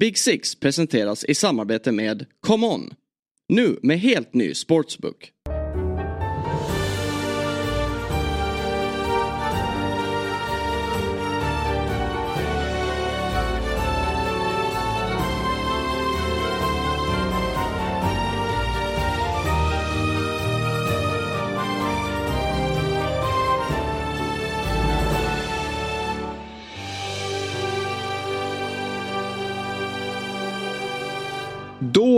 Big 0.00 0.18
Six 0.18 0.54
presenteras 0.54 1.24
i 1.24 1.34
samarbete 1.34 1.92
med 1.92 2.26
ComeOn. 2.46 2.94
Nu 3.48 3.78
med 3.82 3.98
helt 3.98 4.34
ny 4.34 4.54
sportsbook. 4.54 5.33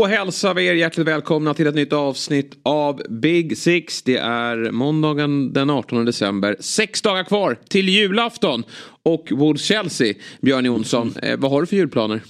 Då 0.06 0.10
hälsar 0.10 0.54
vi 0.54 0.66
er 0.66 0.74
hjärtligt 0.74 1.06
välkomna 1.06 1.54
till 1.54 1.66
ett 1.66 1.74
nytt 1.74 1.92
avsnitt 1.92 2.58
av 2.62 3.02
Big 3.10 3.58
Six. 3.58 4.02
Det 4.02 4.16
är 4.16 4.70
måndagen 4.70 5.52
den 5.52 5.70
18 5.70 6.04
december. 6.04 6.56
Sex 6.60 7.02
dagar 7.02 7.24
kvar 7.24 7.58
till 7.68 7.88
julafton. 7.88 8.64
Och 9.02 9.28
Wolves 9.32 9.62
Chelsea, 9.62 10.14
Björn 10.40 10.64
Jonsson, 10.64 11.14
eh, 11.22 11.38
vad 11.38 11.50
har 11.50 11.60
du 11.60 11.66
för 11.66 11.76
julplaner? 11.76 12.20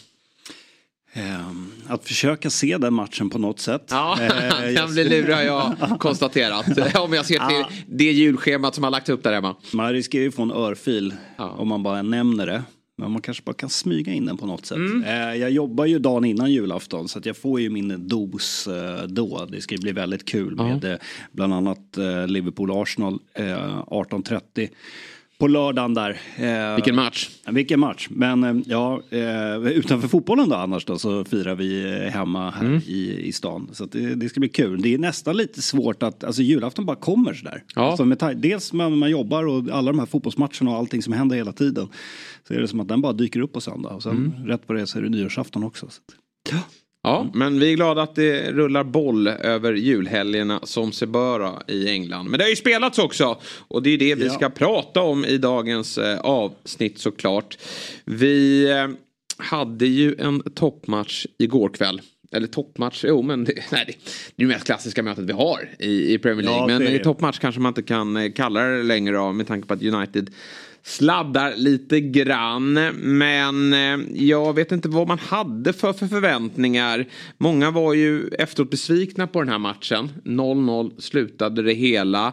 Ehm, 1.12 1.72
Att 1.88 2.04
försöka 2.04 2.50
se 2.50 2.78
den 2.78 2.94
matchen 2.94 3.30
på 3.30 3.38
något 3.38 3.60
sätt. 3.60 3.86
Ja, 3.90 4.18
Eh, 4.22 4.72
den 4.74 4.92
blir 4.92 5.04
lurig 5.08 5.34
har 5.34 5.42
jag 5.42 5.72
konstaterat. 6.00 6.96
Om 6.98 7.12
jag 7.12 7.26
ser 7.26 7.48
till 7.48 7.64
det 7.86 8.12
julschemat 8.12 8.74
som 8.74 8.84
har 8.84 8.90
lagt 8.90 9.08
upp 9.08 9.22
där 9.22 9.32
hemma. 9.32 9.56
Man 9.72 9.92
riskerar 9.92 10.22
ju 10.22 10.30
få 10.32 10.42
en 10.42 10.52
örfil 10.52 11.14
Ja. 11.38 11.48
om 11.48 11.68
man 11.68 11.82
bara 11.82 12.02
nämner 12.02 12.46
det. 12.46 12.62
Men 12.98 13.10
man 13.10 13.22
kanske 13.22 13.42
bara 13.42 13.54
kan 13.54 13.68
smyga 13.70 14.12
in 14.12 14.26
den 14.26 14.36
på 14.36 14.46
något 14.46 14.66
sätt. 14.66 14.76
Mm. 14.76 15.02
Eh, 15.04 15.34
Jag 15.34 15.50
jobbar 15.50 15.84
ju 15.84 15.98
dagen 15.98 16.24
innan 16.24 16.52
julafton 16.52 17.08
så 17.08 17.18
att 17.18 17.26
jag 17.26 17.36
får 17.36 17.60
ju 17.60 17.70
min 17.70 18.08
dos 18.08 18.66
eh, 18.66 19.02
då. 19.02 19.46
Det 19.50 19.60
ska 19.60 19.76
bli 19.76 19.92
väldigt 19.92 20.24
kul 20.24 20.56
med 20.56 20.84
eh, 20.84 20.96
bland 21.32 21.54
annat 21.54 21.96
Liverpool-Arsenal 22.26 23.18
eh, 23.34 23.44
18.30 23.86 24.68
på 25.38 25.46
lördagen 25.48 25.94
där. 25.94 26.20
Eh, 26.36 26.74
Vilken 26.74 26.94
match. 26.96 27.30
Vilken 27.46 27.80
match. 27.80 28.06
Men 28.10 28.44
eh, 28.44 28.56
ja, 28.66 29.02
eh, 29.10 29.56
utanför 29.66 30.08
fotbollen 30.08 30.48
då 30.48 30.54
annars 30.56 30.84
då 30.84 30.98
så 30.98 31.24
firar 31.24 31.54
vi 31.54 31.84
eh, 32.04 32.10
hemma 32.12 32.50
här 32.50 32.64
Mm. 32.64 32.80
i, 32.86 33.20
i 33.24 33.32
stan. 33.32 33.68
Så 33.72 33.86
det, 33.86 34.14
det 34.14 34.28
ska 34.28 34.40
bli 34.40 34.48
kul. 34.48 34.82
Det 34.82 34.94
är 34.94 34.98
nästan 34.98 35.36
lite 35.36 35.62
svårt 35.62 36.02
att, 36.02 36.24
alltså 36.24 36.42
julafton 36.42 36.86
bara 36.86 36.96
kommer 36.96 37.34
sådär. 37.34 37.62
Ja. 37.74 37.82
Alltså 37.90 38.04
med, 38.04 38.36
dels 38.36 38.72
man, 38.72 38.98
man 38.98 39.10
jobbar 39.10 39.46
och 39.46 39.68
alla 39.72 39.92
de 39.92 39.98
här 39.98 40.06
fotbollsmatcherna 40.06 40.70
och 40.70 40.76
allting 40.76 41.02
som 41.02 41.12
händer 41.12 41.36
hela 41.36 41.52
tiden. 41.52 41.88
Så 42.48 42.54
är 42.54 42.60
det 42.60 42.68
som 42.68 42.80
att 42.80 42.88
den 42.88 43.00
bara 43.00 43.12
dyker 43.12 43.40
upp 43.40 43.52
på 43.52 43.60
söndag. 43.60 43.88
Och 43.90 44.02
sen 44.02 44.16
Mm. 44.16 44.46
rätt 44.46 44.66
på 44.66 44.72
det 44.72 44.86
så 44.86 44.98
är 44.98 45.02
det 45.02 45.08
nyårsafton 45.08 45.64
också. 45.64 45.86
Så 45.88 46.00
ja. 46.50 46.58
Ja, 47.06 47.26
men 47.34 47.60
vi 47.60 47.72
är 47.72 47.76
glada 47.76 48.02
att 48.02 48.14
det 48.14 48.52
rullar 48.52 48.84
boll 48.84 49.28
över 49.28 49.72
julhelgerna 49.72 50.60
som 50.62 50.92
sig 50.92 51.08
böra 51.08 51.62
i 51.68 51.88
England. 51.88 52.30
Men 52.30 52.38
det 52.38 52.44
har 52.44 52.50
ju 52.50 52.56
spelats 52.56 52.98
också 52.98 53.38
och 53.68 53.82
det 53.82 53.90
är 53.90 53.98
det 53.98 54.14
vi 54.14 54.26
Ja. 54.26 54.32
ska 54.32 54.50
prata 54.50 55.02
om 55.02 55.24
i 55.24 55.38
dagens 55.38 55.98
eh, 55.98 56.18
avsnitt 56.20 56.98
såklart. 56.98 57.58
Vi 58.04 58.70
eh, 58.70 58.86
hade 59.38 59.86
ju 59.86 60.14
en 60.18 60.40
toppmatch 60.54 61.26
igår 61.38 61.68
kväll. 61.68 62.00
Eller 62.32 62.46
toppmatch, 62.46 63.04
jo 63.04 63.22
men 63.22 63.44
det, 63.44 63.52
nej, 63.72 63.84
det, 63.86 63.92
det 64.36 64.42
är 64.42 64.46
ju 64.46 64.48
mest 64.48 64.66
klassiska 64.66 65.02
mötet 65.02 65.24
vi 65.24 65.32
har 65.32 65.68
i, 65.78 66.14
i 66.14 66.18
Premier 66.18 66.42
League. 66.42 66.60
Ja, 66.60 66.66
men 66.66 66.80
det 66.80 66.90
i 66.90 66.98
det. 66.98 67.04
toppmatch 67.04 67.38
kanske 67.38 67.60
man 67.60 67.70
inte 67.70 67.82
kan 67.82 68.16
eh, 68.16 68.32
kalla 68.32 68.60
det 68.60 68.82
längre 68.82 69.16
då 69.16 69.32
med 69.32 69.46
tanke 69.46 69.68
på 69.68 69.74
att 69.74 69.82
United 69.82 70.30
sladdar 70.86 71.56
lite 71.56 72.00
grann. 72.00 72.72
Men 72.96 73.72
eh, 73.72 73.98
jag 74.14 74.54
vet 74.54 74.72
inte 74.72 74.88
vad 74.88 75.08
man 75.08 75.18
hade 75.18 75.72
för, 75.72 75.92
för 75.92 76.06
förväntningar. 76.06 77.06
Många 77.38 77.70
var 77.70 77.94
ju 77.94 78.28
efteråt 78.28 78.70
besvikna 78.70 79.26
på 79.26 79.40
den 79.40 79.48
här 79.48 79.58
matchen. 79.58 80.10
0-0 80.24 81.00
slutade 81.00 81.62
det 81.62 81.72
hela. 81.72 82.32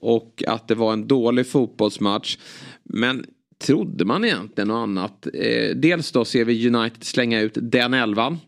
Och 0.00 0.42
att 0.46 0.68
det 0.68 0.74
var 0.74 0.92
en 0.92 1.06
dålig 1.06 1.46
fotbollsmatch. 1.46 2.38
Men 2.82 3.26
trodde 3.58 4.04
man 4.04 4.24
egentligen 4.24 4.68
något 4.68 4.82
annat? 4.82 5.26
Eh, 5.34 5.76
dels 5.76 6.12
då 6.12 6.24
ser 6.24 6.44
vi 6.44 6.68
United 6.68 7.04
slänga 7.04 7.40
ut 7.40 7.52
den 7.54 7.94
elvan. 7.94 8.38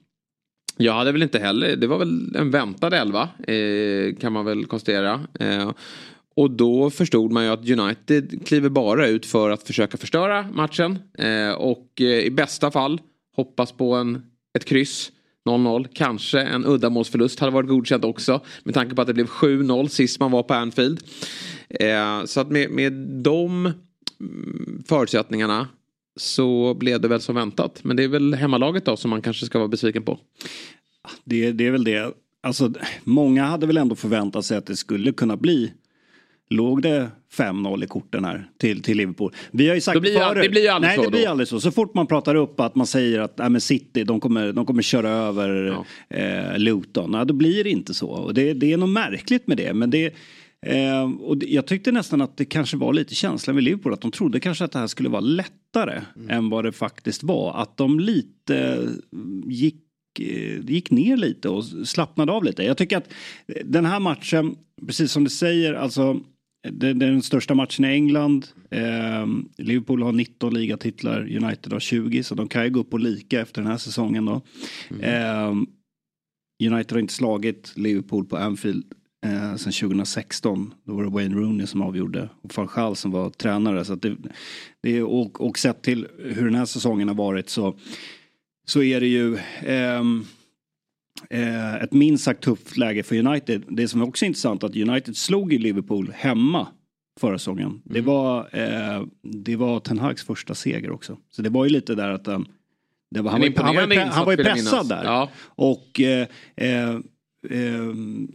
Jag 0.76 0.92
hade 0.92 1.12
väl 1.12 1.22
inte 1.22 1.38
heller, 1.38 1.76
det 1.76 1.86
var 1.86 1.98
väl 1.98 2.36
en 2.36 2.50
väntad 2.50 2.94
elva 2.94 3.28
eh, 3.46 4.14
kan 4.20 4.32
man 4.32 4.44
väl 4.44 4.64
konstatera. 4.64 5.20
Eh, 5.40 5.70
och 6.36 6.50
då 6.50 6.90
förstod 6.90 7.32
man 7.32 7.44
ju 7.44 7.50
att 7.50 7.70
United 7.70 8.46
kliver 8.46 8.68
bara 8.68 9.08
ut 9.08 9.26
för 9.26 9.50
att 9.50 9.62
försöka 9.62 9.96
förstöra 9.96 10.42
matchen. 10.52 10.98
Eh, 11.18 11.50
och 11.50 12.00
eh, 12.00 12.06
i 12.06 12.30
bästa 12.30 12.70
fall 12.70 13.00
hoppas 13.36 13.72
på 13.72 13.94
en, 13.94 14.22
ett 14.58 14.64
kryss. 14.64 15.12
0-0, 15.46 15.88
kanske 15.92 16.40
en 16.40 16.66
uddamålsförlust 16.66 17.40
hade 17.40 17.52
varit 17.52 17.68
godkänt 17.68 18.04
också. 18.04 18.40
Med 18.64 18.74
tanke 18.74 18.94
på 18.94 19.02
att 19.02 19.08
det 19.08 19.14
blev 19.14 19.26
7-0 19.26 19.88
sist 19.88 20.20
man 20.20 20.30
var 20.30 20.42
på 20.42 20.54
Anfield. 20.54 21.00
Eh, 21.68 22.24
så 22.24 22.40
att 22.40 22.50
med, 22.50 22.70
med 22.70 22.92
de 23.22 23.72
mm, 24.20 24.82
förutsättningarna 24.88 25.68
så 26.16 26.74
blev 26.74 27.00
det 27.00 27.08
väl 27.08 27.20
som 27.20 27.34
väntat. 27.34 27.80
Men 27.84 27.96
det 27.96 28.04
är 28.04 28.08
väl 28.08 28.34
hemmalaget 28.34 28.84
då 28.84 28.96
som 28.96 29.10
man 29.10 29.22
kanske 29.22 29.46
ska 29.46 29.58
vara 29.58 29.68
besviken 29.68 30.02
på. 30.02 30.18
det, 31.24 31.52
det 31.52 31.66
är 31.66 31.70
väl 31.70 31.84
det. 31.84 32.14
Alltså, 32.42 32.72
många 33.04 33.44
hade 33.44 33.66
väl 33.66 33.76
ändå 33.76 33.94
förväntat 33.94 34.44
sig 34.44 34.56
att 34.58 34.66
det 34.66 34.76
skulle 34.76 35.12
kunna 35.12 35.36
bli 35.36 35.72
Låg 36.50 36.82
det 36.82 37.10
5-0 37.36 37.84
i 37.84 37.86
korten 37.86 38.24
här 38.24 38.50
till, 38.58 38.82
till 38.82 38.96
Liverpool? 38.96 39.32
Vi 39.50 39.68
har 39.68 39.74
ju 39.74 39.80
sagt 39.80 40.00
blir 40.00 40.18
förut- 40.18 40.42
det 40.42 40.48
blir 40.48 40.70
aldrig 40.70 40.88
Nej, 40.88 40.96
så 40.96 41.02
det 41.02 41.10
blir 41.10 41.28
aldrig 41.28 41.48
så. 41.48 41.60
Så 41.60 41.70
fort 41.70 41.94
man 41.94 42.06
pratar 42.06 42.34
upp 42.34 42.60
att 42.60 42.74
man 42.74 42.86
säger 42.86 43.20
att 43.20 43.38
nej, 43.38 43.50
men 43.50 43.60
City, 43.60 44.04
de 44.04 44.20
kommer, 44.20 44.52
de 44.52 44.66
kommer 44.66 44.82
köra 44.82 45.08
över 45.10 45.78
eh, 46.10 46.58
Luton. 46.58 47.12
Ja, 47.12 47.24
då 47.24 47.34
blir 47.34 47.64
det 47.64 47.70
inte 47.70 47.94
så. 47.94 48.08
Och 48.08 48.34
det, 48.34 48.52
det 48.52 48.72
är 48.72 48.76
något 48.76 48.88
märkligt 48.90 49.46
med 49.46 49.56
det. 49.56 49.74
Men 49.74 49.90
det, 49.90 50.14
eh, 50.66 51.12
och 51.12 51.36
jag 51.46 51.66
tyckte 51.66 51.92
nästan 51.92 52.20
att 52.20 52.36
det 52.36 52.44
kanske 52.44 52.76
var 52.76 52.92
lite 52.92 53.14
känslan 53.14 53.54
med 53.56 53.64
Liverpool. 53.64 53.92
Att 53.92 54.00
de 54.00 54.10
trodde 54.10 54.40
kanske 54.40 54.64
att 54.64 54.72
det 54.72 54.78
här 54.78 54.86
skulle 54.86 55.08
vara 55.08 55.20
lättare 55.20 55.52
Mm. 56.16 56.30
än 56.30 56.50
vad 56.50 56.64
det 56.64 56.72
faktiskt 56.72 57.22
var. 57.22 57.62
Att 57.62 57.76
de 57.76 58.00
lite 58.00 58.56
eh, 58.58 58.90
gick 59.52 59.82
eh, 60.20 60.60
gick 60.60 60.90
ner 60.90 61.16
lite 61.16 61.48
och 61.48 61.64
slappnade 61.64 62.32
av 62.32 62.44
lite. 62.44 62.62
Jag 62.62 62.76
tycker 62.76 62.96
att 62.96 63.12
den 63.64 63.84
här 63.86 64.00
matchen, 64.00 64.56
precis 64.86 65.12
som 65.12 65.24
du 65.24 65.30
säger, 65.30 65.74
alltså 65.74 66.20
det, 66.70 66.88
är 66.88 66.94
den 66.94 67.22
största 67.22 67.54
matchen 67.54 67.84
i 67.84 67.88
England. 67.88 68.46
Eh, 68.70 69.26
Liverpool 69.58 70.02
har 70.02 70.12
19 70.12 70.54
ligatitlar, 70.54 71.20
United 71.20 71.72
har 71.72 71.80
20, 71.80 72.22
så 72.22 72.34
de 72.34 72.48
kan 72.48 72.64
ju 72.64 72.70
gå 72.70 72.80
upp 72.80 72.92
och 72.92 73.00
lika 73.00 73.40
efter 73.40 73.62
den 73.62 73.70
här 73.70 73.78
säsongen 73.78 74.24
då. 74.24 74.42
Eh, 75.00 75.52
United 76.64 76.92
har 76.92 76.98
inte 76.98 77.14
slagit 77.14 77.72
Liverpool 77.76 78.24
på 78.24 78.36
Anfield 78.36 78.84
eh, 79.26 79.56
sedan 79.56 79.72
2016. 79.72 80.74
Då 80.84 80.94
var 80.94 81.04
det 81.04 81.10
Wayne 81.10 81.34
Rooney 81.34 81.66
som 81.66 81.82
avgjorde 81.82 82.28
och 82.42 82.56
van 82.56 82.68
Gaal 82.74 82.96
som 82.96 83.10
var 83.10 83.30
tränare. 83.30 83.84
Så 83.84 83.94
det, 83.94 84.16
det, 84.82 85.02
och, 85.02 85.40
och 85.40 85.58
sett 85.58 85.82
till 85.82 86.06
hur 86.18 86.44
den 86.44 86.54
här 86.54 86.64
säsongen 86.64 87.08
har 87.08 87.14
varit 87.14 87.48
så 87.48 87.76
så 88.66 88.82
är 88.82 89.00
det 89.00 89.06
ju 89.06 89.38
ehm, 89.60 90.24
eh, 91.30 91.74
ett 91.74 91.92
minst 91.92 92.24
sagt 92.24 92.42
tufft 92.42 92.76
läge 92.76 93.02
för 93.02 93.16
United. 93.16 93.64
Det 93.68 93.88
som 93.88 94.00
är 94.00 94.08
också 94.08 94.24
intressant 94.24 94.62
är 94.62 94.66
att 94.66 94.76
United 94.76 95.16
slog 95.16 95.52
ju 95.52 95.58
Liverpool 95.58 96.12
hemma 96.16 96.68
förra 97.20 97.38
säsongen. 97.38 97.82
Det, 97.84 98.00
var, 98.00 98.48
eh, 98.52 99.02
det 99.22 99.56
var 99.56 99.80
Ten 99.80 99.98
Hags 99.98 100.22
första 100.22 100.54
seger 100.54 100.90
också. 100.90 101.18
Så 101.30 101.42
det 101.42 101.50
var 101.50 101.64
ju 101.64 101.70
lite 101.70 101.94
där 101.94 102.08
att 102.08 102.24
den, 102.24 102.46
det 103.10 103.20
var, 103.20 103.30
han, 103.30 103.40
var, 103.40 103.46
han, 103.46 103.74
var, 103.74 103.82
imponerande 103.82 103.94
pre- 103.94 104.08
han 104.08 104.24
var 104.24 104.32
ju 104.32 104.44
pressad 104.44 104.88
där. 104.88 105.04
Ja. 105.04 105.30
Och 105.44 106.00
eh, 106.00 106.26
eh, 106.56 106.98
ehm, 107.50 108.32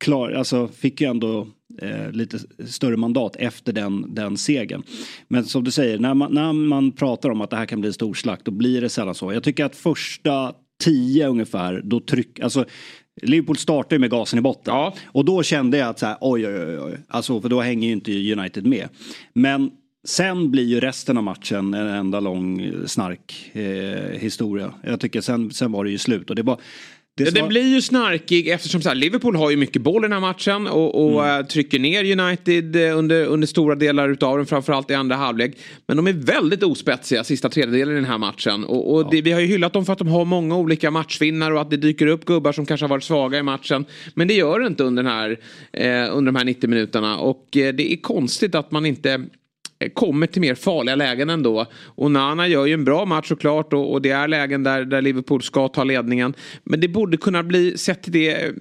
klar, 0.00 0.30
alltså 0.30 0.68
fick 0.68 1.00
ju 1.00 1.06
ändå 1.06 1.46
eh, 1.82 2.10
lite 2.12 2.38
större 2.66 2.96
mandat 2.96 3.36
efter 3.36 3.72
den, 3.72 4.14
den 4.14 4.36
segern. 4.36 4.82
Men 5.28 5.44
som 5.44 5.64
du 5.64 5.70
säger, 5.70 5.98
när 5.98 6.14
man, 6.14 6.34
när 6.34 6.52
man 6.52 6.92
pratar 6.92 7.30
om 7.30 7.40
att 7.40 7.50
det 7.50 7.56
här 7.56 7.66
kan 7.66 7.80
bli 7.80 7.88
en 7.88 7.94
stor 7.94 8.14
slakt 8.14 8.44
då 8.44 8.50
blir 8.50 8.80
det 8.80 8.88
sällan 8.88 9.14
så. 9.14 9.32
Jag 9.32 9.42
tycker 9.42 9.64
att 9.64 9.76
första 9.76 10.52
tio 10.82 11.28
ungefär, 11.28 11.80
då 11.84 12.00
tryck, 12.00 12.40
alltså 12.40 12.64
Liverpool 13.22 13.56
startar 13.56 13.96
ju 13.96 14.00
med 14.00 14.10
gasen 14.10 14.38
i 14.38 14.42
botten. 14.42 14.74
Ja. 14.74 14.94
Och 15.06 15.24
då 15.24 15.42
kände 15.42 15.78
jag 15.78 15.88
att 15.88 15.98
så 15.98 16.06
här, 16.06 16.16
oj, 16.20 16.46
oj, 16.46 16.66
oj, 16.66 16.78
oj. 16.80 16.98
Alltså, 17.08 17.40
för 17.40 17.48
då 17.48 17.60
hänger 17.60 17.86
ju 17.88 17.92
inte 17.92 18.32
United 18.32 18.66
med. 18.66 18.88
Men 19.32 19.70
sen 20.04 20.50
blir 20.50 20.64
ju 20.64 20.80
resten 20.80 21.16
av 21.16 21.24
matchen 21.24 21.74
en 21.74 21.86
enda 21.86 22.20
lång 22.20 22.72
snark 22.86 23.50
eh, 23.52 24.18
historia. 24.18 24.72
Jag 24.82 25.00
tycker 25.00 25.20
sen, 25.20 25.50
sen 25.50 25.72
var 25.72 25.84
det 25.84 25.90
ju 25.90 25.98
slut. 25.98 26.30
Och 26.30 26.36
det 26.36 26.42
var, 26.42 26.60
det 27.24 27.30
Ja, 27.30 27.34
den 27.34 27.42
var- 27.42 27.48
blir 27.48 27.74
ju 27.74 27.82
snarkig 27.82 28.48
eftersom 28.48 28.82
så 28.82 28.88
här, 28.88 28.96
Liverpool 28.96 29.36
har 29.36 29.50
ju 29.50 29.56
mycket 29.56 29.82
boll 29.82 30.02
i 30.04 30.08
den 30.08 30.12
här 30.12 30.20
matchen 30.20 30.66
och, 30.66 31.04
och 31.14 31.24
Mm. 31.24 31.40
eh, 31.40 31.46
trycker 31.46 31.78
ner 31.78 32.20
United 32.20 32.76
eh, 32.76 32.98
under, 32.98 33.24
under 33.26 33.46
stora 33.46 33.74
delar 33.74 34.08
utav 34.08 34.36
den, 34.36 34.46
framförallt 34.46 34.90
i 34.90 34.94
andra 34.94 35.16
halvlek. 35.16 35.52
Men 35.86 35.96
de 35.96 36.06
är 36.06 36.12
väldigt 36.12 36.62
ospeciga 36.62 37.24
sista 37.24 37.48
tredjedelen 37.48 37.92
i 37.92 37.96
den 37.96 38.04
här 38.10 38.18
matchen. 38.18 38.64
Och, 38.64 38.94
och 38.94 39.10
det, 39.10 39.22
vi 39.22 39.32
har 39.32 39.40
ju 39.40 39.46
hyllat 39.46 39.72
dem 39.72 39.84
för 39.86 39.92
att 39.92 39.98
de 39.98 40.08
har 40.08 40.24
många 40.24 40.56
olika 40.56 40.90
matchvinnare 40.90 41.54
och 41.54 41.60
att 41.60 41.70
det 41.70 41.76
dyker 41.76 42.06
upp 42.06 42.24
gubbar 42.24 42.52
som 42.52 42.66
kanske 42.66 42.84
har 42.84 42.88
varit 42.90 43.04
svaga 43.04 43.38
i 43.38 43.42
matchen. 43.42 43.84
Men 44.14 44.28
det 44.28 44.34
gör 44.34 44.60
det 44.60 44.66
inte 44.66 44.84
under, 44.84 45.02
den 45.02 45.12
här, 45.12 45.30
eh, 45.72 46.16
under 46.16 46.32
de 46.32 46.36
här 46.38 46.44
90 46.44 46.70
minuterna. 46.70 47.18
Och 47.18 47.56
eh, 47.56 47.74
det 47.74 47.92
är 47.92 47.96
konstigt 47.96 48.54
att 48.54 48.70
man 48.70 48.86
inte 48.86 49.24
kommer 49.88 50.26
till 50.26 50.40
mer 50.40 50.54
farliga 50.54 50.94
lägen 50.94 51.30
ändå. 51.30 51.66
Och 51.84 52.10
Nana 52.10 52.48
gör 52.48 52.66
ju 52.66 52.74
en 52.74 52.84
bra 52.84 53.04
match 53.04 53.28
såklart 53.28 53.72
och, 53.72 53.92
och 53.92 54.02
det 54.02 54.10
är 54.10 54.28
lägen 54.28 54.62
där, 54.62 54.84
där 54.84 55.02
Liverpool 55.02 55.42
ska 55.42 55.68
ta 55.68 55.84
ledningen. 55.84 56.34
Men 56.64 56.80
det 56.80 56.88
borde 56.88 57.16
kunna 57.16 57.42
bli, 57.42 57.78
sett 57.78 58.02
till 58.02 58.12
det 58.12 58.54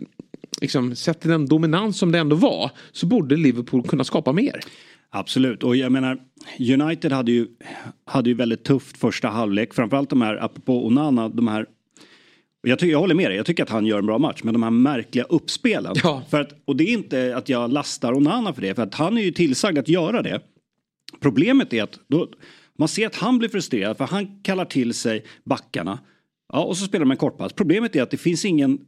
liksom, 0.61 0.95
sett 0.95 1.21
till 1.21 1.29
den 1.29 1.45
dominans 1.45 1.97
som 1.97 2.11
det 2.11 2.19
ändå 2.19 2.35
var, 2.35 2.71
så 2.91 3.05
borde 3.05 3.35
Liverpool 3.35 3.87
kunna 3.87 4.03
skapa 4.03 4.31
mer. 4.31 4.59
Absolut, 5.11 5.63
och 5.63 5.75
jag 5.75 5.91
menar 5.91 6.17
United 6.59 7.11
hade 7.11 7.31
ju, 7.31 7.47
hade 8.05 8.29
ju 8.29 8.35
väldigt 8.35 8.63
tufft 8.63 8.97
första 8.97 9.27
halvlek. 9.27 9.73
Framförallt 9.73 10.09
de 10.09 10.21
här, 10.21 10.43
apropå 10.43 10.85
Onana, 10.85 11.29
de 11.29 11.47
här 11.47 11.65
jag, 12.61 12.79
tycker, 12.79 12.91
jag 12.91 12.99
håller 12.99 13.15
med 13.15 13.29
dig, 13.29 13.37
jag 13.37 13.45
tycker 13.45 13.63
att 13.63 13.69
han 13.69 13.85
gör 13.85 13.99
en 13.99 14.05
bra 14.05 14.17
match. 14.17 14.39
Men 14.43 14.53
de 14.53 14.63
här 14.63 14.69
märkliga 14.69 15.23
uppspelen. 15.23 15.95
Ja. 16.03 16.23
För 16.29 16.41
att, 16.41 16.49
och 16.65 16.75
det 16.75 16.83
är 16.83 16.93
inte 16.93 17.35
att 17.35 17.49
jag 17.49 17.71
lastar 17.71 18.13
Onana 18.13 18.53
för 18.53 18.61
det. 18.61 18.75
För 18.75 18.83
att 18.83 18.95
han 18.95 19.17
är 19.17 19.21
ju 19.21 19.31
tillsagd 19.31 19.77
att 19.77 19.89
göra 19.89 20.21
det. 20.21 20.41
Problemet 21.19 21.73
är 21.73 21.83
att 21.83 21.99
då, 22.07 22.27
man 22.77 22.87
ser 22.87 23.07
att 23.07 23.15
han 23.15 23.37
blir 23.37 23.49
frustrerad 23.49 23.97
för 23.97 24.05
han 24.05 24.41
kallar 24.41 24.65
till 24.65 24.93
sig 24.93 25.25
backarna. 25.43 25.99
Ja, 26.53 26.63
och 26.63 26.77
så 26.77 26.85
spelar 26.85 27.05
de 27.05 27.11
en 27.11 27.17
kortpass. 27.17 27.53
Problemet 27.53 27.95
är 27.95 28.03
att 28.03 28.11
det 28.11 28.17
finns 28.17 28.45
ingen 28.45 28.79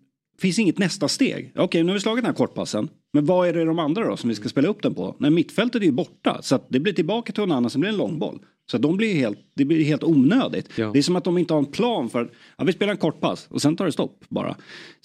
finns 0.41 0.59
inget 0.59 0.77
nästa 0.77 1.07
steg. 1.07 1.53
Okej, 1.55 1.83
nu 1.83 1.89
har 1.89 1.93
vi 1.93 1.99
slagit 1.99 2.23
den 2.23 2.31
här 2.31 2.37
kortpassen. 2.37 2.89
Men 3.13 3.25
vad 3.25 3.47
är 3.47 3.53
det 3.53 3.65
de 3.65 3.79
andra 3.79 4.07
då 4.07 4.17
som 4.17 4.29
vi 4.29 4.35
ska 4.35 4.49
spela 4.49 4.67
upp 4.67 4.81
den 4.81 4.93
på? 4.93 5.15
Nej, 5.19 5.31
mittfältet 5.31 5.81
är 5.81 5.85
ju 5.85 5.91
borta. 5.91 6.41
Så 6.41 6.55
att 6.55 6.65
det 6.69 6.79
blir 6.79 6.93
tillbaka 6.93 7.33
till 7.33 7.41
någon 7.41 7.51
annan 7.51 7.69
som 7.69 7.81
blir 7.81 7.89
en 7.89 7.97
långboll. 7.97 8.39
Så 8.71 8.77
de 8.77 8.97
blir 8.97 9.13
helt, 9.13 9.39
det 9.61 9.65
blir 9.65 9.83
helt 9.83 10.03
onödigt. 10.03 10.69
Ja. 10.75 10.89
Det 10.93 10.99
är 10.99 11.03
som 11.03 11.15
att 11.15 11.23
de 11.23 11.37
inte 11.37 11.53
har 11.53 11.59
en 11.59 11.65
plan 11.71 12.09
för 12.09 12.21
att 12.21 12.31
ja, 12.57 12.63
vi 12.63 12.73
spelar 12.73 12.91
en 12.91 12.97
kortpass 12.97 13.47
och 13.49 13.61
sen 13.61 13.75
tar 13.75 13.85
det 13.85 13.91
stopp 13.91 14.25
bara. 14.29 14.55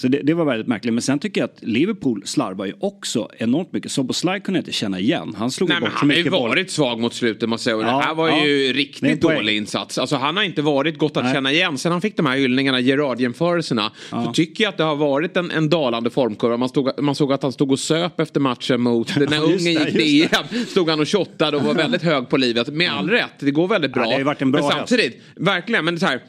Så 0.00 0.08
det, 0.08 0.20
det 0.22 0.34
var 0.34 0.44
väldigt 0.44 0.66
märkligt. 0.66 0.94
Men 0.94 1.02
sen 1.02 1.18
tycker 1.18 1.40
jag 1.40 1.50
att 1.50 1.58
Liverpool 1.62 2.22
slarvar 2.24 2.66
ju 2.66 2.72
också 2.80 3.28
enormt 3.38 3.72
mycket. 3.72 3.92
Soboslaj 3.92 4.40
kunde 4.40 4.58
jag 4.58 4.62
inte 4.62 4.72
känna 4.72 5.00
igen. 5.00 5.34
Han 5.38 5.50
slog 5.50 5.68
Nej, 5.68 5.80
bort 5.80 5.88
men 5.88 5.92
så 5.92 5.98
han 5.98 6.10
har 6.10 6.16
ju 6.16 6.22
mycket 6.22 6.32
varit 6.32 6.70
svag 6.70 7.00
mot 7.00 7.14
slutet 7.14 7.48
måste 7.48 7.70
jag 7.70 7.80
säga. 7.80 7.92
Ja, 7.92 7.98
det 7.98 8.04
här 8.04 8.14
var 8.14 8.28
ja. 8.28 8.46
ju 8.46 8.72
riktigt 8.72 9.20
dålig 9.20 9.56
insats. 9.56 9.98
Alltså 9.98 10.16
han 10.16 10.36
har 10.36 10.44
inte 10.44 10.62
varit 10.62 10.98
gott 10.98 11.16
att 11.16 11.24
Nej. 11.24 11.34
känna 11.34 11.52
igen. 11.52 11.78
Sen 11.78 11.92
han 11.92 12.00
fick 12.00 12.16
de 12.16 12.26
här 12.26 12.36
hyllningarna, 12.36 12.80
Gerard-jämförelserna. 12.80 13.92
Så 14.10 14.32
tycker 14.32 14.64
jag 14.64 14.68
att 14.68 14.76
det 14.76 14.84
har 14.84 14.96
varit 14.96 15.36
en, 15.36 15.50
en 15.50 15.68
dalande 15.68 16.10
formkurva. 16.10 16.56
Man, 16.56 16.68
stod, 16.68 17.02
man 17.02 17.14
såg 17.14 17.32
att 17.32 17.42
han 17.42 17.52
stod 17.52 17.72
och 17.72 17.78
söp 17.78 18.20
efter 18.20 18.40
matchen 18.40 18.80
mot, 18.80 19.16
när 19.16 19.26
Ja, 19.36 19.46
det, 19.46 19.70
gick 19.70 19.92
till 19.92 20.22
EM. 20.22 20.66
Stod 20.66 20.90
han 20.90 21.00
och 21.00 21.08
shottade 21.08 21.56
och 21.56 21.62
var 21.62 21.74
väldigt 21.74 22.02
hög 22.02 22.28
på 22.28 22.36
livet. 22.36 22.68
Med 22.68 22.92
all 22.92 23.10
rätt, 23.10 23.32
det 23.38 23.50
går 23.50 23.68
väldigt 23.68 23.92
bra. 23.92 24.04
Ja, 24.52 24.58
en 24.58 24.62
bra 24.62 24.62
men 24.62 24.70
samtidigt, 24.70 25.22
verkligen, 25.36 25.84
men 25.84 25.94
det 25.94 25.98
är 25.98 26.00
så 26.00 26.06
här. 26.06 26.20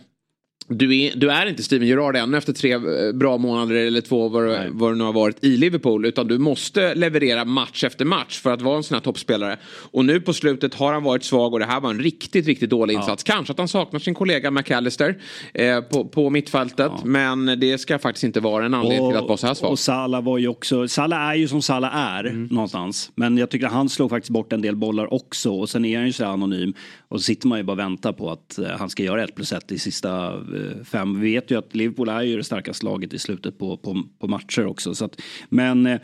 Du 0.70 0.98
är, 1.02 1.12
du 1.16 1.32
är 1.32 1.46
inte 1.46 1.64
Steven 1.64 1.88
Gerrard 1.88 2.16
ännu 2.16 2.38
efter 2.38 2.54
tre 2.54 2.74
eh, 2.74 2.80
bra 3.14 3.38
månader 3.38 3.76
eller 3.76 4.02
två 4.02 4.30
vad, 4.30 4.44
vad 4.70 4.92
det 4.92 4.96
nu 4.96 5.04
har 5.04 5.14
varit 5.14 5.44
i 5.44 5.58
Liverpool. 5.58 6.06
Utan 6.06 6.28
du 6.28 6.38
måste 6.38 6.96
leverera 6.96 7.46
match 7.46 7.84
efter 7.84 8.06
match 8.06 8.40
för 8.42 8.54
att 8.54 8.62
vara 8.62 8.78
en 8.78 8.84
sån 8.84 8.96
här 8.96 9.02
toppspelare. 9.02 9.58
Och 9.92 10.06
nu 10.06 10.22
på 10.22 10.34
slutet 10.34 10.74
har 10.74 10.94
han 10.94 11.04
varit 11.04 11.24
svag 11.24 11.54
och 11.54 11.60
det 11.60 11.66
här 11.66 11.80
var 11.80 11.90
en 11.90 12.00
riktigt, 12.00 12.46
riktigt 12.46 12.70
dålig 12.70 12.94
insats. 12.94 13.24
Kanske 13.24 13.52
att 13.52 13.58
han 13.58 13.68
saknar 13.68 14.00
sin 14.00 14.14
kollega 14.14 14.52
McAllister 14.52 15.18
eh, 15.54 15.82
på, 15.82 16.06
på 16.06 16.30
mittfältet. 16.30 16.92
Men 17.04 17.46
det 17.60 17.78
ska 17.78 18.00
faktiskt 18.00 18.24
inte 18.24 18.40
vara 18.40 18.66
en 18.66 18.74
anledning 18.74 19.12
till 19.12 19.20
att 19.20 19.28
vara 19.28 19.38
så 19.38 19.48
här 19.48 19.54
svag. 19.54 19.72
Och 19.72 19.80
Salah 19.80 20.24
var 20.24 20.38
ju 20.38 20.48
också, 20.48 20.88
Salah 20.88 21.30
är 21.30 21.36
ju 21.36 21.48
som 21.48 21.62
Salah 21.62 21.96
är 21.96 22.24
Mm. 22.24 22.48
någonstans. 22.52 23.12
Men 23.16 23.38
jag 23.38 23.50
tycker 23.50 23.66
att 23.68 23.74
han 23.74 23.90
slog 23.90 24.10
faktiskt 24.10 24.32
bort 24.32 24.54
en 24.54 24.62
del 24.62 24.76
bollar 24.76 25.14
också. 25.14 25.52
Och 25.52 25.70
sen 25.70 25.86
är 25.86 25.98
han 25.98 26.06
ju 26.06 26.14
så 26.14 26.26
anonym. 26.26 26.74
Och 27.08 27.20
så 27.20 27.24
sitter 27.24 27.48
man 27.48 27.58
ju 27.58 27.64
bara 27.64 27.72
och 27.72 27.80
väntar 27.80 28.14
på 28.14 28.32
att 28.32 28.60
eh, 28.60 28.70
han 28.70 28.90
ska 28.90 29.04
göra 29.04 29.24
ett 29.24 29.36
plus 29.36 29.54
ett 29.54 29.72
i 29.72 29.80
sista 29.80 30.34
eh, 30.34 30.84
fem. 30.84 31.20
Vi 31.20 31.32
vet 31.34 31.52
ju 31.52 31.58
att 31.58 31.76
Liverpool 31.76 32.10
är 32.10 32.22
ju 32.22 32.38
det 32.38 32.44
starkaste 32.44 32.86
laget 32.86 33.14
i 33.14 33.20
slutet 33.20 33.58
på, 33.58 33.78
på, 33.78 34.04
på 34.20 34.28
matcher 34.28 34.66
också. 34.66 34.96
Så 34.96 35.06
att, 35.06 35.22
men 35.50 35.86
eh, 35.86 36.00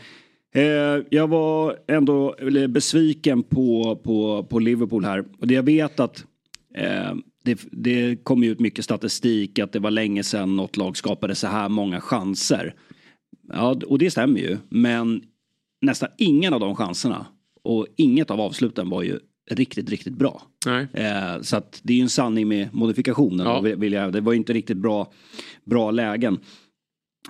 eh 0.55 1.01
jag 1.09 1.27
var 1.27 1.77
ändå 1.87 2.35
besviken 2.69 3.43
på, 3.43 3.95
på, 4.03 4.43
på 4.43 4.59
Liverpool 4.59 5.05
här. 5.05 5.25
Och 5.39 5.47
det 5.47 5.53
jag 5.53 5.63
vet 5.63 5.99
att 5.99 6.25
Eh, 6.75 7.15
det, 7.43 7.59
det 7.71 8.23
kom 8.23 8.43
ju 8.43 8.51
ut 8.51 8.59
mycket 8.59 8.85
statistik 8.85 9.59
att 9.59 9.71
det 9.71 9.79
var 9.79 9.91
länge 9.91 10.23
sedan 10.23 10.55
något 10.55 10.77
lag 10.77 10.97
skapade 10.97 11.35
så 11.35 11.47
här 11.47 11.69
många 11.69 12.01
chanser. 12.01 12.75
Ja, 13.49 13.79
och 13.87 13.97
det 13.99 14.11
stämmer 14.11 14.39
ju. 14.39 14.57
Men 14.69 15.21
nästan 15.81 16.09
ingen 16.17 16.53
av 16.53 16.59
de 16.59 16.75
chanserna 16.75 17.25
och 17.63 17.87
inget 17.95 18.31
av 18.31 18.41
avsluten 18.41 18.89
var 18.89 19.03
ju 19.03 19.19
riktigt, 19.49 19.89
riktigt 19.89 20.13
bra. 20.13 20.41
Eh, 20.93 21.41
så 21.41 21.57
att 21.57 21.79
det 21.83 21.93
är 21.93 21.97
ju 21.97 22.03
en 22.03 22.09
sanning 22.09 22.47
med 22.47 22.69
modifikationen. 22.73 23.45
Ja. 23.45 23.61
Vill 23.61 23.93
jag, 23.93 24.13
det 24.13 24.21
var 24.21 24.33
ju 24.33 24.37
inte 24.37 24.53
riktigt 24.53 24.77
bra, 24.77 25.11
bra 25.63 25.91
lägen. 25.91 26.39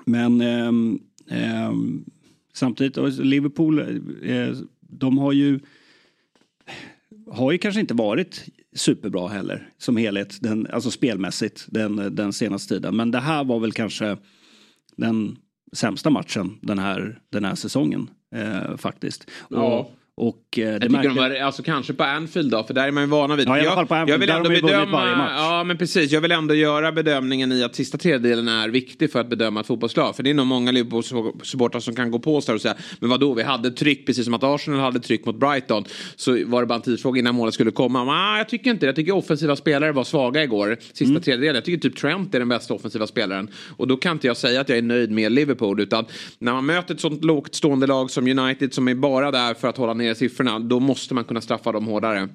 Men 0.06 0.42
ehm, 0.42 1.00
ehm, 1.30 2.06
samtidigt, 2.54 2.98
Liverpool, 3.20 3.80
eh, 4.24 4.50
de 4.80 5.18
har 5.18 5.32
ju 5.32 5.60
har 7.28 7.52
ju 7.52 7.58
kanske 7.58 7.82
inte 7.82 7.94
varit 7.94 8.46
superbra 8.76 9.28
heller 9.28 9.70
som 9.78 9.98
helhet, 9.98 10.38
den, 10.42 10.68
alltså 10.68 10.92
spelmässigt 10.92 11.66
den, 11.68 12.16
den 12.16 12.34
senaste 12.34 12.76
tiden. 12.76 12.96
Men 12.96 13.12
det 13.12 13.20
här 13.20 13.44
var 13.44 13.60
väl 13.60 13.72
kanske 13.72 14.18
den 14.98 15.38
sämsta 15.74 16.10
matchen 16.10 16.60
den 16.62 16.80
här, 16.80 17.20
den 17.30 17.46
här 17.46 17.56
säsongen 17.56 18.10
eh, 18.36 18.78
faktiskt. 18.78 19.30
Ja. 19.50 19.80
Och, 19.80 19.92
och 20.18 20.60
eh, 20.60 20.64
det 20.64 20.64
Jag 20.64 20.82
tycker 20.82 20.90
de 20.90 20.94
märkte- 21.08 21.20
var, 21.20 21.36
alltså 21.46 21.64
kanske 21.64 21.94
på 21.94 22.04
Anfield 22.04 22.52
då, 22.52 22.64
för 22.64 22.74
där 22.74 22.88
är 22.88 22.92
man 22.92 23.04
ju 23.04 23.10
vana 23.10 23.36
vid. 23.36 23.48
Ja, 23.48 23.58
i 23.58 23.60
alla 23.60 23.64
jag, 23.68 23.74
fall 23.74 23.88
på 23.88 23.96
Anfield. 23.96 24.14
jag 24.14 24.20
vill 24.20 24.28
Där 24.30 24.36
ändå 24.38 24.50
de 24.50 24.62
bedöma, 24.62 25.30
ja 25.38 25.64
men 25.64 25.78
precis, 25.78 26.12
jag 26.12 26.22
vill 26.22 26.32
ändå 26.32 26.54
göra 26.56 26.92
bedömningen 26.92 27.52
i 27.52 27.64
att 27.64 27.76
sista 27.76 27.98
tredjedelen 27.98 28.48
är 28.48 28.70
viktig 28.70 29.12
för 29.12 29.20
att 29.20 29.30
bedöma 29.30 29.60
ett 29.60 29.68
fotbollslag. 29.68 30.16
För 30.16 30.24
det 30.24 30.30
är 30.30 30.34
nog 30.34 30.48
många 30.48 30.72
Liverpool-supportrar 30.72 31.80
som 31.80 31.96
kan 31.96 32.12
gå 32.12 32.20
på 32.20 32.42
sig 32.42 32.56
och 32.56 32.62
säga, 32.62 32.76
men 33.00 33.10
vadå, 33.10 33.34
vi 33.34 33.44
hade 33.44 33.72
tryck, 33.72 34.06
precis 34.06 34.26
som 34.26 34.34
att 34.34 34.44
Arsenal 34.44 34.80
hade 34.80 35.00
tryck 35.00 35.26
mot 35.26 35.36
Brighton. 35.40 35.84
Så 36.16 36.32
var 36.46 36.62
det 36.62 36.68
bara 36.68 36.76
en 36.76 36.82
tidsfråga 36.82 37.20
innan 37.20 37.36
målet 37.36 37.54
skulle 37.54 37.72
komma. 37.72 38.06
Men, 38.06 38.14
ah, 38.14 38.38
jag 38.38 38.50
tycker 38.50 38.72
inte 38.72 38.86
det. 38.86 38.88
Jag 38.88 38.96
tycker 38.96 39.16
offensiva 39.16 39.56
spelare 39.56 39.92
var 39.92 40.04
svaga 40.04 40.44
igår, 40.44 40.78
sista 40.82 41.06
Mm. 41.06 41.22
tredjedelen. 41.22 41.56
Jag 41.56 41.66
tycker 41.66 41.90
typ 41.90 41.98
Trent 41.98 42.36
är 42.36 42.40
den 42.40 42.50
bästa 42.50 42.74
offensiva 42.74 43.08
spelaren. 43.08 43.48
Och 43.78 43.88
då 43.88 43.98
kan 43.98 44.12
inte 44.12 44.28
jag 44.28 44.38
säga 44.38 44.62
att 44.62 44.70
jag 44.70 44.78
är 44.78 44.82
nöjd 44.82 45.12
med 45.12 45.32
Liverpool, 45.32 45.80
utan 45.82 46.06
när 46.40 46.54
man 46.54 46.66
möter 46.66 46.94
ett 46.94 47.00
sånt 47.02 47.24
lågt 47.24 47.56
stående 47.56 47.88
lag 47.88 48.12
som 48.12 48.28
United 48.40 48.74
som 48.74 48.88
är 48.88 48.96
bara 48.96 49.32
där 49.32 49.54
för 49.54 49.68
att 49.68 49.78
hålla 49.78 49.94
ner 49.94 50.03
siffrorna, 50.16 50.60
då 50.60 50.80
måste 50.80 51.14
man 51.14 51.24
kunna 51.24 51.42
straffa 51.42 51.72
dem 51.72 51.88
hårdare. 51.88 52.30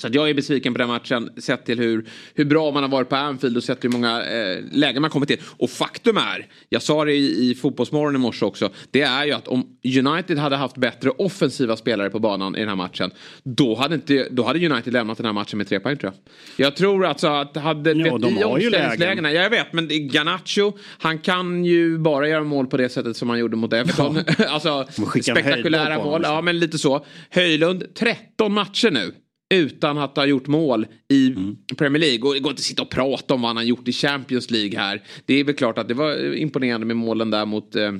Så 0.00 0.08
jag 0.12 0.30
är 0.30 0.34
besviken 0.34 0.74
på 0.74 0.78
den 0.78 0.88
matchen 0.88 1.30
sett 1.36 1.66
till 1.66 1.78
hur, 1.78 2.04
hur 2.34 2.44
bra 2.44 2.70
man 2.70 2.82
har 2.82 2.90
varit 2.90 3.08
på 3.08 3.16
Anfield 3.16 3.56
och 3.56 3.64
sett 3.64 3.84
hur 3.84 3.88
många 3.88 4.22
eh, 4.22 4.58
lägen 4.72 5.02
man 5.02 5.10
kommit 5.10 5.28
till. 5.28 5.40
Och 5.58 5.70
faktum 5.70 6.16
är, 6.16 6.46
jag 6.68 6.82
sa 6.82 7.04
det 7.04 7.12
i, 7.12 7.50
i 7.50 7.54
Fotbollsmorgon 7.54 8.14
i 8.14 8.18
morse 8.18 8.44
också, 8.44 8.70
det 8.90 9.02
är 9.02 9.24
ju 9.24 9.32
att 9.32 9.48
om 9.48 9.66
United 9.98 10.38
hade 10.38 10.56
haft 10.56 10.76
bättre 10.76 11.10
offensiva 11.10 11.76
spelare 11.76 12.10
på 12.10 12.18
banan 12.18 12.56
i 12.56 12.58
den 12.58 12.68
här 12.68 12.76
matchen, 12.76 13.10
då 13.42 13.74
hade, 13.74 13.94
inte, 13.94 14.28
då 14.30 14.42
hade 14.42 14.66
United 14.66 14.92
lämnat 14.92 15.16
den 15.16 15.26
här 15.26 15.32
matchen 15.32 15.58
med 15.58 15.68
tre 15.68 15.80
poäng 15.80 15.96
tror 15.96 16.12
jag. 16.12 16.66
Jag 16.66 16.76
tror 16.76 17.06
alltså 17.06 17.28
att 17.28 17.56
hade 17.56 17.92
Ja, 17.92 18.18
de 18.18 18.38
i 18.38 18.42
har 18.42 18.58
ju 18.58 18.66
omställningslägena, 18.66 19.32
ja, 19.32 19.42
jag 19.42 19.50
vet, 19.50 19.72
men 19.72 19.88
Garnacho, 20.08 20.72
han 20.98 21.18
kan 21.18 21.64
ju 21.64 21.98
bara 21.98 22.28
göra 22.28 22.44
mål 22.44 22.66
på 22.66 22.76
det 22.76 22.88
sättet 22.88 23.16
som 23.16 23.30
han 23.30 23.38
gjorde 23.38 23.56
mot 23.56 23.72
Everton. 23.72 24.18
alltså 24.48 24.86
skickar 25.06 25.36
en 25.36 25.42
spektakulära 25.42 26.04
mål, 26.04 26.20
ja 26.24 26.42
men 26.42 26.58
lite 26.58 26.78
så. 26.78 27.04
Höjlund, 27.30 27.94
13 27.94 28.52
matcher 28.52 28.90
nu 28.90 29.14
utan 29.54 29.98
att 29.98 30.16
ha 30.16 30.26
gjort 30.26 30.46
mål 30.46 30.86
i 31.08 31.34
Premier 31.76 32.00
League. 32.00 32.28
Och 32.28 32.34
det 32.34 32.40
går 32.40 32.50
inte 32.50 32.60
att 32.60 32.64
sitta 32.64 32.82
och 32.82 32.90
prata 32.90 33.34
om 33.34 33.42
vad 33.42 33.48
han 33.48 33.56
har 33.56 33.64
gjort 33.64 33.88
i 33.88 33.92
Champions 33.92 34.50
League 34.50 34.78
här. 34.78 35.02
Det 35.26 35.34
är 35.34 35.44
väl 35.44 35.54
klart 35.54 35.78
att 35.78 35.88
det 35.88 35.94
var 35.94 36.34
imponerande 36.34 36.86
med 36.86 36.96
målen 36.96 37.30
där 37.30 37.46
mot 37.46 37.76
eh, 37.76 37.92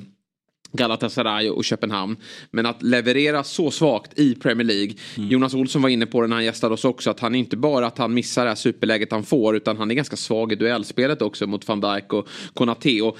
Galatasaray 0.73 1.49
och 1.49 1.65
Köpenhamn. 1.65 2.15
Men 2.51 2.65
att 2.65 2.83
leverera 2.83 3.43
så 3.43 3.71
svagt 3.71 4.19
i 4.19 4.35
Premier 4.35 4.67
League. 4.67 4.93
Jonas 5.15 5.53
Olsson 5.53 5.81
var 5.81 5.89
inne 5.89 6.05
på 6.05 6.21
det 6.21 6.27
när 6.27 6.35
han 6.35 6.45
gästade 6.45 6.73
oss 6.73 6.85
också. 6.85 7.09
Att 7.09 7.19
han 7.19 7.35
inte 7.35 7.57
bara 7.57 7.87
att 7.87 7.97
han 7.97 8.13
missar 8.13 8.43
det 8.43 8.49
här 8.49 8.55
superläget 8.55 9.11
han 9.11 9.23
får. 9.23 9.55
Utan 9.55 9.77
han 9.77 9.91
är 9.91 9.95
ganska 9.95 10.15
svag 10.15 10.51
i 10.51 10.55
duellspelet 10.55 11.21
också 11.21 11.47
mot 11.47 11.67
van 11.67 11.81
Dijk 11.81 12.13
och 12.13 12.27
Konate. 12.53 13.01
Och 13.01 13.17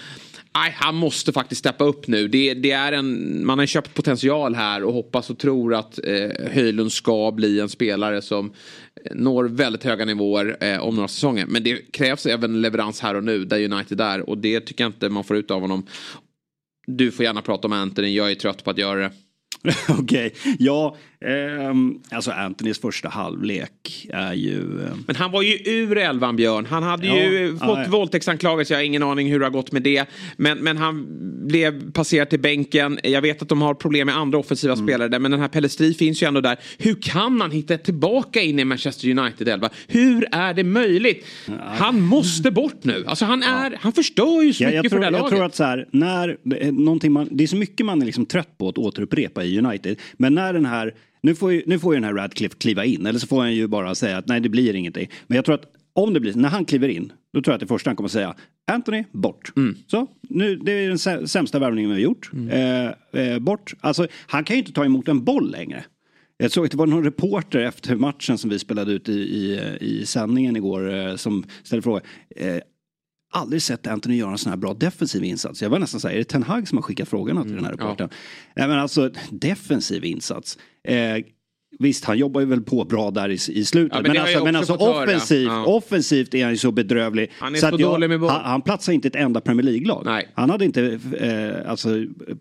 Nej, 0.55 0.75
han 0.77 0.95
måste 0.95 1.33
faktiskt 1.33 1.59
steppa 1.59 1.83
upp 1.83 2.07
nu. 2.07 2.27
Det, 2.27 2.53
det 2.53 2.71
är 2.71 2.91
en, 2.91 3.45
man 3.45 3.59
har 3.59 3.65
köpt 3.65 3.93
potential 3.93 4.55
här 4.55 4.83
och 4.83 4.93
hoppas 4.93 5.29
och 5.29 5.37
tror 5.37 5.73
att 5.73 5.99
eh, 6.03 6.51
Höjlund 6.51 6.91
ska 6.91 7.31
bli 7.31 7.59
en 7.59 7.69
spelare 7.69 8.21
som 8.21 8.51
eh, 9.05 9.15
når 9.15 9.43
väldigt 9.43 9.83
höga 9.83 10.05
nivåer 10.05 10.57
eh, 10.59 10.79
om 10.79 10.95
några 10.95 11.07
säsonger. 11.07 11.45
Men 11.45 11.63
det 11.63 11.91
krävs 11.91 12.25
även 12.25 12.61
leverans 12.61 13.01
här 13.01 13.15
och 13.15 13.23
nu 13.23 13.45
där 13.45 13.73
United 13.73 14.01
är 14.01 14.29
och 14.29 14.37
det 14.37 14.59
tycker 14.59 14.83
jag 14.83 14.89
inte 14.89 15.09
man 15.09 15.23
får 15.23 15.37
ut 15.37 15.51
av 15.51 15.61
honom. 15.61 15.85
Du 16.87 17.11
får 17.11 17.25
gärna 17.25 17.41
prata 17.41 17.67
om 17.67 17.73
Anthony, 17.73 18.15
jag 18.15 18.31
är 18.31 18.35
trött 18.35 18.63
på 18.63 18.69
att 18.69 18.77
göra 18.77 18.99
det. 18.99 19.11
Okej, 19.89 20.33
ja, 20.59 20.97
ehm, 21.25 21.99
alltså 22.09 22.31
Antonys 22.31 22.79
första 22.81 23.09
halvlek 23.09 24.07
är 24.13 24.33
ju... 24.33 24.59
ehm, 24.61 25.03
Men 25.07 25.15
han 25.15 25.31
var 25.31 25.41
ju 25.41 25.57
ur 25.65 25.97
elvan 25.97 26.35
Björn. 26.35 26.65
Han 26.65 26.83
hade 26.83 27.07
Ja, 27.07 27.15
ju 27.15 27.57
ja, 27.59 27.65
fått 27.67 27.77
ja. 27.79 27.85
våldtäktsanklagelse. 27.91 28.73
Jag 28.73 28.79
har 28.79 28.83
ingen 28.83 29.03
aning 29.03 29.31
hur 29.31 29.39
det 29.39 29.45
har 29.45 29.51
gått 29.51 29.71
med 29.71 29.83
det. 29.83 30.05
Men, 30.37 30.57
men 30.57 30.77
han 30.77 31.07
blev 31.47 31.91
passerad 31.91 32.29
till 32.29 32.39
bänken. 32.39 32.99
Jag 33.03 33.21
vet 33.21 33.41
att 33.41 33.49
de 33.49 33.61
har 33.61 33.73
problem 33.73 34.05
med 34.05 34.17
andra 34.17 34.37
offensiva 34.37 34.73
Mm. 34.73 34.85
spelare 34.87 35.07
där. 35.09 35.19
Men 35.19 35.31
den 35.31 35.39
här 35.39 35.47
Pellestri 35.47 35.93
finns 35.93 36.23
ju 36.23 36.27
ändå 36.27 36.41
där. 36.41 36.57
Hur 36.77 36.95
kan 37.01 37.41
han 37.41 37.51
hitta 37.51 37.77
tillbaka 37.77 38.41
in 38.41 38.59
i 38.59 38.65
Manchester 38.65 39.09
United 39.19 39.47
11? 39.47 39.69
Hur 39.87 40.25
är 40.31 40.53
det 40.53 40.63
möjligt? 40.63 41.25
Han 41.65 42.01
måste 42.01 42.51
bort 42.51 42.83
nu. 42.83 43.03
Alltså 43.07 43.25
han, 43.25 43.43
är, 43.43 43.77
han 43.81 43.93
förstör 43.93 44.41
ju 44.41 44.53
så 44.53 44.63
Ja, 44.63 44.67
mycket 44.67 44.75
jag, 44.75 44.83
för 44.83 44.89
tror, 44.89 44.99
det 44.99 45.05
här 45.05 45.11
jag 45.11 45.19
laget. 45.19 45.33
tror 45.35 45.45
att 45.45 45.55
så 45.55 45.63
här, 45.63 45.87
när 45.91 46.37
någonting 46.71 47.11
man, 47.11 47.27
det 47.31 47.43
är 47.43 47.47
så 47.47 47.55
mycket 47.55 47.85
man 47.85 48.01
är 48.01 48.05
liksom 48.05 48.25
trött 48.25 48.57
på 48.57 48.69
att 48.69 48.77
återupprepa 48.77 49.43
i 49.43 49.59
United. 49.59 49.97
Men 50.13 50.33
när 50.35 50.53
den 50.53 50.65
här 50.65 50.93
Nu 51.23 51.35
får, 51.35 51.53
ju, 51.53 51.63
nu 51.65 51.79
får 51.79 51.93
ju 51.93 51.99
den 51.99 52.03
här 52.03 52.13
Radcliffe 52.13 52.55
kliva 52.55 52.85
in 52.85 53.05
eller 53.05 53.19
så 53.19 53.27
får 53.27 53.41
han 53.41 53.55
ju 53.55 53.67
bara 53.67 53.95
säga 53.95 54.17
att 54.17 54.27
nej 54.27 54.39
det 54.39 54.49
blir 54.49 54.75
ingenting. 54.75 55.09
Men 55.27 55.35
jag 55.35 55.45
tror 55.45 55.55
att 55.55 55.65
om 55.93 56.13
det 56.13 56.19
blir, 56.19 56.33
när 56.33 56.49
han 56.49 56.65
kliver 56.65 56.87
in, 56.89 57.11
då 57.33 57.41
tror 57.41 57.51
jag 57.51 57.55
att 57.55 57.59
det 57.59 57.67
första 57.67 57.89
han 57.89 57.95
kommer 57.95 58.07
att 58.07 58.13
säga 58.13 58.35
Anthony, 58.71 59.03
bort. 59.11 59.51
Mm. 59.57 59.75
Så, 59.87 60.07
nu, 60.21 60.55
det 60.55 60.71
är 60.71 60.87
den 60.87 61.27
sämsta 61.27 61.59
värvningen 61.59 61.89
vi 61.89 61.95
har 61.95 62.01
gjort. 62.01 62.29
Mm. 62.33 62.49
Eh, 62.49 63.21
eh, 63.21 63.39
bort. 63.39 63.73
Alltså, 63.81 64.07
han 64.27 64.43
kan 64.43 64.55
ju 64.55 64.59
inte 64.59 64.73
ta 64.73 64.85
emot 64.85 65.07
en 65.07 65.23
boll 65.23 65.51
längre. 65.51 65.83
Jag 66.37 66.51
såg 66.51 66.65
att 66.65 66.71
det 66.71 66.77
var 66.77 66.87
någon 66.87 67.03
reporter 67.03 67.59
efter 67.59 67.95
matchen 67.95 68.37
som 68.37 68.49
vi 68.49 68.59
spelade 68.59 68.91
ut 68.91 69.09
i, 69.09 69.13
i, 69.13 69.59
i 69.81 70.05
sändningen 70.05 70.55
igår 70.55 70.93
eh, 70.93 71.15
som 71.15 71.43
ställde 71.63 71.81
frågan. 71.81 72.01
Eh, 72.35 72.57
aldrig 73.31 73.61
sett 73.61 73.87
Anthony 73.87 74.15
göra 74.15 74.31
en 74.31 74.37
sån 74.37 74.49
här 74.49 74.57
bra 74.57 74.73
defensiv 74.73 75.23
insats. 75.23 75.61
Jag 75.61 75.69
var 75.69 75.79
nästan 75.79 75.99
säga, 75.99 76.13
är 76.13 76.17
det 76.17 76.23
Ten 76.23 76.43
Hag 76.43 76.67
som 76.67 76.77
har 76.77 76.83
skickat 76.83 77.09
frågorna 77.09 77.43
till 77.43 77.55
den 77.55 77.65
här 77.65 77.71
reportern? 77.71 78.09
Ja. 78.11 78.17
Nej 78.55 78.67
men 78.67 78.79
alltså, 78.79 79.11
defensiv 79.31 80.05
insats. 80.05 80.57
Eh, 80.83 81.17
Visst, 81.79 82.05
han 82.05 82.17
jobbar 82.17 82.41
ju 82.41 82.47
väl 82.47 82.61
på 82.61 82.83
bra 82.83 83.11
där 83.11 83.29
i, 83.29 83.33
i 83.33 83.65
slutet. 83.65 83.95
Ja, 83.95 84.01
men, 84.01 84.11
men 84.11 84.21
alltså, 84.21 84.43
men 84.43 84.55
alltså 84.55 84.73
offensiv, 84.73 85.47
ja. 85.47 85.65
offensivt 85.65 86.33
är 86.33 86.43
han 86.43 86.51
ju 86.51 86.57
så 86.57 86.71
bedrövlig. 86.71 87.31
Han 87.39 87.55
är 87.55 87.59
så, 87.59 87.69
så 87.69 87.77
dålig 87.77 88.03
jag, 88.03 88.09
med 88.09 88.19
boll. 88.19 88.29
Han, 88.29 88.41
han 88.43 88.61
platsar 88.61 88.93
inte 88.93 89.07
ett 89.07 89.15
enda 89.15 89.41
Premier 89.41 89.63
League-lag. 89.63 90.23
Han 90.33 90.49
hade 90.49 90.65
inte 90.65 90.99
eh, 91.19 91.71
alltså, 91.71 91.89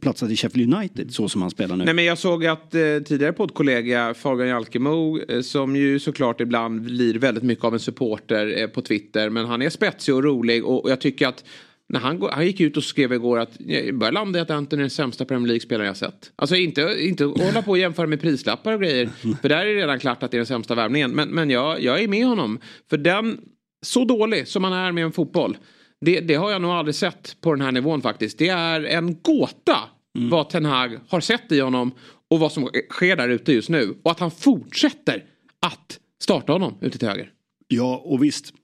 platsat 0.00 0.30
i 0.30 0.36
Sheffield 0.36 0.74
United 0.74 1.14
så 1.14 1.28
som 1.28 1.42
han 1.42 1.50
spelar 1.50 1.76
nu. 1.76 1.84
Nej, 1.84 1.94
men 1.94 2.04
jag 2.04 2.18
såg 2.18 2.46
att 2.46 2.74
eh, 2.74 2.80
tidigare 3.04 3.32
poddkollega 3.32 4.14
Fabian 4.14 4.48
Jalkemo, 4.48 5.18
eh, 5.28 5.40
som 5.40 5.76
ju 5.76 5.98
såklart 5.98 6.40
ibland 6.40 6.80
blir 6.82 7.14
väldigt 7.14 7.44
mycket 7.44 7.64
av 7.64 7.74
en 7.74 7.80
supporter 7.80 8.60
eh, 8.62 8.66
på 8.66 8.82
Twitter, 8.82 9.30
men 9.30 9.46
han 9.46 9.62
är 9.62 9.70
spetsig 9.70 10.14
och 10.14 10.24
rolig 10.24 10.64
och, 10.64 10.84
och 10.84 10.90
jag 10.90 11.00
tycker 11.00 11.28
att 11.28 11.44
när 11.92 12.00
han, 12.00 12.28
han 12.32 12.46
gick 12.46 12.60
ut 12.60 12.76
och 12.76 12.84
skrev 12.84 13.12
igår 13.12 13.38
att 13.38 13.50
jag 13.58 13.98
börjar 13.98 14.12
landa 14.12 14.38
i 14.38 14.42
att 14.42 14.50
Anthony 14.50 14.80
är 14.80 14.82
den 14.82 14.90
sämsta 14.90 15.24
Premier 15.24 15.46
League-spelaren 15.46 15.86
jag 15.86 15.96
sett. 15.96 16.32
Alltså 16.36 16.56
inte, 16.56 16.96
inte 16.98 17.24
hålla 17.24 17.62
på 17.62 17.70
och 17.70 17.78
jämföra 17.78 18.06
med 18.06 18.20
prislappar 18.20 18.72
och 18.72 18.80
grejer. 18.80 19.10
För 19.42 19.48
där 19.48 19.56
är 19.56 19.74
det 19.74 19.80
redan 19.80 19.98
klart 19.98 20.22
att 20.22 20.30
det 20.30 20.36
är 20.36 20.38
den 20.38 20.46
sämsta 20.46 20.74
värvningen. 20.74 21.10
Men, 21.10 21.28
men 21.28 21.50
jag, 21.50 21.82
jag 21.82 22.02
är 22.02 22.08
med 22.08 22.26
honom. 22.26 22.58
För 22.90 22.96
den, 22.96 23.40
så 23.82 24.04
dålig 24.04 24.48
som 24.48 24.64
han 24.64 24.72
är 24.72 24.92
med 24.92 25.04
en 25.04 25.12
fotboll. 25.12 25.56
Det, 26.00 26.20
det 26.20 26.34
har 26.34 26.50
jag 26.50 26.62
nog 26.62 26.70
aldrig 26.70 26.94
sett 26.94 27.36
på 27.40 27.54
den 27.54 27.60
här 27.60 27.72
nivån 27.72 28.02
faktiskt. 28.02 28.38
Det 28.38 28.48
är 28.48 28.84
en 28.84 29.20
gåta 29.22 29.78
mm. 30.18 30.30
vad 30.30 30.50
Ten 30.50 30.64
Hag 30.64 30.98
har 31.08 31.20
sett 31.20 31.52
i 31.52 31.60
honom 31.60 31.92
och 32.30 32.40
vad 32.40 32.52
som 32.52 32.68
sker 32.90 33.16
där 33.16 33.28
ute 33.28 33.52
just 33.52 33.68
nu. 33.68 33.94
Och 34.02 34.10
att 34.10 34.20
han 34.20 34.30
fortsätter 34.30 35.24
att 35.60 35.98
starta 36.22 36.52
honom 36.52 36.74
ute 36.80 36.98
till 36.98 37.08
höger. 37.08 37.30
Ja, 37.68 38.02
och 38.04 38.24
visst. 38.24 38.54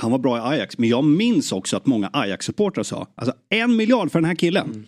Han 0.00 0.10
var 0.10 0.18
bra 0.18 0.36
i 0.36 0.40
Ajax, 0.40 0.78
men 0.78 0.88
jag 0.88 1.04
minns 1.04 1.52
också 1.52 1.76
att 1.76 1.86
många 1.86 2.10
Ajax-supportrar 2.12 2.82
sa, 2.82 3.06
alltså 3.14 3.34
en 3.48 3.76
miljard 3.76 4.10
för 4.12 4.18
den 4.18 4.24
här 4.24 4.34
killen. 4.34 4.66
Mm. 4.66 4.86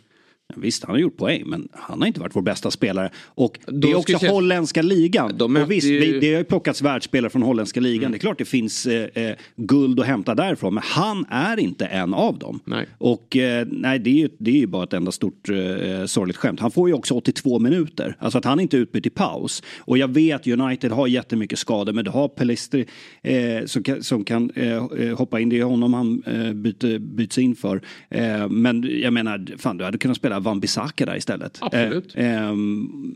Visst, 0.57 0.85
han 0.85 0.95
har 0.95 1.01
gjort 1.01 1.17
poäng, 1.17 1.43
men 1.47 1.69
han 1.73 2.01
har 2.01 2.07
inte 2.07 2.21
varit 2.21 2.37
vår 2.37 2.43
bästa 2.43 2.71
spelare. 2.71 3.11
Och 3.27 3.59
det 3.67 3.91
är 3.91 3.95
också 3.95 4.19
säga... 4.19 4.33
holländska 4.33 4.83
ligan. 4.83 5.33
De 5.37 5.57
och 5.57 5.71
visst, 5.71 5.87
ju... 5.87 6.21
det 6.21 6.33
har 6.33 6.39
ju 6.39 6.45
plockats 6.45 6.83
världsspelare 6.83 7.31
från 7.31 7.43
holländska 7.43 7.81
ligan. 7.81 8.03
Mm. 8.03 8.13
Det 8.13 8.17
är 8.17 8.21
klart 8.21 8.39
det 8.39 8.45
finns 8.45 8.87
eh, 8.87 9.25
eh, 9.25 9.37
guld 9.57 10.01
att 10.01 10.07
hämta 10.07 10.35
därifrån, 10.35 10.75
men 10.75 10.83
han 10.87 11.27
är 11.31 11.61
inte 11.61 11.87
en 11.87 12.15
av 12.15 12.39
dem. 12.39 12.61
Nej. 12.65 12.87
Och 12.99 13.37
eh, 13.37 13.67
nej, 13.71 13.99
det 13.99 14.11
är, 14.11 14.15
ju, 14.15 14.29
det 14.39 14.51
är 14.51 14.57
ju 14.57 14.67
bara 14.67 14.85
ett 14.85 14.93
enda 14.93 15.13
stort 15.13 15.49
eh, 15.49 16.07
sorgligt 16.07 16.37
skämt. 16.37 16.61
Han 16.61 16.71
får 16.71 16.89
ju 16.89 16.95
också 16.95 17.15
82 17.15 17.59
minuter. 17.59 18.17
Alltså 18.19 18.39
att 18.39 18.45
han 18.45 18.61
inte 18.61 18.77
är 18.77 18.79
utbytt 18.79 19.07
i 19.07 19.11
paus. 19.11 19.63
Och 19.79 19.99
jag 19.99 20.09
vet 20.09 20.47
United 20.47 20.93
har 20.93 21.07
jättemycket 21.07 21.59
skador, 21.59 21.93
men 21.93 22.05
du 22.05 22.11
har 22.11 22.29
Pelistri 22.29 22.87
eh, 23.23 23.67
som 23.67 23.83
kan, 23.83 24.03
som 24.03 24.25
kan 24.25 24.51
eh, 24.51 24.77
eh, 24.77 25.17
hoppa 25.19 25.41
in. 25.41 25.49
Det 25.49 25.59
är 25.59 25.65
honom 25.65 25.95
han 25.95 26.23
eh, 26.27 26.53
byter, 26.53 26.99
byts 26.99 27.39
in 27.39 27.57
för. 27.57 27.81
Eh, 28.11 28.49
men 28.49 29.01
jag 29.03 29.13
menar, 29.13 29.59
fan 29.59 29.77
du 29.77 29.85
hade 29.85 29.99
kunnat 29.99 30.17
spela 30.17 30.41
Van 30.43 30.61
Bissaka 30.61 31.07
där 31.07 31.17
istället. 31.17 31.59
Absolut. 31.61 32.17
Eh, 32.17 32.49
eh, 32.49 32.55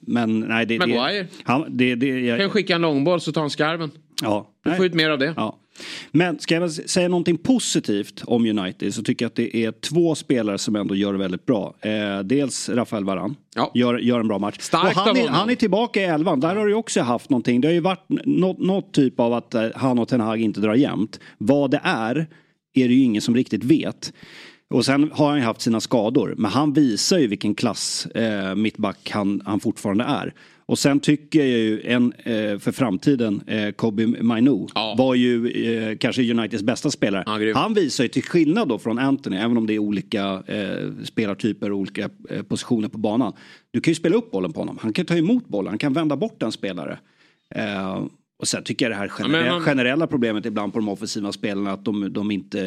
men 0.03 0.41
nej, 0.41 0.67
det... 0.67 0.79
Maguire. 0.79 1.23
Det, 1.23 1.29
han, 1.45 1.65
det, 1.69 1.95
det, 1.95 2.21
jag, 2.21 2.39
kan 2.39 2.51
skicka 2.51 2.75
en 2.75 2.83
långboll 2.83 3.21
så 3.21 3.33
tar 3.33 3.41
han 3.41 3.51
skarven. 3.51 3.91
Ja. 4.23 4.51
Du 4.65 4.75
får 4.75 4.87
ut 4.87 4.95
mer 4.95 5.11
av 5.11 5.19
det. 5.19 5.35
Ja. 5.37 5.59
Men 6.11 6.39
ska 6.39 6.55
jag 6.55 6.73
säga 6.73 7.09
någonting 7.09 7.37
positivt 7.37 8.23
om 8.27 8.47
United 8.47 8.95
så 8.95 9.03
tycker 9.03 9.25
jag 9.25 9.31
att 9.31 9.35
det 9.35 9.57
är 9.57 9.73
två 9.73 10.15
spelare 10.15 10.59
som 10.59 10.77
ändå 10.77 10.95
gör 10.95 11.13
det 11.13 11.19
väldigt 11.19 11.47
bra. 11.47 11.75
Eh, 11.81 12.19
dels 12.19 12.69
Rafael 12.69 13.05
Varan. 13.05 13.37
Ja. 13.55 13.71
Gör, 13.75 13.99
gör 13.99 14.21
en 14.21 14.29
bra 14.29 14.39
match. 14.39 14.57
Starkt 14.61 14.97
han, 14.97 15.17
är, 15.17 15.29
han 15.29 15.51
är 15.51 15.55
tillbaka 15.55 16.01
i 16.01 16.05
elvan. 16.05 16.41
Där 16.41 16.57
har 16.57 16.67
du 16.67 16.75
också 16.75 17.01
haft 17.01 17.31
någonting. 17.31 17.61
Det 17.61 17.69
har 17.69 17.73
ju 17.73 17.81
varit 17.81 18.07
något, 18.25 18.59
något 18.59 18.93
typ 18.93 19.21
av 19.21 19.33
att 19.33 19.55
eh, 19.55 19.69
han 19.75 19.99
och 19.99 20.09
Ten 20.09 20.21
Hag 20.21 20.41
inte 20.41 20.61
drar 20.61 20.75
jämnt. 20.75 21.21
Vad 21.39 21.71
det 21.71 21.81
är, 21.85 22.27
är 22.75 22.89
det 22.89 22.95
ju 22.95 23.03
ingen 23.03 23.23
som 23.23 23.35
riktigt 23.37 23.65
vet. 23.65 24.13
Och 24.71 24.85
sen 24.85 25.11
har 25.13 25.29
han 25.29 25.39
ju 25.39 25.45
haft 25.45 25.61
sina 25.61 25.81
skador. 25.81 26.35
Men 26.39 26.51
han 26.51 26.73
visar 26.73 27.19
ju 27.19 27.27
vilken 27.27 27.55
klass 27.55 28.07
eh, 28.07 28.55
mittback 28.55 29.11
han, 29.11 29.43
han 29.45 29.61
fortfarande 29.61 30.05
är. 30.05 30.35
Och 30.69 30.79
sen 30.79 31.01
tycker 31.01 31.39
jag 31.39 31.49
ju 31.49 31.81
en 31.81 32.13
eh, 32.13 32.59
för 32.59 32.73
framtiden, 32.73 33.43
eh, 33.47 33.71
Kobe 33.71 34.07
Mainu, 34.07 34.67
ja. 34.75 34.95
var 34.99 35.15
ju 35.15 35.49
eh, 35.51 35.97
kanske 35.97 36.31
Uniteds 36.31 36.63
bästa 36.63 36.91
spelare. 36.91 37.25
Ja, 37.27 37.59
han 37.59 37.75
visar 37.75 38.05
ju 38.05 38.09
till 38.09 38.23
skillnad 38.23 38.69
då 38.69 38.79
från 38.79 38.99
Anthony, 38.99 39.37
även 39.37 39.57
om 39.57 39.67
det 39.67 39.75
är 39.75 39.79
olika 39.79 40.43
eh, 40.47 41.05
spelartyper 41.05 41.73
och 41.73 41.79
olika 41.79 42.11
eh, 42.31 42.43
positioner 42.43 42.89
på 42.89 42.99
banan. 42.99 43.33
Du 43.71 43.81
kan 43.81 43.91
ju 43.91 43.95
spela 43.95 44.17
upp 44.17 44.31
bollen 44.31 44.53
på 44.53 44.61
honom, 44.61 44.79
han 44.81 44.93
kan 44.93 45.07
ta 45.07 45.17
emot 45.17 45.49
bollen, 45.49 45.69
han 45.69 45.79
kan 45.79 45.93
vända 45.93 46.17
bort 46.17 46.43
en 46.43 46.53
spelare. 46.53 46.99
Eh, 48.37 48.41
och 48.41 48.49
sen 48.49 48.65
tycker 48.65 48.85
jag 48.85 48.93
det 48.93 48.97
här 48.97 49.09
generella, 49.09 49.51
man... 49.51 49.61
generella 49.61 50.07
problemet 50.07 50.47
ibland 50.47 50.73
på 50.73 50.79
de 50.79 50.89
offensiva 50.89 51.33
spelarna 51.33 51.73
att 51.73 51.85
de, 51.85 52.13
de 52.13 52.31
inte 52.31 52.59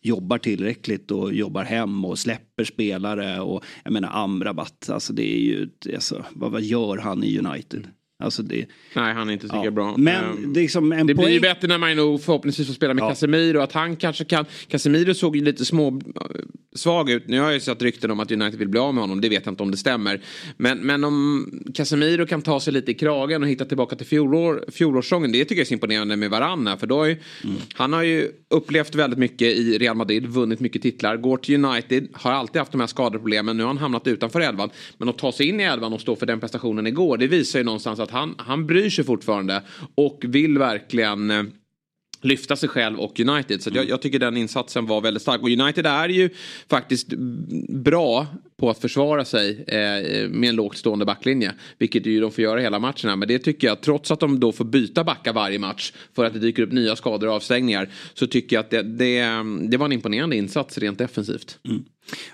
jobbar 0.00 0.38
tillräckligt 0.38 1.10
och 1.10 1.34
jobbar 1.34 1.64
hem 1.64 2.04
och 2.04 2.18
släpper 2.18 2.64
spelare 2.64 3.40
och 3.40 3.64
jag 3.84 3.92
menar 3.92 4.10
Amrabat, 4.24 4.90
alltså 4.90 5.12
det 5.12 5.34
är 5.34 5.38
ju, 5.38 5.68
alltså, 5.94 6.24
vad, 6.32 6.52
vad 6.52 6.62
gör 6.62 6.96
han 6.96 7.24
i 7.24 7.38
United? 7.38 7.88
Alltså 8.22 8.42
det, 8.42 8.66
Nej, 8.94 9.14
han 9.14 9.28
är 9.28 9.32
inte 9.32 9.46
lika 9.46 9.64
ja. 9.64 9.70
bra. 9.70 9.94
Men 9.96 10.24
um, 10.24 10.52
det, 10.52 10.60
liksom 10.60 10.92
en 10.92 11.06
det 11.06 11.14
poäng... 11.14 11.24
blir 11.24 11.34
ju 11.34 11.40
bättre 11.40 11.68
när 11.68 11.78
man 11.78 12.18
förhoppningsvis 12.18 12.66
får 12.66 12.74
spela 12.74 12.94
med 12.94 13.02
ja. 13.02 13.08
Casemiro. 13.08 13.60
Att 13.60 13.72
han 13.72 13.96
kanske 13.96 14.24
kan... 14.24 14.44
Casemiro 14.68 15.14
såg 15.14 15.36
ju 15.36 15.44
lite 15.44 15.64
små 15.64 16.00
svag 16.74 17.10
ut. 17.10 17.28
Nu 17.28 17.38
har 17.38 17.46
jag 17.46 17.54
ju 17.54 17.60
sett 17.60 17.82
rykten 17.82 18.10
om 18.10 18.20
att 18.20 18.30
United 18.30 18.58
vill 18.58 18.68
bli 18.68 18.80
av 18.80 18.94
med 18.94 19.02
honom. 19.02 19.20
Det 19.20 19.28
vet 19.28 19.46
jag 19.46 19.52
inte 19.52 19.62
om 19.62 19.70
det 19.70 19.76
stämmer. 19.76 20.20
Men, 20.56 20.78
men 20.78 21.04
om 21.04 21.46
Casemiro 21.74 22.26
kan 22.26 22.42
ta 22.42 22.60
sig 22.60 22.72
lite 22.72 22.90
i 22.90 22.94
kragen 22.94 23.42
och 23.42 23.48
hitta 23.48 23.64
tillbaka 23.64 23.96
till 23.96 24.06
fjolår, 24.06 24.64
fjolårssången. 24.72 25.32
Det 25.32 25.44
tycker 25.44 25.60
jag 25.60 25.68
är 25.68 25.72
imponerande 25.72 26.16
med 26.16 26.30
Varann 26.30 26.78
För 26.78 26.86
då 26.86 26.98
har 26.98 27.06
ju, 27.06 27.16
mm. 27.44 27.56
Han 27.74 27.92
har 27.92 28.02
ju 28.02 28.28
upplevt 28.50 28.94
väldigt 28.94 29.18
mycket 29.18 29.48
i 29.48 29.78
Real 29.78 29.96
Madrid. 29.96 30.26
Vunnit 30.26 30.60
mycket 30.60 30.82
titlar. 30.82 31.16
Går 31.16 31.36
till 31.36 31.64
United. 31.64 32.08
Har 32.12 32.32
alltid 32.32 32.58
haft 32.60 32.72
de 32.72 32.80
här 32.80 32.88
skadeproblemen. 32.88 33.56
Nu 33.56 33.62
har 33.62 33.68
han 33.68 33.78
hamnat 33.78 34.06
utanför 34.06 34.40
elvan. 34.40 34.70
Men 34.98 35.08
att 35.08 35.18
ta 35.18 35.32
sig 35.32 35.48
in 35.48 35.60
i 35.60 35.62
elvan 35.62 35.92
och 35.92 36.00
stå 36.00 36.16
för 36.16 36.26
den 36.26 36.40
prestationen 36.40 36.86
igår. 36.86 37.16
Det 37.16 37.26
visar 37.26 37.58
ju 37.58 37.64
någonstans 37.64 38.00
att 38.00 38.10
han, 38.12 38.34
han 38.38 38.66
bryr 38.66 38.90
sig 38.90 39.04
fortfarande. 39.04 39.62
Och 39.94 40.24
vill 40.28 40.58
verkligen 40.58 41.30
eh, 41.30 41.42
lyfta 42.22 42.56
sig 42.56 42.68
själv 42.68 43.00
och 43.00 43.20
United. 43.20 43.62
Så 43.62 43.70
jag, 43.74 43.88
jag, 43.88 44.02
tycker 44.02 44.18
den 44.18 44.36
insatsen 44.36 44.86
var 44.86 45.00
väldigt 45.00 45.22
stark. 45.22 45.42
Och 45.42 45.50
United 45.50 45.86
är 45.86 46.08
ju 46.08 46.30
faktiskt 46.68 47.08
bra 47.68 48.26
på 48.56 48.70
att 48.70 48.78
försvara 48.78 49.24
sig 49.24 49.64
eh, 49.66 50.28
med 50.28 50.48
en 50.48 50.56
lågt 50.56 50.76
stående 50.76 51.04
backlinje. 51.04 51.52
Vilket 51.78 52.06
ju 52.06 52.20
de 52.20 52.32
får 52.32 52.44
göra 52.44 52.60
hela 52.60 52.78
matcherna. 52.78 53.16
Men 53.16 53.28
det 53.28 53.38
tycker 53.38 53.66
jag, 53.66 53.80
trots 53.80 54.10
att 54.10 54.20
de 54.20 54.40
då 54.40 54.52
får 54.52 54.64
byta 54.64 55.04
backar 55.04 55.32
varje 55.32 55.58
match 55.58 55.92
för 56.14 56.24
att 56.24 56.32
det 56.32 56.38
dyker 56.38 56.62
upp 56.62 56.72
nya 56.72 56.96
skador 56.96 57.28
och 57.28 57.34
avstängningar. 57.34 57.88
Så 58.14 58.26
tycker 58.26 58.56
jag 58.56 58.60
att 58.60 58.70
det, 58.70 58.82
det, 58.82 59.24
det 59.68 59.76
var 59.76 59.86
en 59.86 59.92
imponerande 59.92 60.36
insats 60.36 60.78
rent 60.78 60.98
defensivt. 60.98 61.58
Mm. 61.68 61.84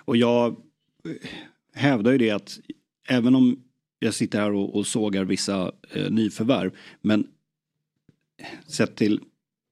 Och 0.05 0.17
jag 0.17 0.57
hävdar 1.75 2.13
ju 2.13 2.19
det 2.19 2.31
att 2.31 2.59
även 3.09 3.35
om 3.35 3.63
jag 3.99 4.15
sitter 4.15 4.41
här 4.41 4.53
och, 4.53 4.77
och 4.77 4.87
sågar 4.87 5.25
vissa 5.25 5.73
eh, 5.91 6.11
nyförvärv. 6.11 6.71
Men 7.01 7.27
sett 8.67 8.97
till 8.97 9.21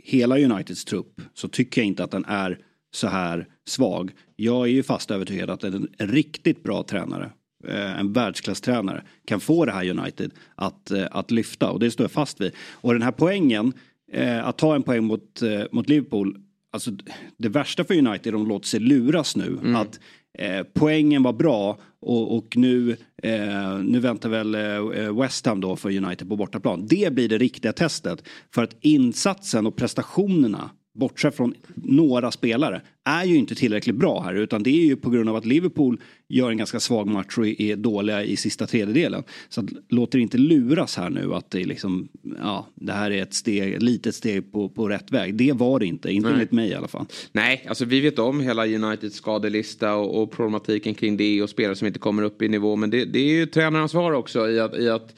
hela 0.05 0.39
Uniteds 0.39 0.85
trupp 0.85 1.21
så 1.35 1.49
tycker 1.49 1.81
jag 1.81 1.87
inte 1.87 2.05
att 2.05 2.11
den 2.11 2.25
är 2.25 2.59
så 2.95 3.07
här 3.07 3.47
svag. 3.67 4.13
Jag 4.37 4.63
är 4.63 4.71
ju 4.71 4.83
fast 4.83 5.11
övertygad 5.11 5.51
att 5.51 5.65
en, 5.65 5.89
riktigt 5.99 6.63
bra 6.63 6.83
tränare, 6.83 7.31
eh, 7.69 8.01
en 8.01 8.13
världsklasstränare, 8.13 9.03
kan 9.25 9.41
få 9.41 9.65
det 9.65 9.73
här 9.73 9.91
United 9.91 10.31
att, 10.55 10.91
eh, 10.91 11.07
att 11.11 11.31
lyfta 11.31 11.71
och 11.71 11.81
det 11.81 11.91
står 11.91 12.05
jag 12.05 12.11
fast 12.11 12.41
vid. 12.41 12.53
Och 12.59 12.93
den 12.93 13.03
här 13.03 13.13
poängen, 13.13 13.73
eh, 14.13 14.47
att 14.47 14.59
ta 14.59 14.75
en 14.75 14.83
poäng 14.83 15.05
mot, 15.05 15.43
mot 15.71 15.89
Liverpool, 15.89 16.37
alltså 16.73 16.91
det 17.37 17.49
värsta 17.49 17.85
för 17.85 17.95
United 17.95 18.27
är 18.27 18.37
att 18.37 18.45
de 18.45 18.49
låter 18.49 18.69
sig 18.69 18.81
luras 18.81 19.37
nu. 19.37 19.47
Mm. 19.47 19.77
Att 19.77 20.01
Eh, 20.39 20.63
poängen 20.75 21.23
var 21.23 21.33
bra 21.33 21.79
och, 22.01 22.37
och 22.37 22.57
nu, 22.57 22.97
eh, 23.23 23.79
nu 23.79 24.01
väntar 24.01 24.29
väl 24.29 24.55
eh, 24.55 25.21
West 25.21 25.47
Ham 25.47 25.61
då 25.61 25.77
för 25.77 25.97
United 25.97 26.29
på 26.29 26.37
bortaplan. 26.37 26.87
Det 26.87 27.13
blir 27.13 27.29
det 27.29 27.39
riktiga 27.39 27.73
testet. 27.73 28.23
För 28.55 28.63
att 28.63 28.77
insatsen 28.81 29.67
och 29.67 29.77
prestationerna 29.77 30.71
bortsett 30.97 31.37
från 31.37 31.55
några 31.75 32.31
spelare, 32.31 32.81
är 33.05 33.25
ju 33.25 33.37
inte 33.37 33.55
tillräckligt 33.55 33.97
bra 33.97 34.21
här. 34.21 34.35
Utan 34.35 34.63
det 34.63 34.71
är 34.71 34.87
ju 34.87 34.97
på 34.97 35.11
grund 35.11 35.29
av 35.29 35.37
att 35.37 35.47
Liverpool 35.47 36.01
gör 36.29 36.51
en 36.51 36.57
ganska 36.57 36.81
svag 36.81 37.07
match 37.07 37.39
och 37.39 37.47
är 37.47 37.77
dåliga 37.77 38.23
i 38.23 38.37
sista 38.37 38.67
tredjedelen. 38.67 39.23
Så 39.49 39.61
att, 39.61 39.67
låt 39.89 40.15
er 40.15 40.19
inte 40.19 40.39
luras 40.39 40.97
här 40.97 41.11
nu 41.11 41.35
att 41.35 41.51
det, 41.51 41.61
är 41.61 41.65
liksom, 41.65 42.09
ja, 42.43 42.67
det 42.75 42.93
här 42.93 43.11
är 43.11 43.23
ett, 43.23 43.35
steg, 43.35 43.75
ett 43.75 43.83
litet 43.83 44.15
steg 44.15 44.53
på, 44.53 44.69
på 44.69 44.89
rätt 44.89 45.13
väg. 45.13 45.35
Det 45.35 45.53
var 45.53 45.79
det 45.79 45.87
inte, 45.87 46.13
inte 46.13 46.29
enligt 46.29 46.53
mig 46.53 46.69
i 46.69 46.75
alla 46.75 46.89
fall. 46.89 47.07
Nej, 47.33 47.67
alltså 47.69 47.85
vi 47.85 48.01
vet 48.01 48.19
om 48.19 48.41
hela 48.41 48.67
Uniteds 48.67 49.17
skadelista 49.17 49.95
och, 49.95 50.23
och 50.23 50.31
problematiken 50.31 50.95
kring 50.95 51.17
det 51.17 51.43
och 51.43 51.51
spelare 51.51 51.77
som 51.77 51.87
inte 51.87 51.99
kommer 51.99 52.23
upp 52.23 52.43
i 52.43 52.49
nivå. 52.49 52.77
Men 52.77 52.91
det, 52.91 53.05
det 53.05 53.19
är 53.19 53.33
ju 53.33 53.47
tränarens 53.47 53.91
svar 53.91 54.13
också 54.13 54.51
i 54.51 54.61
att, 54.61 54.79
i 54.79 54.89
att 54.89 55.15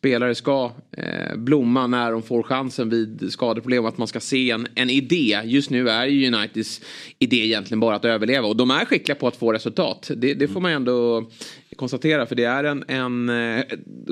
spelare 0.00 0.34
ska 0.34 0.72
eh, 0.96 1.36
blomma 1.36 1.86
när 1.86 2.12
de 2.12 2.22
får 2.22 2.42
chansen 2.42 2.90
vid 2.90 3.32
skadeproblem. 3.32 3.86
Att 3.86 3.98
man 3.98 4.08
ska 4.08 4.20
se 4.20 4.50
en, 4.50 4.66
en 4.74 4.90
idé. 4.90 5.40
Just 5.44 5.70
nu 5.70 5.88
är 5.88 6.06
ju 6.06 6.26
Uniteds 6.26 6.80
idé 7.18 7.36
egentligen 7.36 7.80
bara 7.80 7.96
att 7.96 8.04
överleva. 8.04 8.46
Och 8.46 8.56
de 8.56 8.70
är 8.70 8.84
skickliga 8.84 9.14
på 9.14 9.26
att 9.26 9.36
få 9.36 9.52
resultat. 9.52 10.10
Det, 10.16 10.34
det 10.34 10.48
får 10.48 10.60
man 10.60 10.72
ändå 10.72 11.30
konstatera. 11.76 12.26
För 12.26 12.34
det 12.34 12.44
är 12.44 12.64
en, 12.64 12.84
en 12.88 13.28
eh, 13.28 13.64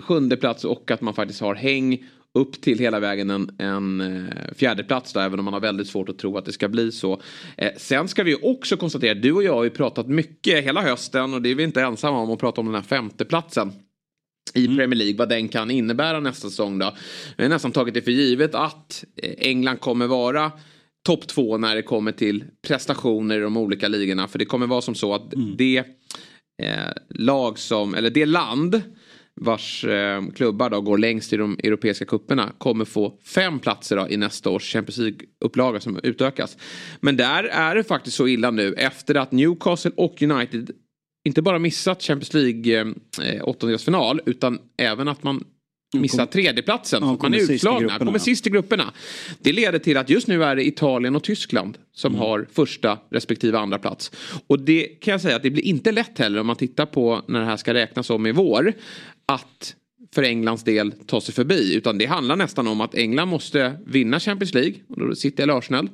sjunde 0.02 0.36
plats 0.36 0.64
och 0.64 0.90
att 0.90 1.00
man 1.00 1.14
faktiskt 1.14 1.40
har 1.40 1.54
häng 1.54 2.04
upp 2.34 2.60
till 2.60 2.78
hela 2.78 3.00
vägen 3.00 3.30
en, 3.30 3.50
en 3.58 4.00
eh, 4.00 4.54
fjärdeplats 4.56 5.12
då, 5.12 5.20
även 5.20 5.38
om 5.38 5.44
man 5.44 5.54
har 5.54 5.60
väldigt 5.60 5.88
svårt 5.88 6.08
att 6.08 6.18
tro 6.18 6.38
att 6.38 6.44
det 6.44 6.52
ska 6.52 6.68
bli 6.68 6.92
så. 6.92 7.20
Eh, 7.56 7.70
sen 7.76 8.08
ska 8.08 8.22
vi 8.22 8.36
också 8.42 8.76
konstatera, 8.76 9.14
du 9.14 9.32
och 9.32 9.42
jag 9.42 9.54
har 9.54 9.64
ju 9.64 9.70
pratat 9.70 10.08
mycket 10.08 10.64
hela 10.64 10.82
hösten 10.82 11.34
och 11.34 11.42
det 11.42 11.50
är 11.50 11.54
vi 11.54 11.62
inte 11.62 11.82
ensamma 11.82 12.18
om 12.18 12.30
att 12.30 12.38
prata 12.38 12.60
om 12.60 12.66
den 12.66 12.74
här 12.74 12.82
femteplatsen 12.82 13.72
i 14.54 14.64
mm. 14.64 14.76
Premier 14.76 14.98
League, 14.98 15.16
vad 15.16 15.28
den 15.28 15.48
kan 15.48 15.70
innebära 15.70 16.20
nästa 16.20 16.50
säsong 16.50 16.78
då. 16.78 16.94
Vi 17.36 17.44
har 17.44 17.50
nästan 17.50 17.72
tagit 17.72 17.94
det 17.94 18.02
för 18.02 18.10
givet 18.10 18.54
att 18.54 19.04
eh, 19.22 19.34
England 19.38 19.80
kommer 19.80 20.06
vara 20.06 20.52
topp 21.06 21.26
två 21.26 21.58
när 21.58 21.74
det 21.74 21.82
kommer 21.82 22.12
till 22.12 22.44
prestationer 22.66 23.38
i 23.38 23.40
de 23.40 23.56
olika 23.56 23.88
ligorna. 23.88 24.28
För 24.28 24.38
det 24.38 24.44
kommer 24.44 24.66
vara 24.66 24.80
som 24.80 24.94
så 24.94 25.14
att 25.14 25.34
mm. 25.34 25.56
det 25.56 25.78
eh, 26.62 26.92
lag 27.08 27.58
som, 27.58 27.94
eller 27.94 28.10
det 28.10 28.26
land 28.26 28.82
vars 29.40 29.84
eh, 29.84 30.22
klubbar 30.36 30.70
då 30.70 30.80
går 30.80 30.98
längst 30.98 31.32
i 31.32 31.36
de 31.36 31.58
europeiska 31.64 32.04
kupperna 32.04 32.52
kommer 32.58 32.84
få 32.84 33.18
fem 33.24 33.58
platser 33.58 33.96
då 33.96 34.08
i 34.08 34.16
nästa 34.16 34.50
års 34.50 34.72
Champions 34.72 34.98
League-upplaga 34.98 35.80
som 35.80 36.00
utökas. 36.02 36.56
Men 37.00 37.16
där 37.16 37.44
är 37.44 37.74
det 37.74 37.84
faktiskt 37.84 38.16
så 38.16 38.28
illa 38.28 38.50
nu 38.50 38.72
efter 38.72 39.14
att 39.14 39.32
Newcastle 39.32 39.92
och 39.96 40.22
United 40.22 40.70
inte 41.24 41.42
bara 41.42 41.58
missat 41.58 42.02
Champions 42.02 42.34
League 42.34 42.94
eh, 43.22 43.48
åttondelsfinal 43.48 44.20
utan 44.26 44.58
även 44.76 45.08
att 45.08 45.22
man 45.22 45.44
missar 45.96 46.26
tredjeplatsen. 46.26 47.02
Ja, 47.02 47.18
man 47.22 47.34
är 47.34 47.52
utslagna, 47.52 47.98
kommer 47.98 48.18
sist 48.18 48.46
i 48.46 48.50
grupperna. 48.50 48.92
Det 49.38 49.52
leder 49.52 49.78
till 49.78 49.96
att 49.96 50.10
just 50.10 50.28
nu 50.28 50.44
är 50.44 50.56
det 50.56 50.66
Italien 50.66 51.16
och 51.16 51.24
Tyskland 51.24 51.78
som 51.92 52.14
mm. 52.14 52.26
har 52.26 52.46
första 52.52 52.98
respektive 53.10 53.58
andra 53.58 53.78
plats. 53.78 54.12
Och 54.46 54.60
det 54.60 54.84
kan 54.84 55.12
jag 55.12 55.20
säga 55.20 55.36
att 55.36 55.42
det 55.42 55.50
blir 55.50 55.62
inte 55.62 55.92
lätt 55.92 56.18
heller 56.18 56.40
om 56.40 56.46
man 56.46 56.56
tittar 56.56 56.86
på 56.86 57.22
när 57.28 57.40
det 57.40 57.46
här 57.46 57.56
ska 57.56 57.74
räknas 57.74 58.10
om 58.10 58.26
i 58.26 58.32
vår. 58.32 58.72
Att 59.26 59.74
för 60.14 60.22
Englands 60.22 60.64
del 60.64 60.92
ta 61.06 61.20
sig 61.20 61.34
förbi. 61.34 61.74
Utan 61.74 61.98
det 61.98 62.06
handlar 62.06 62.36
nästan 62.36 62.66
om 62.68 62.80
att 62.80 62.94
England 62.94 63.28
måste 63.28 63.78
vinna 63.86 64.20
Champions 64.20 64.54
League. 64.54 64.74
Och 64.88 65.08
då 65.08 65.14
sitter 65.14 65.42
eller 65.42 65.58
Arsenal. 65.58 65.88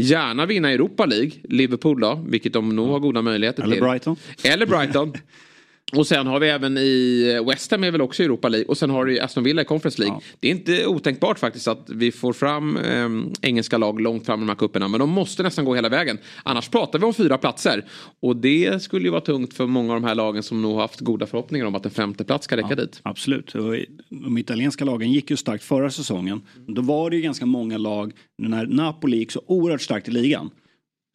Gärna 0.00 0.46
vinna 0.46 0.70
Europa 0.70 1.06
League, 1.06 1.30
Liverpool 1.48 2.00
då, 2.00 2.24
vilket 2.26 2.52
de 2.52 2.76
nog 2.76 2.88
har 2.88 2.98
goda 2.98 3.22
möjligheter 3.22 3.62
till. 3.62 3.72
Eller 3.72 3.88
Brighton. 3.88 4.16
Eller 4.44 4.66
Brighton. 4.66 5.12
Och 5.92 6.06
sen 6.06 6.26
har 6.26 6.40
vi 6.40 6.48
även 6.48 6.78
i 6.78 7.42
West 7.46 7.70
Ham 7.70 7.84
är 7.84 7.90
väl 7.90 8.00
också 8.00 8.22
Europa 8.22 8.48
League. 8.48 8.66
Och 8.68 8.78
sen 8.78 8.90
har 8.90 9.04
du 9.04 9.20
Aston 9.20 9.44
Villa 9.44 9.62
i 9.62 9.64
Conference 9.64 10.02
League. 10.02 10.16
Ja. 10.16 10.36
Det 10.40 10.48
är 10.48 10.50
inte 10.50 10.86
otänkbart 10.86 11.38
faktiskt 11.38 11.68
att 11.68 11.90
vi 11.90 12.12
får 12.12 12.32
fram 12.32 12.76
eh, 12.76 13.08
engelska 13.42 13.78
lag 13.78 14.00
långt 14.00 14.26
fram 14.26 14.40
i 14.40 14.42
de 14.42 14.48
här 14.48 14.56
kupperna. 14.56 14.88
Men 14.88 15.00
de 15.00 15.10
måste 15.10 15.42
nästan 15.42 15.64
gå 15.64 15.74
hela 15.74 15.88
vägen. 15.88 16.18
Annars 16.42 16.68
pratar 16.68 16.98
vi 16.98 17.04
om 17.04 17.14
fyra 17.14 17.38
platser. 17.38 17.84
Och 18.20 18.36
det 18.36 18.82
skulle 18.82 19.04
ju 19.04 19.10
vara 19.10 19.20
tungt 19.20 19.54
för 19.54 19.66
många 19.66 19.94
av 19.94 20.00
de 20.00 20.06
här 20.06 20.14
lagen 20.14 20.42
som 20.42 20.62
nog 20.62 20.78
haft 20.78 21.00
goda 21.00 21.26
förhoppningar 21.26 21.66
om 21.66 21.74
att 21.74 21.84
en 21.84 21.90
femte 21.90 22.24
plats 22.24 22.44
ska 22.44 22.56
räcka 22.56 22.68
ja, 22.70 22.76
dit. 22.76 23.00
Absolut. 23.02 23.54
Och 23.54 23.74
de 24.10 24.38
italienska 24.38 24.84
lagen 24.84 25.12
gick 25.12 25.30
ju 25.30 25.36
starkt 25.36 25.64
förra 25.64 25.90
säsongen. 25.90 26.40
Då 26.66 26.82
var 26.82 27.10
det 27.10 27.16
ju 27.16 27.22
ganska 27.22 27.46
många 27.46 27.78
lag 27.78 28.12
när 28.38 28.66
Napoli 28.66 29.16
gick 29.16 29.32
så 29.32 29.42
oerhört 29.46 29.82
starkt 29.82 30.08
i 30.08 30.10
ligan. 30.10 30.50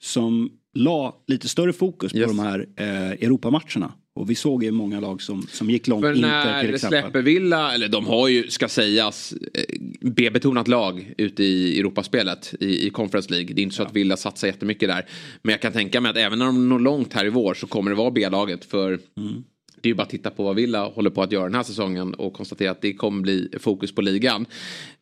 Som 0.04 0.50
la 0.74 1.24
lite 1.28 1.48
större 1.48 1.74
fokus 1.74 2.16
yes. 2.16 2.26
på 2.26 2.32
de 2.32 2.40
här 2.40 2.68
eh, 2.78 3.12
Europamatcherna. 3.12 3.94
Och 4.16 4.30
vi 4.30 4.36
såg 4.36 4.64
ju 4.64 4.72
många 4.72 5.00
lag 5.00 5.22
som, 5.22 5.48
som 5.48 5.70
gick 5.70 5.88
långt. 5.88 6.06
För 6.06 6.16
när 6.16 6.62
till 6.62 6.76
exempel. 6.76 7.02
släpper 7.02 7.22
Villa, 7.22 7.74
eller 7.74 7.88
de 7.88 8.08
har 8.08 8.28
ju, 8.28 8.50
ska 8.50 8.68
sägas, 8.68 9.34
eh, 9.54 9.64
B-betonat 10.02 10.68
lag 10.68 11.14
ute 11.18 11.44
i 11.44 11.80
Europaspelet 11.80 12.54
i, 12.60 12.88
i 12.88 12.90
Conference 12.90 13.32
League. 13.32 13.54
Det 13.54 13.62
är 13.62 13.64
inte 13.64 13.76
så 13.76 13.82
ja. 13.82 13.88
att 13.88 13.96
Villa 13.96 14.18
satsar 14.18 14.48
jättemycket 14.48 14.90
där. 14.90 15.06
Men 15.42 15.52
jag 15.52 15.62
kan 15.62 15.74
tänka 15.74 16.02
mig 16.02 16.10
att 16.10 16.18
även 16.18 16.40
när 16.40 16.46
de 16.46 16.70
når 16.70 16.80
långt 16.80 17.14
här 17.14 17.26
i 17.26 17.30
vår 17.30 17.54
så 17.54 17.68
kommer 17.68 17.92
det 17.92 17.98
vara 17.98 18.12
B-laget. 18.12 18.66
För 18.66 19.00
mm 19.18 19.44
det 19.84 19.88
är 19.88 19.92
ju 19.92 19.96
bara 19.96 20.04
att 20.04 20.10
titta 20.10 20.30
på 20.30 20.44
vad 20.44 20.56
Villa 20.56 20.88
håller 20.88 21.10
på 21.10 21.22
att 21.22 21.32
göra 21.32 21.44
den 21.44 21.56
här 21.56 21.64
säsongen 21.64 22.14
och 22.14 22.34
konstatera 22.34 22.72
att 22.72 22.82
det 22.82 22.94
kommer 22.94 23.22
bli 23.22 23.50
fokus 23.60 23.96
på 23.96 24.02
ligan. 24.02 24.46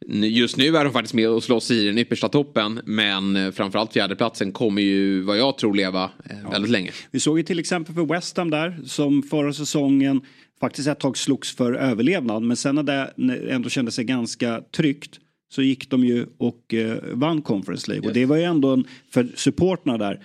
Just 0.07 0.57
nu 0.57 0.77
är 0.77 0.83
de 0.83 0.93
faktiskt 0.93 1.13
med 1.13 1.29
och 1.29 1.43
slåss 1.43 1.71
i 1.71 1.85
den 1.85 1.97
yppersta 1.97 2.29
toppen 2.29 2.81
men 2.85 3.53
framförallt 3.53 3.93
fjärdeplatsen 3.93 4.51
kommer 4.51 4.81
ju 4.81 5.21
vad 5.21 5.37
jag 5.37 5.57
tror 5.57 5.73
leva 5.73 6.03
eh, 6.03 6.35
ja. 6.43 6.49
väldigt 6.49 6.71
länge. 6.71 6.91
Vi 7.11 7.19
såg 7.19 7.37
ju 7.37 7.43
till 7.43 7.59
exempel 7.59 7.95
för 7.95 8.05
West 8.05 8.37
Ham 8.37 8.49
där 8.49 8.79
som 8.85 9.23
förra 9.23 9.53
säsongen 9.53 10.21
faktiskt 10.59 10.87
ett 10.87 10.99
tag 10.99 11.17
slogs 11.17 11.55
för 11.55 11.73
överlevnad 11.73 12.43
men 12.43 12.57
sen 12.57 12.75
när 12.75 12.83
det 12.83 13.13
ändå 13.49 13.69
kände 13.69 13.91
sig 13.91 14.05
ganska 14.05 14.61
tryggt 14.71 15.19
så 15.53 15.61
gick 15.61 15.89
de 15.89 16.05
ju 16.05 16.25
och 16.37 16.73
eh, 16.73 16.97
vann 17.13 17.41
Conference 17.41 17.91
League 17.91 18.03
yes. 18.03 18.07
och 18.09 18.13
det 18.13 18.25
var 18.25 18.37
ju 18.37 18.43
ändå 18.43 18.73
en, 18.73 18.87
för 19.09 19.27
supporterna 19.35 19.97
där 19.97 20.23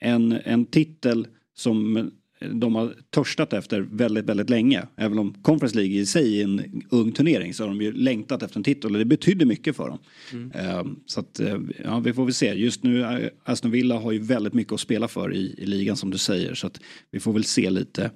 en, 0.00 0.32
en 0.32 0.66
titel 0.66 1.26
som 1.56 2.10
de 2.48 2.74
har 2.74 2.94
törstat 3.10 3.52
efter 3.52 3.80
väldigt, 3.80 4.24
väldigt 4.24 4.50
länge. 4.50 4.86
Även 4.96 5.18
om 5.18 5.34
Conference 5.42 5.76
League 5.76 5.94
i 5.94 6.06
sig 6.06 6.40
är 6.40 6.44
en 6.44 6.82
ung 6.90 7.12
turnering 7.12 7.54
så 7.54 7.62
har 7.62 7.68
de 7.68 7.80
ju 7.80 7.92
längtat 7.92 8.42
efter 8.42 8.56
en 8.56 8.64
titel 8.64 8.92
och 8.92 8.98
det 8.98 9.04
betydde 9.04 9.44
mycket 9.44 9.76
för 9.76 9.88
dem. 9.88 9.98
Mm. 10.32 10.52
Ehm, 10.54 10.96
så 11.06 11.20
att, 11.20 11.40
eh, 11.40 11.58
ja, 11.84 12.00
vi 12.00 12.12
får 12.12 12.24
väl 12.24 12.34
se. 12.34 12.52
Just 12.54 12.82
nu, 12.82 13.02
eh, 13.02 13.28
Aston 13.44 13.70
Villa 13.70 13.98
har 13.98 14.12
ju 14.12 14.18
väldigt 14.18 14.54
mycket 14.54 14.72
att 14.72 14.80
spela 14.80 15.08
för 15.08 15.34
i, 15.34 15.54
i 15.58 15.66
ligan 15.66 15.96
som 15.96 16.10
du 16.10 16.18
säger. 16.18 16.54
Så 16.54 16.66
att 16.66 16.80
vi 17.10 17.20
får 17.20 17.32
väl 17.32 17.44
se 17.44 17.70
lite 17.70 18.10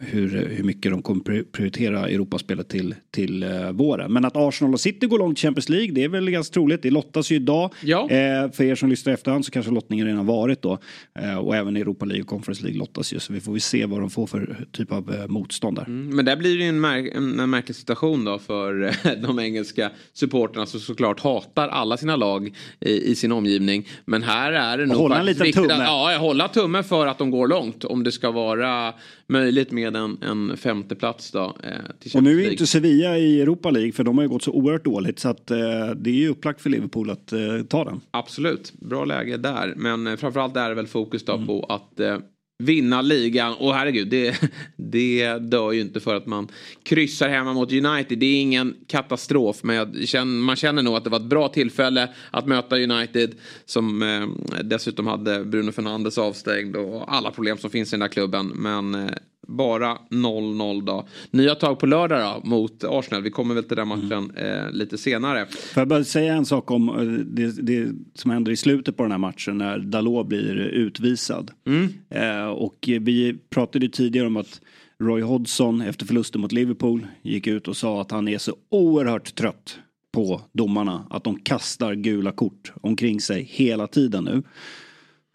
hur, 0.00 0.48
hur 0.48 0.64
mycket 0.64 0.92
de 0.92 1.02
kommer 1.02 1.42
prioritera 1.42 2.08
Europaspelet 2.08 2.68
till, 2.68 2.94
till 3.10 3.44
uh, 3.44 3.70
våren. 3.70 4.12
Men 4.12 4.24
att 4.24 4.36
Arsenal 4.36 4.74
och 4.74 4.80
City 4.80 5.06
går 5.06 5.18
långt 5.18 5.38
i 5.38 5.42
Champions 5.42 5.68
League 5.68 5.92
det 5.92 6.04
är 6.04 6.08
väl 6.08 6.30
ganska 6.30 6.54
troligt. 6.54 6.82
Det 6.82 6.90
lottas 6.90 7.32
ju 7.32 7.36
idag. 7.36 7.74
Ja. 7.80 8.02
Uh, 8.02 8.52
för 8.52 8.64
er 8.64 8.74
som 8.74 8.88
lyssnar 8.88 9.12
i 9.12 9.14
efterhand 9.14 9.44
så 9.44 9.50
kanske 9.50 9.72
lottningen 9.72 10.06
redan 10.06 10.26
varit 10.26 10.62
då. 10.62 10.78
Uh, 11.22 11.38
och 11.38 11.56
även 11.56 11.76
Europa 11.76 12.04
League 12.04 12.22
och 12.22 12.28
Conference 12.28 12.62
League 12.62 12.78
lottas 12.78 13.12
ju. 13.12 13.18
Så 13.18 13.32
vi 13.32 13.40
får 13.40 13.52
väl 13.52 13.60
se 13.60 13.86
vad 13.86 14.00
de 14.00 14.10
får 14.10 14.26
för 14.26 14.66
typ 14.72 14.92
av 14.92 15.10
uh, 15.10 15.26
motstånd 15.26 15.76
där. 15.76 15.84
Mm, 15.84 16.16
men 16.16 16.24
där 16.24 16.36
blir 16.36 16.58
det 16.58 16.64
en, 16.64 16.80
märk 16.80 17.12
en, 17.14 17.40
en 17.40 17.50
märklig 17.50 17.76
situation 17.76 18.24
då 18.24 18.38
för 18.38 18.94
de 19.22 19.38
engelska 19.38 19.90
supporterna 20.12 20.66
som 20.66 20.80
såklart 20.80 21.20
hatar 21.20 21.68
alla 21.68 21.96
sina 21.96 22.16
lag 22.16 22.54
i, 22.80 23.10
i 23.10 23.14
sin 23.14 23.32
omgivning. 23.32 23.88
Men 24.04 24.22
här 24.22 24.52
är 24.52 24.78
det 24.78 24.86
nog 24.86 24.96
hålla 24.96 25.18
en 25.18 25.26
liten 25.26 25.52
tumme. 25.52 25.72
Att, 25.72 25.80
ja, 25.80 26.16
hålla 26.20 26.48
tumme 26.48 26.82
för 26.82 27.06
att 27.06 27.18
de 27.18 27.30
går 27.30 27.48
långt. 27.48 27.84
Om 27.84 28.04
det 28.04 28.12
ska 28.12 28.30
vara 28.30 28.94
möjligt 29.28 29.72
med 29.72 29.96
en, 29.96 30.18
en 30.22 30.56
femte 30.56 30.94
plats 30.94 31.30
då. 31.30 31.56
Eh, 31.64 32.14
och 32.14 32.22
nu 32.22 32.44
är 32.44 32.50
inte 32.50 32.66
Sevilla 32.66 33.18
i 33.18 33.40
Europa 33.40 33.70
League 33.70 33.92
för 33.92 34.04
de 34.04 34.18
har 34.18 34.24
ju 34.24 34.28
gått 34.28 34.42
så 34.42 34.52
oerhört 34.52 34.84
dåligt 34.84 35.18
så 35.18 35.28
att 35.28 35.50
eh, 35.50 35.58
det 35.96 36.10
är 36.10 36.14
ju 36.14 36.28
upplagt 36.28 36.60
för 36.60 36.70
Liverpool 36.70 37.10
att 37.10 37.32
eh, 37.32 37.62
ta 37.68 37.84
den. 37.84 38.00
Absolut, 38.10 38.72
bra 38.72 39.04
läge 39.04 39.36
där. 39.36 39.74
Men 39.76 40.06
eh, 40.06 40.16
framförallt 40.16 40.56
är 40.56 40.68
det 40.68 40.74
väl 40.74 40.86
fokus 40.86 41.24
då 41.24 41.34
mm. 41.34 41.46
på 41.46 41.64
att 41.64 42.00
eh, 42.00 42.18
vinna 42.58 43.02
ligan. 43.02 43.54
Och 43.54 43.74
herregud, 43.74 44.08
det, 44.08 44.40
det 44.76 45.38
dör 45.38 45.72
ju 45.72 45.80
inte 45.80 46.00
för 46.00 46.14
att 46.14 46.26
man 46.26 46.48
kryssar 46.82 47.28
hemma 47.28 47.52
mot 47.52 47.72
United. 47.72 48.18
Det 48.18 48.26
är 48.26 48.40
ingen 48.40 48.76
katastrof. 48.86 49.62
Men 49.62 50.06
känner, 50.06 50.42
man 50.42 50.56
känner 50.56 50.82
nog 50.82 50.96
att 50.96 51.04
det 51.04 51.10
var 51.10 51.20
ett 51.20 51.24
bra 51.24 51.48
tillfälle 51.48 52.08
att 52.30 52.46
möta 52.46 52.76
United. 52.76 53.34
Som 53.64 54.02
eh, 54.02 54.62
dessutom 54.62 55.06
hade 55.06 55.44
Bruno 55.44 55.72
Fernandes 55.72 56.18
avstängd 56.18 56.76
och 56.76 57.14
alla 57.14 57.30
problem 57.30 57.58
som 57.58 57.70
finns 57.70 57.88
i 57.88 57.90
den 57.90 58.00
där 58.00 58.08
klubben. 58.08 58.46
Men 58.46 58.94
eh, 58.94 59.10
bara 59.48 59.98
0-0 60.10 60.84
då. 60.84 61.06
Nya 61.30 61.54
tag 61.54 61.78
på 61.78 61.86
lördag 61.86 62.42
då 62.42 62.48
mot 62.48 62.84
Arsenal. 62.84 63.22
Vi 63.22 63.30
kommer 63.30 63.54
väl 63.54 63.64
till 63.64 63.76
den 63.76 63.88
matchen 63.88 64.32
mm. 64.36 64.66
eh, 64.66 64.72
lite 64.72 64.98
senare. 64.98 65.46
Får 65.46 65.80
jag 65.80 65.88
bara 65.88 66.04
säga 66.04 66.34
en 66.34 66.46
sak 66.46 66.70
om 66.70 66.88
eh, 66.88 66.94
det, 67.24 67.62
det, 67.62 67.92
som 68.14 68.30
händer 68.30 68.52
i 68.52 68.56
slutet 68.56 68.96
på 68.96 69.02
den 69.02 69.12
här 69.12 69.18
matchen 69.18 69.58
när 69.58 69.78
Dalot 69.78 70.26
blir 70.26 70.56
utvisad. 70.56 71.50
Mm. 71.66 71.88
Eh, 72.10 72.48
och 72.48 72.76
vi 73.00 73.38
pratade 73.50 73.88
tidigare 73.88 74.26
om 74.26 74.36
att 74.36 74.60
Roy 75.02 75.22
Hodgson 75.22 75.80
efter 75.80 76.06
förlusten 76.06 76.40
mot 76.40 76.52
Liverpool 76.52 77.06
gick 77.22 77.46
ut 77.46 77.68
och 77.68 77.76
sa 77.76 78.00
att 78.00 78.10
han 78.10 78.28
är 78.28 78.38
så 78.38 78.54
oerhört 78.70 79.34
trött 79.34 79.78
på 80.12 80.40
domarna. 80.52 81.06
Att 81.10 81.24
de 81.24 81.40
kastar 81.40 81.94
gula 81.94 82.32
kort 82.32 82.72
omkring 82.80 83.20
sig 83.20 83.42
hela 83.42 83.86
tiden 83.86 84.24
nu. 84.24 84.42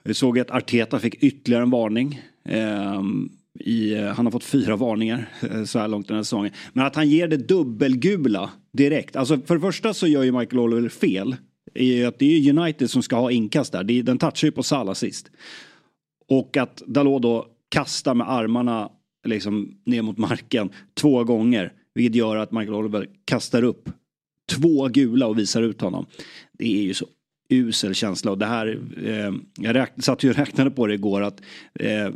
Vi 0.04 0.14
såg 0.14 0.40
att 0.40 0.52
Arteta 0.52 1.00
fick 1.00 1.24
ytterligare 1.24 1.64
en 1.64 1.70
varning. 1.70 2.22
Um, 2.50 3.32
i, 3.60 3.94
eh, 3.94 4.06
han 4.06 4.26
har 4.26 4.32
fått 4.32 4.44
fyra 4.44 4.76
varningar 4.76 5.30
eh, 5.42 5.64
så 5.64 5.80
här 5.80 5.88
långt 5.88 6.08
den 6.08 6.16
här 6.16 6.24
säsongen. 6.24 6.52
Men 6.74 6.86
att 6.86 6.96
han 6.96 7.10
ger 7.10 7.28
det 7.28 7.38
dubbelgula 7.38 8.50
direkt. 8.74 9.16
Alltså 9.16 9.38
för 9.38 9.56
det 9.56 9.62
första 9.62 9.94
så 9.94 10.08
gör 10.08 10.24
ju 10.24 10.32
Michael 10.32 10.60
Oliver 10.60 10.90
fel. 10.90 11.36
I 11.76 12.06
att 12.06 12.20
det 12.20 12.26
är 12.26 12.60
United 12.60 12.90
som 12.90 13.04
ska 13.04 13.16
ha 13.16 13.32
inkast 13.32 13.72
där. 13.72 13.84
Den 14.04 14.18
touchar 14.18 14.48
ju 14.48 14.52
på 14.52 14.64
Salah 14.64 14.94
sist. 14.94 15.32
Och 16.30 16.58
att 16.58 16.78
Dalot 16.88 17.22
då 17.22 17.48
kastar 17.70 18.14
med 18.14 18.30
armarna 18.30 18.90
liksom 19.26 19.78
ner 19.86 20.02
mot 20.02 20.18
marken 20.18 20.70
två 20.94 21.24
gånger. 21.24 21.74
Vilket 21.96 22.16
gör 22.16 22.36
att 22.36 22.52
Michael 22.52 22.76
Oliver 22.76 23.10
kastar 23.26 23.64
upp 23.64 23.90
två 24.52 24.88
gula 24.88 25.28
och 25.28 25.40
visar 25.40 25.62
ut 25.62 25.82
honom. 25.82 26.06
Det 26.54 26.78
är 26.80 26.84
ju 26.84 26.94
så 26.94 27.06
usel 27.50 27.94
känsla 27.94 28.32
och 28.32 28.38
det 28.38 28.46
här, 28.46 28.80
eh, 29.06 29.34
jag 29.60 29.76
räk, 29.76 29.92
satt 29.98 30.24
ju 30.24 30.30
och 30.30 30.36
räknade 30.36 30.72
på 30.72 30.88
det 30.88 30.94
igår 30.94 31.22
att 31.22 31.42
eh, 31.74 32.10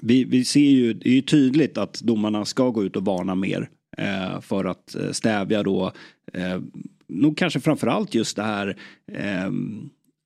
vi, 0.00 0.24
vi 0.24 0.44
ser 0.44 0.60
ju, 0.60 0.92
det 0.92 1.08
är 1.08 1.14
ju 1.14 1.22
tydligt 1.22 1.78
att 1.78 2.00
domarna 2.00 2.44
ska 2.44 2.70
gå 2.70 2.84
ut 2.84 2.96
och 2.96 3.04
varna 3.04 3.34
mer 3.34 3.68
eh, 3.98 4.40
för 4.40 4.64
att 4.64 4.94
eh, 4.94 5.10
stävja 5.10 5.62
då 5.62 5.92
eh, 6.32 6.60
nog 7.06 7.36
kanske 7.36 7.60
framförallt 7.60 8.14
just 8.14 8.36
det 8.36 8.42
här 8.42 8.76
eh, 9.12 9.50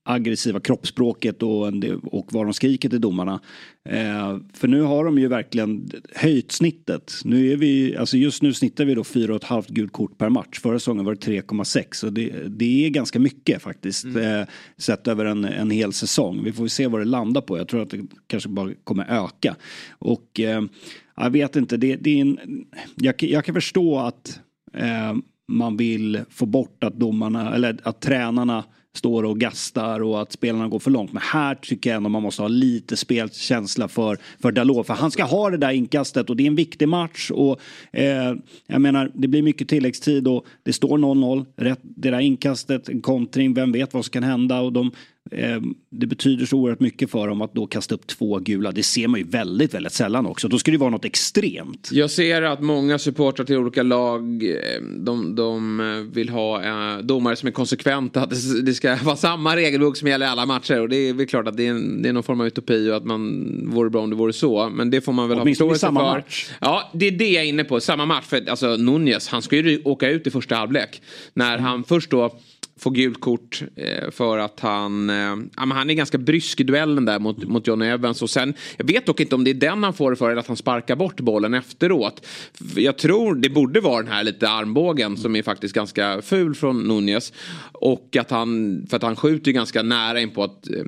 aggressiva 0.08 0.60
kroppsspråket 0.60 1.42
och, 1.42 1.66
och 2.02 2.32
vad 2.32 2.46
de 2.46 2.52
skriker 2.52 2.88
till 2.88 3.00
domarna. 3.00 3.40
Eh, 3.88 4.38
för 4.54 4.68
nu 4.68 4.82
har 4.82 5.04
de 5.04 5.18
ju 5.18 5.28
verkligen 5.28 5.90
höjt 6.14 6.52
snittet. 6.52 7.12
Nu 7.24 7.52
är 7.52 7.56
vi, 7.56 7.96
alltså 7.96 8.16
just 8.16 8.42
nu 8.42 8.54
snittar 8.54 8.84
vi 8.84 8.94
då 8.94 9.02
4,5 9.02 9.64
gult 9.68 9.92
kort 9.92 10.18
per 10.18 10.28
match. 10.28 10.58
Förra 10.58 10.78
säsongen 10.78 11.04
var 11.04 11.14
det 11.14 11.26
3,6 11.26 12.04
och 12.04 12.12
det, 12.12 12.30
det, 12.48 12.86
är 12.86 12.90
ganska 12.90 13.18
mycket 13.18 13.62
faktiskt. 13.62 14.04
Mm. 14.04 14.40
Eh, 14.40 14.46
sett 14.76 15.08
över 15.08 15.24
en, 15.24 15.44
en 15.44 15.70
hel 15.70 15.92
säsong. 15.92 16.44
Vi 16.44 16.52
får 16.52 16.68
se 16.68 16.86
vad 16.86 17.00
det 17.00 17.04
landar 17.04 17.40
på. 17.40 17.58
Jag 17.58 17.68
tror 17.68 17.82
att 17.82 17.90
det 17.90 18.06
kanske 18.26 18.48
bara 18.48 18.70
kommer 18.84 19.24
öka. 19.24 19.56
Och 19.90 20.40
eh, 20.40 20.62
jag 21.16 21.30
vet 21.30 21.56
inte, 21.56 21.76
det, 21.76 21.96
det 21.96 22.10
är 22.10 22.20
en, 22.20 22.38
jag, 22.96 23.22
jag 23.22 23.44
kan 23.44 23.54
förstå 23.54 23.98
att 23.98 24.40
eh, 24.74 25.14
man 25.48 25.76
vill 25.76 26.20
få 26.30 26.46
bort 26.46 26.84
att 26.84 26.94
domarna, 26.94 27.54
eller 27.54 27.78
att 27.82 28.00
tränarna 28.00 28.64
står 28.96 29.24
och 29.24 29.40
gastar 29.40 30.00
och 30.00 30.22
att 30.22 30.32
spelarna 30.32 30.68
går 30.68 30.78
för 30.78 30.90
långt. 30.90 31.12
Men 31.12 31.22
här 31.22 31.54
tycker 31.54 31.90
jag 31.90 31.96
ändå 31.96 32.08
man 32.08 32.22
måste 32.22 32.42
ha 32.42 32.48
lite 32.48 32.96
spelkänsla 32.96 33.88
för, 33.88 34.18
för 34.42 34.52
Dalot. 34.52 34.86
För 34.86 34.94
han 34.94 35.10
ska 35.10 35.24
ha 35.24 35.50
det 35.50 35.56
där 35.56 35.70
inkastet 35.70 36.30
och 36.30 36.36
det 36.36 36.42
är 36.42 36.46
en 36.46 36.54
viktig 36.54 36.88
match. 36.88 37.30
Och, 37.30 37.60
eh, 37.92 38.34
jag 38.66 38.80
menar, 38.80 39.10
det 39.14 39.28
blir 39.28 39.42
mycket 39.42 39.68
tilläggstid 39.68 40.28
och 40.28 40.46
det 40.62 40.72
står 40.72 40.98
0-0. 40.98 41.46
Det 41.82 42.10
där 42.10 42.20
inkastet, 42.20 42.88
en 42.88 43.00
kontring, 43.00 43.54
vem 43.54 43.72
vet 43.72 43.94
vad 43.94 44.04
som 44.04 44.12
kan 44.12 44.22
hända. 44.22 44.60
Och 44.60 44.72
de, 44.72 44.90
det 45.90 46.06
betyder 46.06 46.46
så 46.46 46.56
oerhört 46.56 46.80
mycket 46.80 47.10
för 47.10 47.28
dem 47.28 47.42
att 47.42 47.54
då 47.54 47.66
kasta 47.66 47.94
upp 47.94 48.06
två 48.06 48.38
gula. 48.38 48.72
Det 48.72 48.82
ser 48.82 49.08
man 49.08 49.20
ju 49.20 49.26
väldigt, 49.26 49.74
väldigt 49.74 49.92
sällan 49.92 50.26
också. 50.26 50.48
Då 50.48 50.58
ska 50.58 50.70
det 50.70 50.78
vara 50.78 50.90
något 50.90 51.04
extremt. 51.04 51.88
Jag 51.92 52.10
ser 52.10 52.42
att 52.42 52.60
många 52.60 52.98
supportrar 52.98 53.46
till 53.46 53.56
olika 53.56 53.82
lag, 53.82 54.42
eh, 54.42 54.82
de, 54.82 55.34
de 55.34 55.80
eh, 55.80 55.86
vill 56.14 56.28
ha 56.28 56.62
eh, 56.64 56.98
domare 56.98 57.36
som 57.36 57.46
är 57.46 57.52
konsekventa. 57.52 58.22
Att 58.28 58.30
det, 58.64 58.74
ska 58.74 58.96
vara 58.96 59.16
samma 59.16 59.56
regelbok 59.56 59.96
som 59.96 60.08
gäller 60.08 60.26
alla 60.26 60.46
matcher. 60.46 60.80
Och 60.80 60.88
det 60.88 60.96
är 60.96 61.12
väl 61.12 61.26
klart 61.26 61.48
att 61.48 61.56
det 61.56 61.66
är, 61.66 61.70
en, 61.70 62.02
det 62.02 62.08
är 62.08 62.12
någon 62.12 62.22
form 62.22 62.40
av 62.40 62.46
utopi 62.46 62.90
och 62.90 62.96
att 62.96 63.04
man 63.04 63.70
vore 63.70 63.90
bra 63.90 64.02
om 64.02 64.10
det 64.10 64.16
vore 64.16 64.32
så. 64.32 64.68
Men 64.68 64.90
det 64.90 65.00
får 65.00 65.12
man 65.12 65.28
väl 65.28 65.38
Åtminstone 65.38 65.68
ha 65.68 65.74
förståelse 65.74 65.86
samma 65.86 66.12
för. 66.12 66.18
Match. 66.18 66.50
Ja, 66.60 66.90
det 66.94 67.06
är 67.06 67.10
det 67.10 67.30
jag 67.30 67.44
är 67.44 67.48
inne 67.48 67.64
på. 67.64 67.80
Samma 67.80 68.06
match. 68.06 68.24
För 68.24 68.50
alltså 68.50 68.76
Nunez, 68.76 69.28
han 69.28 69.42
ska 69.42 69.56
ju 69.56 69.82
åka 69.84 70.10
ut 70.10 70.26
i 70.26 70.30
första 70.30 70.54
halvlek. 70.54 71.02
När 71.34 71.58
han 71.58 71.84
först 71.84 72.10
då 72.10 72.38
får 72.78 72.90
gult 72.90 73.20
kort 73.20 73.62
eh, 73.76 74.10
för 74.10 74.38
att 74.38 74.60
han, 74.60 75.10
eh, 75.10 75.16
ja, 75.56 75.66
men 75.66 75.70
han 75.70 75.90
är 75.90 75.94
ganska 75.94 76.18
brysk 76.18 76.60
i 76.60 76.64
duellen 76.64 77.04
där 77.04 77.18
mot, 77.18 77.44
mot 77.44 77.66
John 77.66 77.82
Evans. 77.82 78.22
Och 78.22 78.30
sen, 78.30 78.54
jag 78.76 78.86
vet 78.86 79.06
dock 79.06 79.20
inte 79.20 79.34
om 79.34 79.44
det 79.44 79.50
är 79.50 79.54
den 79.54 79.82
han 79.84 79.94
får 79.94 80.10
det 80.10 80.16
för 80.16 80.30
eller 80.30 80.40
att 80.40 80.46
han 80.46 80.56
sparkar 80.56 80.96
bort 80.96 81.20
bollen 81.20 81.54
efteråt. 81.54 82.26
Jag 82.76 82.98
tror 82.98 83.34
det 83.34 83.50
borde 83.50 83.80
vara 83.80 84.02
den 84.02 84.12
här 84.12 84.24
lite 84.24 84.48
armbågen 84.48 85.16
som 85.16 85.36
är 85.36 85.42
faktiskt 85.42 85.74
ganska 85.74 86.22
ful 86.22 86.54
från 86.54 86.88
Nunez. 86.88 87.32
Och 87.72 88.16
att 88.20 88.30
han, 88.30 88.82
för 88.90 88.96
att 88.96 89.02
han 89.02 89.16
skjuter 89.16 89.52
ganska 89.52 89.82
nära 89.82 90.20
in 90.20 90.30
på 90.30 90.44
att 90.44 90.70
eh, 90.70 90.84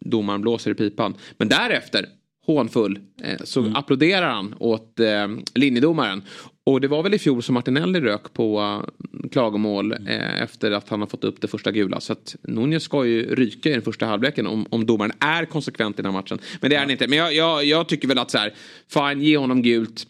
domaren 0.00 0.40
blåser 0.40 0.70
i 0.70 0.74
pipan. 0.74 1.14
Men 1.36 1.48
därefter 1.48 2.06
hånfull 2.46 2.98
eh, 3.22 3.40
så 3.44 3.60
mm. 3.60 3.76
applåderar 3.76 4.30
han 4.30 4.54
åt 4.58 5.00
eh, 5.00 5.28
linjedomaren. 5.54 6.22
Och 6.64 6.80
det 6.80 6.88
var 6.88 7.02
väl 7.02 7.14
i 7.14 7.18
fjol 7.18 7.42
som 7.42 7.54
Martinelli 7.54 8.00
rök 8.00 8.32
på 8.32 8.60
uh, 8.60 9.28
klagomål 9.28 9.92
uh, 9.92 10.42
efter 10.42 10.70
att 10.70 10.88
han 10.88 11.00
har 11.00 11.06
fått 11.06 11.24
upp 11.24 11.40
det 11.40 11.48
första 11.48 11.72
gula. 11.72 12.00
Så 12.00 12.12
att 12.12 12.36
Nunez 12.42 12.82
ska 12.82 13.04
ju 13.04 13.34
ryka 13.34 13.68
i 13.68 13.72
den 13.72 13.82
första 13.82 14.06
halvleken 14.06 14.46
om, 14.46 14.66
om 14.70 14.86
domaren 14.86 15.12
är 15.18 15.44
konsekvent 15.44 15.98
i 15.98 16.02
den 16.02 16.14
här 16.14 16.20
matchen. 16.20 16.38
Men 16.60 16.70
det 16.70 16.76
är 16.76 16.80
han 16.80 16.90
inte. 16.90 17.08
Men 17.08 17.18
jag, 17.18 17.34
jag, 17.34 17.64
jag 17.64 17.88
tycker 17.88 18.08
väl 18.08 18.18
att 18.18 18.30
så 18.30 18.38
här, 18.38 18.54
fine 18.88 19.22
ge 19.22 19.36
honom 19.36 19.62
gult. 19.62 20.06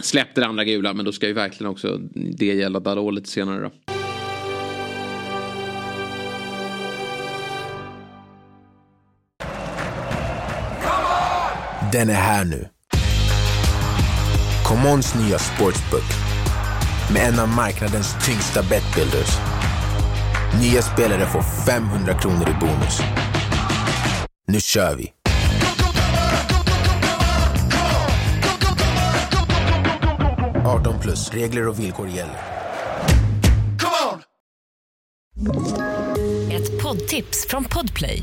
Släpp 0.00 0.34
det 0.34 0.46
andra 0.46 0.64
gula 0.64 0.92
men 0.92 1.04
då 1.04 1.12
ska 1.12 1.26
ju 1.26 1.32
verkligen 1.32 1.70
också 1.70 2.00
det 2.14 2.46
gälla 2.46 2.80
Dalot 2.80 3.14
lite 3.14 3.28
senare 3.28 3.62
då. 3.62 3.94
Den 11.94 12.10
är 12.10 12.14
här 12.14 12.44
nu 12.44 12.68
ComeOns 14.64 15.14
nya 15.14 15.38
sportsbook 15.38 16.12
med 17.12 17.22
en 17.22 17.40
av 17.40 17.48
marknadens 17.48 18.14
tyngsta 18.26 18.62
betbuilders. 18.62 19.38
Nya 20.60 20.82
spelare 20.82 21.26
får 21.26 21.42
500 21.66 22.18
kronor 22.18 22.48
i 22.48 22.54
bonus. 22.60 23.00
Nu 24.46 24.60
kör 24.60 24.94
vi! 24.96 25.12
plus. 31.00 31.30
Regler 31.30 31.68
och 31.68 31.80
villkor 31.80 32.08
gäller. 32.08 32.38
Ett 36.52 36.82
poddtips 36.82 37.46
från 37.48 37.64
Podplay. 37.64 38.22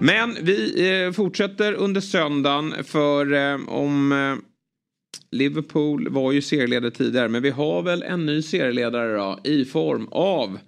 Men 0.00 0.36
vi 0.42 0.90
eh, 1.04 1.12
fortsätter 1.12 1.72
under 1.72 2.00
söndagen 2.00 2.74
för 2.84 3.32
eh, 3.32 3.68
om 3.68 4.12
eh, 4.12 4.34
Liverpool 5.30 6.08
var 6.08 6.32
ju 6.32 6.42
serieledare 6.42 6.90
tidigare 6.90 7.28
men 7.28 7.42
vi 7.42 7.50
har 7.50 7.82
väl 7.82 8.02
en 8.02 8.26
ny 8.26 8.42
serieledare 8.42 9.16
då 9.16 9.38
i 9.44 9.64
form 9.64 10.08
av 10.10 10.58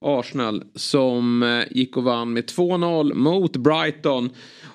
Arsenal 0.00 0.64
som 0.74 1.42
eh, 1.42 1.64
gick 1.70 1.96
och 1.96 2.04
vann 2.04 2.32
med 2.32 2.44
2-0 2.44 3.14
mot 3.14 3.56
Brighton. 3.56 4.30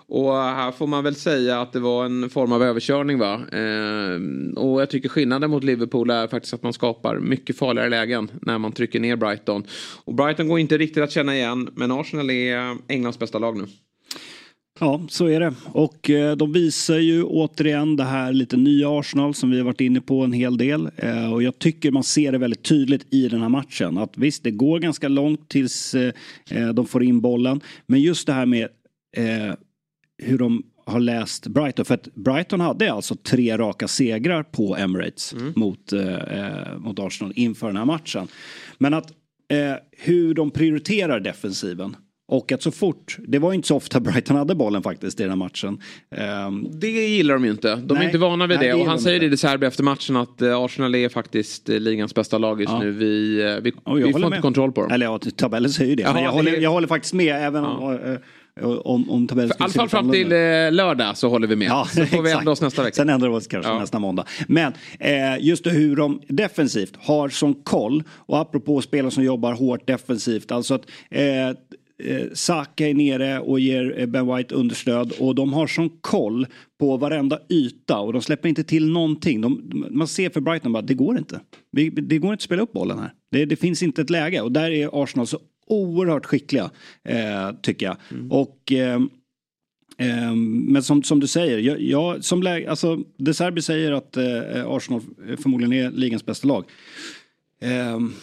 Och 0.07 0.33
här 0.33 0.71
får 0.71 0.87
man 0.87 1.03
väl 1.03 1.15
säga 1.15 1.61
att 1.61 1.73
det 1.73 1.79
var 1.79 2.05
en 2.05 2.29
form 2.29 2.51
av 2.51 2.63
överkörning 2.63 3.19
va. 3.19 3.33
Eh, 3.51 4.19
och 4.55 4.81
jag 4.81 4.89
tycker 4.89 5.09
skillnaden 5.09 5.49
mot 5.49 5.63
Liverpool 5.63 6.09
är 6.09 6.27
faktiskt 6.27 6.53
att 6.53 6.63
man 6.63 6.73
skapar 6.73 7.19
mycket 7.19 7.57
farligare 7.57 7.89
lägen 7.89 8.31
när 8.41 8.57
man 8.57 8.71
trycker 8.71 8.99
ner 8.99 9.15
Brighton. 9.15 9.63
Och 10.05 10.13
Brighton 10.13 10.47
går 10.47 10.59
inte 10.59 10.77
riktigt 10.77 11.03
att 11.03 11.11
känna 11.11 11.35
igen 11.35 11.69
men 11.75 11.91
Arsenal 11.91 12.29
är 12.29 12.57
eh, 12.57 12.75
Englands 12.87 13.19
bästa 13.19 13.39
lag 13.39 13.57
nu. 13.57 13.65
Ja, 14.83 15.01
så 15.09 15.25
är 15.25 15.39
det. 15.39 15.53
Och 15.65 16.09
eh, 16.09 16.35
de 16.35 16.53
visar 16.53 16.97
ju 16.97 17.23
återigen 17.23 17.95
det 17.95 18.03
här 18.03 18.33
lite 18.33 18.57
nya 18.57 18.99
Arsenal 18.99 19.33
som 19.33 19.51
vi 19.51 19.57
har 19.57 19.65
varit 19.65 19.81
inne 19.81 20.01
på 20.01 20.21
en 20.21 20.33
hel 20.33 20.57
del. 20.57 20.89
Eh, 20.97 21.33
och 21.33 21.43
jag 21.43 21.59
tycker 21.59 21.91
man 21.91 22.03
ser 22.03 22.31
det 22.31 22.37
väldigt 22.37 22.63
tydligt 22.63 23.13
i 23.13 23.27
den 23.27 23.41
här 23.41 23.49
matchen. 23.49 23.97
Att 23.97 24.17
visst, 24.17 24.43
det 24.43 24.51
går 24.51 24.79
ganska 24.79 25.07
långt 25.07 25.49
tills 25.49 25.95
eh, 25.95 26.13
de 26.73 26.87
får 26.87 27.03
in 27.03 27.21
bollen. 27.21 27.61
Men 27.85 28.01
just 28.01 28.27
det 28.27 28.33
här 28.33 28.45
med 28.45 28.67
hur 30.17 30.37
de 30.37 30.63
har 30.85 30.99
läst 30.99 31.47
Brighton. 31.47 31.85
För 31.85 31.93
att 31.93 32.15
Brighton 32.15 32.59
hade 32.59 32.93
alltså 32.93 33.15
tre 33.15 33.57
raka 33.57 33.87
segrar 33.87 34.43
på 34.43 34.75
Emirates 34.75 35.33
mm. 35.33 35.53
mot, 35.55 35.93
mot 36.77 36.99
Arsenal 36.99 37.33
inför 37.35 37.67
den 37.67 37.77
här 37.77 37.85
matchen. 37.85 38.27
Men 38.77 38.93
att 38.93 39.13
hur 39.91 40.33
de 40.33 40.51
prioriterar 40.51 41.19
defensiven 41.19 41.95
och 42.31 42.51
att 42.51 42.61
så 42.61 42.71
fort, 42.71 43.17
det 43.27 43.39
var 43.39 43.53
inte 43.53 43.67
så 43.67 43.75
ofta 43.75 43.99
Brighton 43.99 44.37
hade 44.37 44.55
bollen 44.55 44.83
faktiskt 44.83 45.19
i 45.19 45.23
den 45.23 45.29
här 45.29 45.37
matchen. 45.37 45.81
Um, 46.47 46.67
det 46.71 46.87
gillar 46.87 47.33
de 47.33 47.45
ju 47.45 47.51
inte. 47.51 47.75
De 47.75 47.93
nej, 47.93 48.03
är 48.03 48.05
inte 48.05 48.17
vana 48.17 48.47
vid 48.47 48.59
nej, 48.59 48.67
det. 48.67 48.73
Och 48.73 48.85
han 48.85 48.99
säger 48.99 49.19
det 49.19 49.25
i 49.25 49.29
De 49.29 49.37
Serbi 49.37 49.65
efter 49.65 49.83
matchen 49.83 50.15
att 50.15 50.41
uh, 50.41 50.57
Arsenal 50.57 50.95
är 50.95 51.09
faktiskt 51.09 51.69
uh, 51.69 51.79
ligans 51.79 52.15
bästa 52.15 52.37
lag 52.37 52.61
just 52.61 52.71
ja. 52.71 52.79
nu. 52.79 52.91
Vi, 52.91 53.43
uh, 53.43 53.61
vi, 53.61 53.71
vi 54.05 54.11
får 54.11 54.19
med. 54.19 54.27
inte 54.27 54.41
kontroll 54.41 54.71
på 54.71 54.81
dem. 54.81 54.91
Eller 54.91 55.05
ja, 55.05 55.19
tabellen 55.35 55.69
säger 55.69 55.89
ju 55.89 55.95
det. 55.95 56.03
Jaha, 56.03 56.13
men 56.13 56.23
jag, 56.23 56.31
håller, 56.31 56.57
jag 56.57 56.69
håller 56.69 56.87
faktiskt 56.87 57.13
med 57.13 57.47
även 57.47 57.63
ja. 57.63 57.69
om 57.69 58.17
om, 58.83 59.09
om 59.09 59.27
tabellen 59.27 59.51
I 59.59 59.63
alla 59.63 59.73
fall 59.73 59.89
fram 59.89 60.11
till 60.11 60.31
eh, 60.31 60.37
lördag 60.71 61.17
så 61.17 61.29
håller 61.29 61.47
vi 61.47 61.55
med. 61.55 61.67
Ja, 61.67 61.87
så 61.91 62.05
får 62.05 62.21
vi 62.21 62.31
ändra 62.31 62.51
oss 62.51 62.61
nästa 62.61 62.83
vecka. 62.83 62.95
Sen 62.95 63.09
ändrar 63.09 63.29
vi 63.29 63.35
oss 63.35 63.47
kanske 63.47 63.71
ja. 63.71 63.79
nästa 63.79 63.99
måndag. 63.99 64.25
Men 64.47 64.73
eh, 64.99 65.11
just 65.39 65.67
hur 65.67 65.95
de 65.95 66.21
defensivt 66.27 66.93
har 66.99 67.29
som 67.29 67.53
koll 67.53 68.03
och 68.09 68.39
apropå 68.39 68.81
spelare 68.81 69.11
som 69.11 69.23
jobbar 69.23 69.53
hårt 69.53 69.87
defensivt. 69.87 70.51
Alltså 70.51 70.73
att 70.73 70.85
eh, 71.09 71.21
eh, 72.05 72.27
Saka 72.33 72.87
är 72.87 72.93
nere 72.93 73.39
och 73.39 73.59
ger 73.59 73.99
eh, 73.99 74.05
Ben 74.05 74.35
White 74.35 74.55
understöd 74.55 75.13
och 75.19 75.35
de 75.35 75.53
har 75.53 75.67
sån 75.67 75.89
koll 76.01 76.47
på 76.79 76.97
varenda 76.97 77.39
yta 77.49 77.99
och 77.99 78.13
de 78.13 78.21
släpper 78.21 78.49
inte 78.49 78.63
till 78.63 78.89
någonting. 78.89 79.41
De, 79.41 79.61
man 79.91 80.07
ser 80.07 80.29
för 80.29 80.41
Brighton 80.41 80.73
bara, 80.73 80.81
det 80.81 80.93
går 80.93 81.17
inte. 81.17 81.39
Det, 81.71 81.89
det 81.89 82.17
går 82.17 82.33
inte 82.33 82.41
att 82.41 82.41
spela 82.41 82.61
upp 82.61 82.73
bollen 82.73 82.99
här. 82.99 83.13
Det, 83.31 83.45
det, 83.45 83.55
finns 83.55 83.83
inte 83.83 84.01
ett 84.01 84.09
läge 84.09 84.41
och 84.41 84.51
där 84.51 84.71
är 84.71 85.03
Arsenal 85.03 85.27
så 85.27 85.39
oerhört 85.67 86.25
skickliga, 86.25 86.71
eh, 87.03 87.51
tycker 87.61 87.85
jag. 87.85 87.97
Mm. 88.11 88.31
Och 88.31 88.71
eh, 88.71 88.99
Ehm, 90.01 90.59
men 90.59 90.83
som, 90.83 91.03
som 91.03 91.19
du 91.19 91.27
säger, 91.27 91.57
jag, 91.57 91.81
jag, 91.81 92.23
som 92.23 92.43
läge, 92.43 92.69
alltså, 92.69 92.99
De 93.17 93.33
Serbi 93.33 93.61
säger 93.61 93.91
att 93.91 94.17
eh, 94.17 94.65
Arsenal 94.67 95.01
förmodligen 95.41 95.73
är 95.73 95.91
ligans 95.91 96.25
bästa 96.25 96.47
lag. 96.47 96.65
Ehm, 97.61 98.13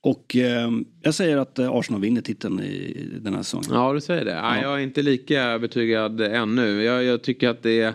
och 0.00 0.36
ehm, 0.36 0.84
jag 1.02 1.14
säger 1.14 1.36
att 1.36 1.58
eh, 1.58 1.70
Arsenal 1.70 2.00
vinner 2.00 2.20
titeln 2.20 2.60
i 2.60 3.08
den 3.20 3.34
här 3.34 3.42
säsongen. 3.42 3.70
Ja, 3.72 3.92
du 3.92 4.00
säger 4.00 4.24
det. 4.24 4.30
Ja. 4.30 4.62
Jag 4.62 4.74
är 4.74 4.78
inte 4.78 5.02
lika 5.02 5.42
övertygad 5.42 6.20
ännu. 6.20 6.82
Jag, 6.82 7.04
jag 7.04 7.22
tycker 7.22 7.48
att 7.48 7.62
det 7.62 7.80
är 7.80 7.94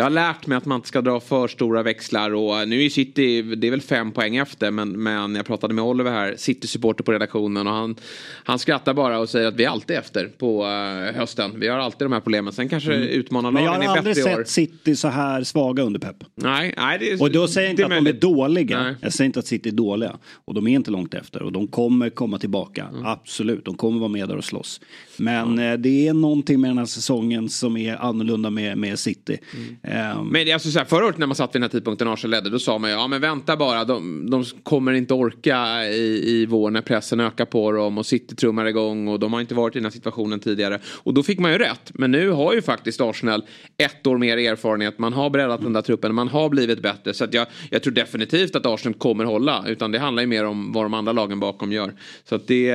jag 0.00 0.04
har 0.04 0.10
lärt 0.10 0.46
mig 0.46 0.58
att 0.58 0.64
man 0.64 0.76
inte 0.76 0.88
ska 0.88 1.00
dra 1.00 1.20
för 1.20 1.48
stora 1.48 1.82
växlar 1.82 2.34
och 2.34 2.68
nu 2.68 2.84
är 2.84 2.88
City, 2.88 3.42
det 3.42 3.66
är 3.66 3.70
väl 3.70 3.80
fem 3.80 4.12
poäng 4.12 4.36
efter 4.36 4.70
men, 4.70 5.02
men 5.02 5.34
jag 5.34 5.46
pratade 5.46 5.74
med 5.74 5.84
Oliver 5.84 6.10
här, 6.10 6.34
City-supporter 6.36 7.04
på 7.04 7.12
redaktionen 7.12 7.66
och 7.66 7.72
han, 7.72 7.96
han 8.44 8.58
skrattar 8.58 8.94
bara 8.94 9.18
och 9.18 9.28
säger 9.28 9.48
att 9.48 9.54
vi 9.54 9.64
är 9.64 9.68
alltid 9.68 9.96
efter 9.96 10.26
på 10.26 10.64
uh, 10.64 11.18
hösten. 11.18 11.60
Vi 11.60 11.68
har 11.68 11.78
alltid 11.78 12.04
de 12.06 12.12
här 12.12 12.20
problemen. 12.20 12.52
Sen 12.52 12.68
kanske 12.68 12.94
mm. 12.94 13.08
utmanarlagen 13.08 13.68
är 13.68 13.78
bättre 13.78 13.84
i 13.84 13.88
år. 13.88 14.04
Men 14.04 14.16
jag 14.16 14.24
har 14.24 14.28
aldrig 14.28 14.46
sett 14.46 14.48
City 14.48 14.96
så 14.96 15.08
här 15.08 15.44
svaga 15.44 15.82
under 15.82 16.00
Pep. 16.00 16.16
Nej, 16.34 16.74
nej 16.76 16.98
det 16.98 17.20
Och 17.20 17.30
då 17.30 17.48
säger 17.48 17.66
jag 17.68 17.72
inte 17.72 17.84
att 17.84 17.90
möjligt. 17.90 18.20
de 18.20 18.26
är 18.26 18.32
dåliga. 18.34 18.82
Nej. 18.82 18.94
Jag 19.00 19.12
säger 19.12 19.26
inte 19.26 19.38
att 19.38 19.46
City 19.46 19.68
är 19.68 19.72
dåliga. 19.72 20.18
Och 20.44 20.54
de 20.54 20.66
är 20.66 20.74
inte 20.74 20.90
långt 20.90 21.14
efter 21.14 21.42
och 21.42 21.52
de 21.52 21.68
kommer 21.68 22.10
komma 22.10 22.38
tillbaka. 22.38 22.86
Mm. 22.92 23.06
Absolut, 23.06 23.64
de 23.64 23.74
kommer 23.74 23.98
vara 23.98 24.08
med 24.08 24.28
där 24.28 24.36
och 24.36 24.44
slåss. 24.44 24.80
Men 25.20 25.58
mm. 25.58 25.82
det 25.82 26.08
är 26.08 26.14
någonting 26.14 26.60
med 26.60 26.70
den 26.70 26.78
här 26.78 26.86
säsongen 26.86 27.48
som 27.48 27.76
är 27.76 27.96
annorlunda 27.96 28.50
med, 28.50 28.78
med 28.78 28.98
City. 28.98 29.38
Um, 29.82 30.28
men 30.28 30.52
alltså, 30.52 30.70
så 30.70 30.78
här, 30.78 30.86
förra 30.86 31.06
året 31.06 31.18
när 31.18 31.26
man 31.26 31.36
satt 31.36 31.54
vid 31.54 31.60
den 31.60 31.62
här 31.62 31.68
tidpunkten 31.68 32.08
Arsenal 32.08 32.30
ledde 32.30 32.50
då 32.50 32.58
sa 32.58 32.78
man 32.78 32.90
ju 32.90 32.96
ja 32.96 33.08
men 33.08 33.20
vänta 33.20 33.56
bara 33.56 33.84
de, 33.84 34.30
de 34.30 34.44
kommer 34.62 34.92
inte 34.92 35.14
orka 35.14 35.84
i, 35.84 36.30
i 36.30 36.46
vår 36.46 36.70
när 36.70 36.80
pressen 36.80 37.20
ökar 37.20 37.44
på 37.44 37.72
dem 37.72 37.98
och 37.98 38.06
City 38.06 38.36
trummar 38.36 38.66
igång 38.66 39.08
och 39.08 39.20
de 39.20 39.32
har 39.32 39.40
inte 39.40 39.54
varit 39.54 39.76
i 39.76 39.78
den 39.78 39.84
här 39.84 39.90
situationen 39.90 40.40
tidigare. 40.40 40.78
Och 40.84 41.14
då 41.14 41.22
fick 41.22 41.38
man 41.38 41.52
ju 41.52 41.58
rätt. 41.58 41.90
Men 41.94 42.10
nu 42.10 42.30
har 42.30 42.54
ju 42.54 42.62
faktiskt 42.62 43.00
Arsenal 43.00 43.44
ett 43.76 44.06
år 44.06 44.18
mer 44.18 44.36
erfarenhet. 44.36 44.98
Man 44.98 45.12
har 45.12 45.30
breddat 45.30 45.62
den 45.62 45.72
där 45.72 45.82
truppen, 45.82 46.14
man 46.14 46.28
har 46.28 46.48
blivit 46.48 46.82
bättre. 46.82 47.14
Så 47.14 47.26
jag, 47.30 47.46
jag 47.70 47.82
tror 47.82 47.92
definitivt 47.92 48.56
att 48.56 48.66
Arsenal 48.66 48.98
kommer 48.98 49.24
hålla. 49.24 49.64
Utan 49.68 49.92
det 49.92 49.98
handlar 49.98 50.22
ju 50.22 50.26
mer 50.26 50.44
om 50.44 50.72
vad 50.72 50.84
de 50.84 50.94
andra 50.94 51.12
lagen 51.12 51.40
bakom 51.40 51.72
gör. 51.72 51.92
Så 52.24 52.34
att 52.34 52.46
det, 52.46 52.72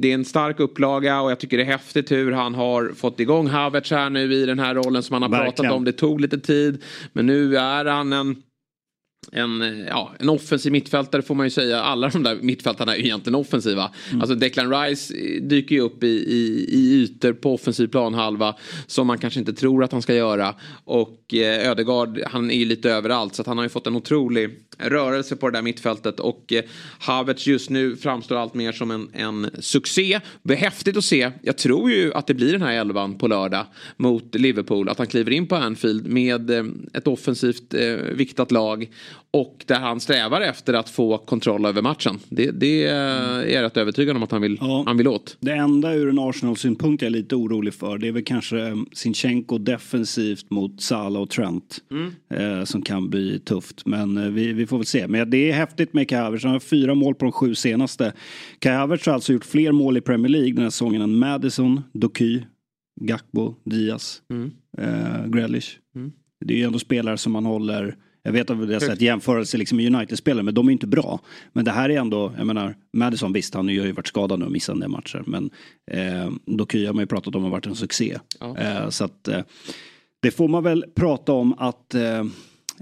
det 0.00 0.10
är 0.10 0.14
en 0.14 0.24
stark 0.24 0.60
upplaga 0.60 1.20
och 1.20 1.30
jag 1.30 1.38
tycker 1.38 1.56
det 1.56 1.62
är 1.62 1.66
häftigt 1.66 1.79
hur 2.10 2.32
han 2.32 2.54
har 2.54 2.92
fått 2.96 3.20
igång 3.20 3.46
Havertz 3.48 3.90
här 3.90 4.10
nu 4.10 4.34
i 4.34 4.46
den 4.46 4.58
här 4.58 4.74
rollen 4.74 5.02
som 5.02 5.12
han 5.14 5.22
har 5.22 5.30
Verkligen. 5.30 5.54
pratat 5.54 5.72
om. 5.72 5.84
Det 5.84 5.92
tog 5.92 6.20
lite 6.20 6.38
tid. 6.38 6.82
Men 7.12 7.26
nu 7.26 7.56
är 7.56 7.84
han 7.84 8.12
en 8.12 8.36
en, 9.32 9.84
ja, 9.88 10.12
en 10.18 10.28
offensiv 10.28 10.72
mittfältare 10.72 11.22
får 11.22 11.34
man 11.34 11.46
ju 11.46 11.50
säga. 11.50 11.82
Alla 11.82 12.08
de 12.08 12.22
där 12.22 12.38
mittfältarna 12.42 12.94
är 12.94 12.98
ju 12.98 13.04
egentligen 13.04 13.34
offensiva. 13.34 13.90
Mm. 14.08 14.20
Alltså 14.20 14.34
Declan 14.34 14.70
Rice 14.70 15.14
dyker 15.40 15.74
ju 15.74 15.80
upp 15.80 16.04
i, 16.04 16.06
i, 16.06 16.66
i 16.68 17.02
ytor 17.02 17.32
på 17.32 17.54
offensiv 17.54 17.86
planhalva 17.86 18.56
som 18.86 19.06
man 19.06 19.18
kanske 19.18 19.40
inte 19.40 19.52
tror 19.52 19.84
att 19.84 19.92
han 19.92 20.02
ska 20.02 20.14
göra. 20.14 20.54
Och 20.84 21.34
eh, 21.34 21.70
Ödegard, 21.70 22.20
han 22.26 22.50
är 22.50 22.54
ju 22.54 22.64
lite 22.64 22.90
överallt 22.90 23.34
så 23.34 23.42
han 23.46 23.58
har 23.58 23.64
ju 23.64 23.68
fått 23.68 23.86
en 23.86 23.96
otrolig 23.96 24.50
rörelse 24.78 25.36
på 25.36 25.50
det 25.50 25.58
där 25.58 25.62
mittfältet. 25.62 26.20
Och 26.20 26.52
eh, 26.52 26.64
Havertz 26.98 27.46
just 27.46 27.70
nu 27.70 27.96
framstår 27.96 28.36
allt 28.36 28.54
mer 28.54 28.72
som 28.72 28.90
en, 28.90 29.08
en 29.12 29.50
succé. 29.58 30.20
Det 30.42 30.54
är 30.54 30.58
häftigt 30.58 30.96
att 30.96 31.04
se. 31.04 31.30
Jag 31.42 31.58
tror 31.58 31.90
ju 31.90 32.14
att 32.14 32.26
det 32.26 32.34
blir 32.34 32.52
den 32.52 32.62
här 32.62 32.72
elvan 32.72 33.18
på 33.18 33.28
lördag 33.28 33.66
mot 33.96 34.34
Liverpool. 34.34 34.88
Att 34.88 34.98
han 34.98 35.06
kliver 35.06 35.30
in 35.30 35.46
på 35.46 35.56
Anfield 35.56 36.06
med 36.06 36.50
eh, 36.50 36.64
ett 36.92 37.06
offensivt 37.06 37.74
eh, 37.74 37.94
viktat 37.94 38.50
lag 38.50 38.88
och 39.30 39.64
där 39.66 39.80
han 39.80 40.00
strävar 40.00 40.40
efter 40.40 40.74
att 40.74 40.90
få 40.90 41.18
kontroll 41.18 41.66
över 41.66 41.82
matchen. 41.82 42.18
Det, 42.28 42.50
det 42.50 42.84
är 42.84 43.44
jag 43.46 43.62
rätt 43.62 43.76
övertygad 43.76 44.16
om 44.16 44.22
att 44.22 44.30
han 44.30 44.42
vill, 44.42 44.58
ja. 44.60 44.82
han 44.86 44.96
vill 44.96 45.08
åt. 45.08 45.36
Det 45.40 45.52
enda 45.52 45.94
ur 45.94 46.08
en 46.08 46.18
Arsenal-synpunkt 46.18 47.02
jag 47.02 47.06
är 47.06 47.10
lite 47.10 47.36
orolig 47.36 47.74
för 47.74 47.98
det 47.98 48.08
är 48.08 48.12
väl 48.12 48.24
kanske 48.24 48.60
eh, 48.60 48.74
Sinchenko 48.92 49.58
defensivt 49.58 50.50
mot 50.50 50.80
Salah 50.80 51.22
och 51.22 51.30
Trent. 51.30 51.78
Mm. 51.90 52.12
Eh, 52.34 52.64
som 52.64 52.82
kan 52.82 53.10
bli 53.10 53.38
tufft. 53.38 53.86
Men 53.86 54.16
eh, 54.18 54.24
vi, 54.24 54.52
vi 54.52 54.66
får 54.66 54.78
väl 54.78 54.86
se. 54.86 55.08
Men 55.08 55.30
det 55.30 55.50
är 55.50 55.52
häftigt 55.52 55.92
med 55.92 56.08
Kai 56.08 56.18
Havertz. 56.18 56.44
Han 56.44 56.52
har 56.52 56.60
fyra 56.60 56.94
mål 56.94 57.14
på 57.14 57.24
de 57.24 57.32
sju 57.32 57.54
senaste. 57.54 58.12
Kai 58.58 58.72
Havertz 58.72 59.06
har 59.06 59.14
alltså 59.14 59.32
gjort 59.32 59.44
fler 59.44 59.72
mål 59.72 59.96
i 59.96 60.00
Premier 60.00 60.28
League 60.28 60.52
den 60.52 60.62
här 60.62 60.70
säsongen 60.70 61.02
än 61.02 61.18
Madison, 61.18 61.82
Doky, 61.92 62.40
Gakbo, 63.00 63.54
Diaz, 63.64 64.22
mm. 64.30 64.50
eh, 64.78 65.26
Grealish. 65.26 65.78
Mm. 65.96 66.12
Det 66.44 66.54
är 66.54 66.58
ju 66.58 66.64
ändå 66.64 66.78
spelare 66.78 67.18
som 67.18 67.32
man 67.32 67.46
håller 67.46 67.96
jag 68.22 68.32
vet 68.32 68.50
att 68.50 68.58
vi 68.58 68.72
har 68.72 68.80
sett 68.80 69.00
jämförelser 69.00 69.58
liksom 69.58 69.76
med 69.76 69.94
United-spelare, 69.94 70.42
men 70.42 70.54
de 70.54 70.68
är 70.68 70.72
inte 70.72 70.86
bra. 70.86 71.20
Men 71.52 71.64
det 71.64 71.70
här 71.70 71.88
är 71.88 71.98
ändå, 71.98 72.32
jag 72.36 72.46
menar, 72.46 72.74
Madison 72.92 73.32
visst, 73.32 73.54
han 73.54 73.66
har 73.66 73.72
ju 73.72 73.92
varit 73.92 74.08
skadad 74.08 74.38
nu 74.38 74.44
och 74.44 74.52
missat 74.52 74.74
en 74.74 74.80
del 74.80 74.88
matcher. 74.88 75.22
Men 75.26 75.50
eh, 75.90 76.30
Doky 76.46 76.86
har 76.86 76.94
man 76.94 77.02
ju 77.02 77.06
pratat 77.06 77.34
om 77.34 77.42
har 77.42 77.50
varit 77.50 77.66
en 77.66 77.76
succé. 77.76 78.18
Ja. 78.40 78.58
Eh, 78.58 78.88
så 78.88 79.04
att 79.04 79.28
eh, 79.28 79.40
det 80.22 80.30
får 80.30 80.48
man 80.48 80.64
väl 80.64 80.84
prata 80.94 81.32
om 81.32 81.54
att 81.58 81.94
eh, 81.94 82.20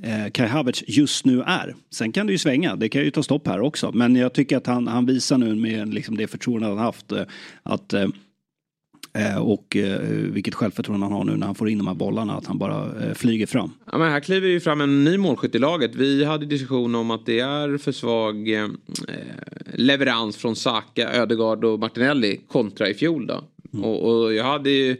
eh, 0.02 0.30
Kai 0.32 0.46
Havertz 0.46 0.84
just 0.86 1.24
nu 1.24 1.42
är. 1.42 1.74
Sen 1.90 2.12
kan 2.12 2.26
det 2.26 2.32
ju 2.32 2.38
svänga, 2.38 2.76
det 2.76 2.88
kan 2.88 3.02
ju 3.02 3.10
ta 3.10 3.22
stopp 3.22 3.46
här 3.46 3.60
också. 3.60 3.92
Men 3.92 4.16
jag 4.16 4.32
tycker 4.32 4.56
att 4.56 4.66
han, 4.66 4.86
han 4.86 5.06
visar 5.06 5.38
nu 5.38 5.54
med 5.54 5.94
liksom 5.94 6.16
det 6.16 6.26
förtroende 6.26 6.68
han 6.68 6.78
haft 6.78 7.12
eh, 7.12 7.22
att 7.62 7.92
Eh, 7.92 8.08
och 9.40 9.76
eh, 9.76 10.00
vilket 10.08 10.54
självförtroende 10.54 11.06
han 11.06 11.12
har 11.12 11.24
nu 11.24 11.36
när 11.36 11.46
han 11.46 11.54
får 11.54 11.68
in 11.68 11.78
de 11.78 11.86
här 11.86 11.94
bollarna, 11.94 12.36
att 12.36 12.46
han 12.46 12.58
bara 12.58 13.04
eh, 13.04 13.14
flyger 13.14 13.46
fram. 13.46 13.70
Ja, 13.92 13.98
men 13.98 14.10
här 14.10 14.20
kliver 14.20 14.48
ju 14.48 14.60
fram 14.60 14.80
en 14.80 15.04
ny 15.04 15.18
målskytt 15.18 15.54
i 15.54 15.58
laget. 15.58 15.94
Vi 15.94 16.24
hade 16.24 16.46
diskussion 16.46 16.94
om 16.94 17.10
att 17.10 17.26
det 17.26 17.40
är 17.40 17.78
för 17.78 17.92
svag 17.92 18.52
eh, 18.52 18.68
leverans 19.74 20.36
från 20.36 20.56
Saka, 20.56 21.12
Ödegard 21.12 21.64
och 21.64 21.78
Martinelli 21.78 22.40
kontra 22.48 22.88
i 22.88 22.94
fjol 22.94 23.26
då. 23.26 23.44
Mm. 23.72 23.84
Och, 23.84 24.22
och 24.22 24.34
jag 24.34 24.44
hade 24.44 24.70
ju 24.70 24.96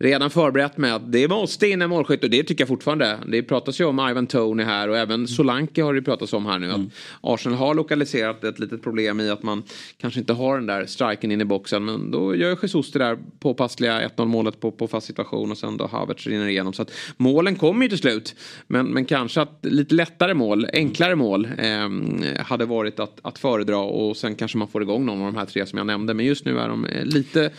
redan 0.00 0.30
förberett 0.30 0.76
med 0.76 0.94
att 0.94 1.12
det 1.12 1.28
måste 1.28 1.68
in 1.68 1.82
en 1.82 1.90
målskytt 1.90 2.24
och 2.24 2.30
det 2.30 2.42
tycker 2.42 2.62
jag 2.62 2.68
fortfarande. 2.68 3.18
Det 3.26 3.42
pratas 3.42 3.80
ju 3.80 3.84
om 3.84 4.08
Ivan 4.10 4.26
Tony 4.26 4.62
här 4.62 4.88
och 4.88 4.98
även 4.98 5.28
Solanke 5.28 5.82
har 5.82 5.94
det 5.94 6.02
pratats 6.02 6.32
om 6.32 6.46
här 6.46 6.58
nu. 6.58 6.66
Mm. 6.66 6.80
Att 6.80 6.90
Arsenal 7.20 7.58
har 7.58 7.74
lokaliserat 7.74 8.44
ett 8.44 8.58
litet 8.58 8.82
problem 8.82 9.20
i 9.20 9.30
att 9.30 9.42
man 9.42 9.62
kanske 10.00 10.20
inte 10.20 10.32
har 10.32 10.54
den 10.54 10.66
där 10.66 10.86
striken 10.86 11.32
in 11.32 11.40
i 11.40 11.44
boxen. 11.44 11.84
Men 11.84 12.10
då 12.10 12.34
gör 12.34 12.58
Jesus 12.62 12.92
det 12.92 12.98
där 12.98 13.18
påpassliga 13.38 14.08
1-0 14.08 14.24
målet 14.24 14.60
på, 14.60 14.70
på 14.70 14.88
fast 14.88 15.06
situation 15.06 15.50
och 15.50 15.58
sen 15.58 15.76
då 15.76 15.86
Havertz 15.86 16.26
rinner 16.26 16.46
igenom. 16.46 16.72
Så 16.72 16.82
att 16.82 16.92
målen 17.16 17.56
kommer 17.56 17.82
ju 17.82 17.88
till 17.88 17.98
slut. 17.98 18.34
Men, 18.66 18.86
men 18.86 19.04
kanske 19.04 19.40
att 19.40 19.58
lite 19.62 19.94
lättare 19.94 20.34
mål, 20.34 20.66
enklare 20.72 21.14
mål 21.14 21.48
eh, 21.58 22.42
hade 22.44 22.64
varit 22.64 23.00
att, 23.00 23.18
att 23.22 23.38
föredra 23.38 23.78
och 23.78 24.16
sen 24.16 24.34
kanske 24.34 24.58
man 24.58 24.68
får 24.68 24.82
igång 24.82 25.06
någon 25.06 25.20
av 25.20 25.32
de 25.32 25.38
här 25.38 25.46
tre 25.46 25.66
som 25.66 25.76
jag 25.76 25.86
nämnde. 25.86 26.14
Men 26.14 26.26
just 26.26 26.44
nu 26.44 26.58
är 26.58 26.68
de 26.68 26.84
eh, 26.84 27.04
lite 27.04 27.50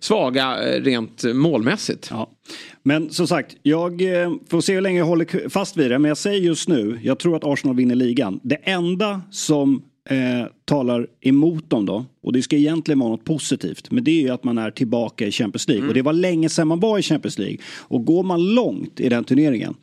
svaga 0.00 0.68
eh, 0.68 0.82
rent 0.82 1.24
målmässigt. 1.24 1.87
Ja. 2.10 2.30
Men 2.82 3.10
som 3.10 3.26
sagt, 3.26 3.56
jag 3.62 4.22
eh, 4.22 4.32
får 4.48 4.60
se 4.60 4.74
hur 4.74 4.80
länge 4.80 4.98
jag 4.98 5.06
håller 5.06 5.48
fast 5.48 5.76
vid 5.76 5.90
det. 5.90 5.98
Men 5.98 6.08
jag 6.08 6.18
säger 6.18 6.40
just 6.40 6.68
nu, 6.68 6.98
jag 7.02 7.18
tror 7.18 7.36
att 7.36 7.44
Arsenal 7.44 7.76
vinner 7.76 7.94
ligan. 7.94 8.40
Det 8.42 8.54
enda 8.54 9.22
som 9.30 9.82
eh, 10.10 10.16
talar 10.64 11.06
emot 11.20 11.70
dem 11.70 11.86
då, 11.86 12.04
och 12.22 12.32
det 12.32 12.42
ska 12.42 12.56
egentligen 12.56 12.98
vara 12.98 13.10
något 13.10 13.24
positivt, 13.24 13.90
men 13.90 14.04
det 14.04 14.10
är 14.10 14.22
ju 14.22 14.30
att 14.30 14.44
man 14.44 14.58
är 14.58 14.70
tillbaka 14.70 15.26
i 15.26 15.32
Champions 15.32 15.68
League. 15.68 15.80
Mm. 15.80 15.88
Och 15.88 15.94
det 15.94 16.02
var 16.02 16.12
länge 16.12 16.48
sedan 16.48 16.68
man 16.68 16.80
var 16.80 16.98
i 16.98 17.02
Champions 17.02 17.38
League. 17.38 17.58
Och 17.78 18.04
går 18.04 18.22
man 18.22 18.54
långt 18.54 19.00
i 19.00 19.08
den 19.08 19.24
turneringen 19.24 19.74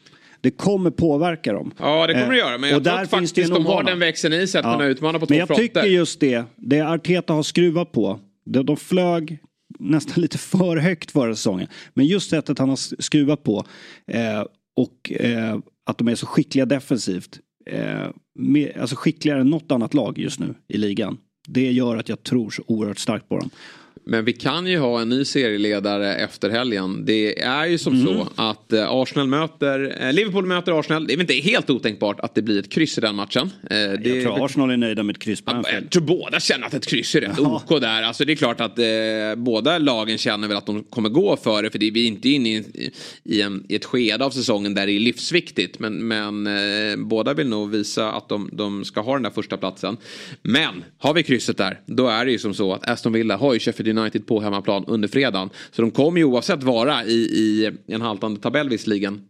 det 0.46 0.52
kommer 0.52 0.91
påverka 0.91 1.54
dem. 1.54 1.72
Ja, 1.80 2.08
det 2.08 2.13
kommer 2.13 2.32
det 2.32 2.38
göra. 2.38 2.58
Men 2.58 2.70
jag 2.70 2.78
och 2.78 2.84
tror 2.84 3.00
att 3.00 3.10
faktiskt 3.10 3.36
de 3.36 3.65
har 3.65 3.84
den 3.84 4.00
växeln 4.00 4.34
i 4.34 4.48
sig 4.48 4.60
att 4.60 4.65
ja. 4.65 4.74
kunna 4.74 4.86
utmana 4.86 5.20
på 5.20 5.26
två 5.26 5.34
fronter. 5.34 5.34
Men 5.34 5.39
jag 5.39 5.48
fronter. 5.48 5.82
tycker 5.82 5.98
just 5.98 6.20
det, 6.20 6.44
det 6.56 6.82
Arteta 6.82 7.34
har 7.34 7.44
skruvat 7.44 7.91
på. 7.91 8.20
De, 8.46 8.65
de 8.65 8.78
flög 8.78 9.38
nästan 9.80 10.14
lite 10.22 10.38
för 10.38 10.78
högt 10.78 11.12
förra 11.12 11.36
säsongen. 11.36 11.68
Men 11.94 12.06
just 12.06 12.30
sättet 12.30 12.60
han 12.60 12.70
har 12.70 13.02
skruvat 13.02 13.44
på 13.44 13.66
eh, 14.08 14.44
och 14.76 15.12
eh, 15.12 15.60
att 15.86 15.98
de 15.98 16.08
är 16.08 16.16
så 16.16 16.26
skickliga 16.26 16.66
defensivt. 16.66 17.40
Eh, 17.66 18.08
med, 18.40 18.78
alltså 18.78 18.96
skickligare 18.96 19.42
än 19.42 19.50
något 19.50 19.72
annat 19.72 19.94
lag 19.94 20.18
just 20.18 20.40
nu 20.40 20.56
i 20.68 20.78
ligan. 20.78 21.18
Det 21.48 21.72
gör 21.72 21.98
att 21.98 22.10
jag 22.10 22.24
tror 22.24 22.50
så 22.50 22.64
oerhört 22.68 23.00
starkt 23.00 23.30
på 23.30 23.38
dem. 23.40 23.50
Men 24.08 24.26
vi 24.26 24.34
kan 24.34 24.68
ju 24.68 24.78
ha 24.78 25.02
en 25.02 25.10
ny 25.10 25.26
serieledare 25.26 26.15
efter 26.15 26.50
helgen. 26.50 27.06
Det 27.06 27.41
är 27.41 27.65
ju 27.65 27.78
som 27.78 27.94
mm. 27.94 28.06
så 28.06 28.28
att 28.36 28.74
eh, 28.74 28.91
Arsenal 28.91 29.28
möter, 29.28 29.98
eh, 30.02 30.13
Liverpool 30.13 30.46
möter 30.46 30.80
Arsenal. 30.80 31.08
Det 31.08 31.13
är 31.13 31.18
väl 31.18 31.32
inte 31.32 31.50
helt 31.50 31.70
otänkbart 31.70 32.20
att 32.20 32.36
det 32.36 32.41
blir 32.41 32.60
ett 32.60 32.72
kryss 32.72 32.98
i 32.98 33.02
den 33.02 33.15
matchen. 33.15 33.52
Eh, 33.63 33.78
det, 33.78 34.10
jag 34.10 34.24
tror 34.24 34.46
Arsenal 34.46 34.72
är 34.72 34.78
nöjda 34.78 35.04
med 35.04 35.15
ett 35.15 35.22
kryss 35.22 35.41
på 35.41 35.52
Anfield. 35.52 35.84
Jag 35.84 35.91
tror 35.91 36.04
båda 36.04 36.39
känner 36.39 36.68
att 36.68 36.74
ett 36.74 36.86
kryss 36.86 37.15
är 37.15 37.22
rätt 37.22 37.32
ja. 37.38 37.63
OK 37.65 37.82
där. 37.82 38.04
Alltså 38.04 38.26
det 38.26 38.34
är 38.34 38.36
klart 38.36 38.62
att 38.62 38.80
eh, 38.80 38.86
båda 39.38 39.78
lagen 39.78 40.18
känner 40.18 40.48
väl 40.48 40.58
att 40.58 40.65
de 40.65 40.84
kommer 40.84 41.10
gå 41.10 41.38
för 41.38 41.63
det. 41.63 41.70
För 41.70 41.80
det 41.80 41.88
är 41.88 41.91
vi 41.91 42.06
inte 42.06 42.30
inne 42.30 42.50
i, 42.50 42.91
i, 43.24 43.41
en, 43.41 43.65
i 43.70 43.76
ett 43.76 43.86
skede 43.86 44.26
av 44.26 44.30
säsongen 44.30 44.74
där 44.74 44.86
det 44.86 44.91
är 44.91 45.00
livsviktigt. 45.00 45.80
Men, 45.80 46.08
men 46.08 46.48
eh, 46.48 46.98
båda 46.98 47.34
vill 47.34 47.48
nog 47.48 47.72
visa 47.72 48.12
att 48.12 48.30
de, 48.30 48.50
de 48.54 48.86
ska 48.86 49.02
ha 49.02 49.13
den 49.13 49.24
där 49.24 49.32
första 49.32 49.58
platsen. 49.58 49.98
Men 50.41 50.84
har 50.98 51.13
vi 51.13 51.24
krysset 51.24 51.58
där, 51.58 51.80
då 51.86 52.08
är 52.08 52.26
det 52.26 52.32
ju 52.32 52.39
som 52.39 52.54
så 52.54 52.74
att 52.74 52.89
Aston 52.89 53.13
Villa 53.13 53.38
har 53.38 53.54
ju 53.54 53.60
Sheffield 53.60 53.95
United 53.98 54.28
på 54.28 54.40
hemmaplan 54.40 54.86
under 54.88 55.08
fredagen. 55.08 55.50
Så 55.72 55.82
de 55.82 55.92
kommer 55.92 56.20
ju 56.20 56.24
oavsett 56.24 56.64
vara 56.64 57.06
i, 57.06 57.16
i 57.16 57.72
en 57.88 58.02
haltande 58.02 58.40
tabell 58.42 58.70
visserligen 58.70 59.22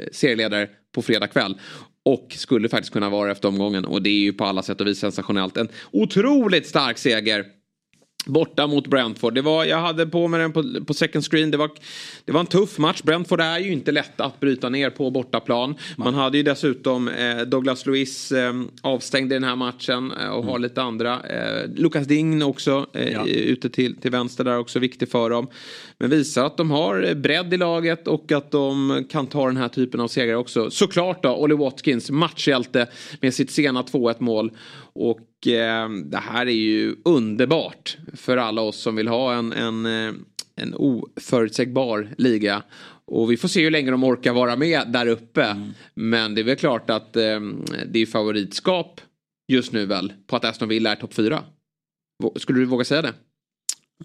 eh, 0.00 0.06
serieledare 0.12 0.68
på 0.94 1.02
fredag 1.02 1.26
kväll. 1.26 1.58
Och 2.04 2.26
skulle 2.30 2.68
faktiskt 2.68 2.92
kunna 2.92 3.10
vara 3.10 3.32
efter 3.32 3.48
omgången. 3.48 3.84
Och 3.84 4.02
det 4.02 4.10
är 4.10 4.20
ju 4.20 4.32
på 4.32 4.44
alla 4.44 4.62
sätt 4.62 4.80
och 4.80 4.86
vis 4.86 4.98
sensationellt. 4.98 5.56
En 5.56 5.68
otroligt 5.90 6.66
stark 6.66 6.98
seger 6.98 7.44
Borta 8.26 8.66
mot 8.66 8.86
Brentford. 8.86 9.34
Det 9.34 9.42
var, 9.42 9.64
jag 9.64 9.80
hade 9.80 10.06
på 10.06 10.28
mig 10.28 10.40
den 10.40 10.52
på, 10.52 10.64
på 10.86 10.94
second 10.94 11.24
screen. 11.24 11.50
Det 11.50 11.56
var, 11.56 11.70
det 12.24 12.32
var 12.32 12.40
en 12.40 12.46
tuff 12.46 12.78
match. 12.78 13.02
Brentford 13.02 13.40
är 13.40 13.58
ju 13.58 13.72
inte 13.72 13.92
lätt 13.92 14.20
att 14.20 14.40
bryta 14.40 14.68
ner 14.68 14.90
på 14.90 15.10
bortaplan. 15.10 15.74
Man 15.96 16.14
hade 16.14 16.36
ju 16.36 16.42
dessutom 16.42 17.08
eh, 17.08 17.40
Douglas 17.40 17.86
Luiz 17.86 18.32
eh, 18.32 18.52
avstängd 18.82 19.32
i 19.32 19.34
den 19.34 19.44
här 19.44 19.56
matchen 19.56 20.12
eh, 20.20 20.28
och 20.28 20.44
har 20.44 20.58
lite 20.58 20.82
andra. 20.82 21.20
Eh, 21.22 21.68
Lucas 21.74 22.06
Dign 22.06 22.42
också 22.42 22.86
eh, 22.94 23.12
Ja. 23.12 23.26
ute 23.26 23.70
till, 23.70 23.96
till 23.96 24.10
vänster 24.10 24.44
där 24.44 24.58
också 24.58 24.78
viktig 24.78 25.08
för 25.08 25.30
dem. 25.30 25.46
Men 25.98 26.10
visar 26.10 26.44
att 26.44 26.56
de 26.56 26.70
har 26.70 27.14
bredd 27.14 27.54
i 27.54 27.56
laget 27.56 28.08
och 28.08 28.32
att 28.32 28.50
de 28.50 29.04
kan 29.10 29.26
ta 29.26 29.46
den 29.46 29.56
här 29.56 29.68
typen 29.68 30.00
av 30.00 30.08
segrar 30.08 30.34
också. 30.34 30.70
Såklart 30.70 31.22
då, 31.22 31.34
Ollie 31.36 31.56
Watkins, 31.56 32.10
matchhjälte 32.10 32.86
med 33.20 33.34
sitt 33.34 33.50
sena 33.50 33.82
2-1 33.82 34.14
mål. 34.18 34.52
Och 34.94 35.18
eh, 35.18 35.24
det 36.04 36.18
här 36.22 36.46
är 36.46 36.50
ju 36.50 36.96
underbart 37.04 37.96
för 38.14 38.36
alla 38.36 38.62
oss 38.62 38.76
som 38.76 38.96
vill 38.96 39.08
ha 39.08 39.34
en, 39.34 39.52
en, 39.52 39.86
eh, 39.86 40.14
en 40.56 40.74
oförutsägbar 40.74 42.08
liga. 42.18 42.62
Och 43.04 43.30
vi 43.30 43.36
får 43.36 43.48
se 43.48 43.64
hur 43.64 43.70
länge 43.70 43.90
de 43.90 44.04
orkar 44.04 44.32
vara 44.32 44.56
med 44.56 44.88
där 44.88 45.06
uppe. 45.06 45.72
Men 45.94 46.34
det 46.34 46.40
är 46.40 46.44
väl 46.44 46.56
klart 46.56 46.90
att 46.90 47.16
eh, 47.16 47.40
det 47.86 47.98
är 47.98 48.06
favoritskap 48.06 49.00
just 49.48 49.72
nu 49.72 49.86
väl 49.86 50.12
på 50.26 50.36
att 50.36 50.44
Aston 50.44 50.68
Villa 50.68 50.92
är 50.92 50.96
topp 50.96 51.14
4. 51.14 51.42
Skulle 52.36 52.58
du 52.58 52.64
våga 52.64 52.84
säga 52.84 53.02
det? 53.02 53.14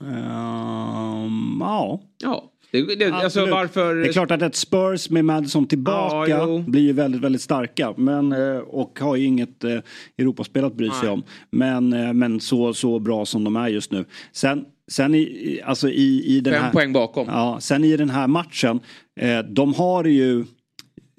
Ehm, 0.02 1.58
ja. 1.60 2.02
Ja. 2.24 2.52
Det, 2.72 2.96
det, 2.96 3.12
alltså 3.12 3.46
varför... 3.46 3.96
Det 3.96 4.08
är 4.08 4.14
klart 4.14 4.32
att 4.32 4.42
ett 4.42 4.56
Spurs 4.56 5.10
med 5.10 5.26
Madison 5.26 5.68
tillbaka 5.68 6.30
Ja, 6.32 6.64
blir 6.68 6.82
ju 6.82 6.94
väldigt, 6.94 7.22
väldigt 7.22 7.42
starka. 7.42 7.94
Men, 7.98 8.32
eh, 8.32 8.58
och 8.58 9.00
har 9.00 9.16
ju 9.16 9.26
inget 9.26 9.64
eh, 9.64 9.78
Europaspel 10.18 10.66
att 10.66 10.76
bry 10.76 10.90
sig 10.90 10.98
Nej. 11.04 11.10
om. 11.12 11.24
Men, 11.50 11.94
eh, 11.94 12.14
men 12.14 12.40
så, 12.40 12.74
så 12.74 13.00
bra 13.00 13.26
som 13.26 13.44
de 13.44 13.56
är 13.56 13.68
just 13.68 13.92
nu. 13.92 14.06
Sen, 14.32 14.66
sen 14.92 15.16
i, 15.16 15.18
i- 15.20 15.62
alltså 15.66 15.90
i, 15.90 16.24
i 16.26 16.40
den 16.40 16.54
Fem 16.54 16.64
här... 16.64 16.72
poäng 16.72 16.94
bakom. 16.94 17.28
Ja, 17.28 17.58
sen 17.62 17.84
i 17.84 17.98
den 17.98 18.10
här 18.10 18.28
matchen, 18.28 18.80
eh, 19.20 19.40
de 19.40 19.74
har 19.74 20.04
ju 20.04 20.46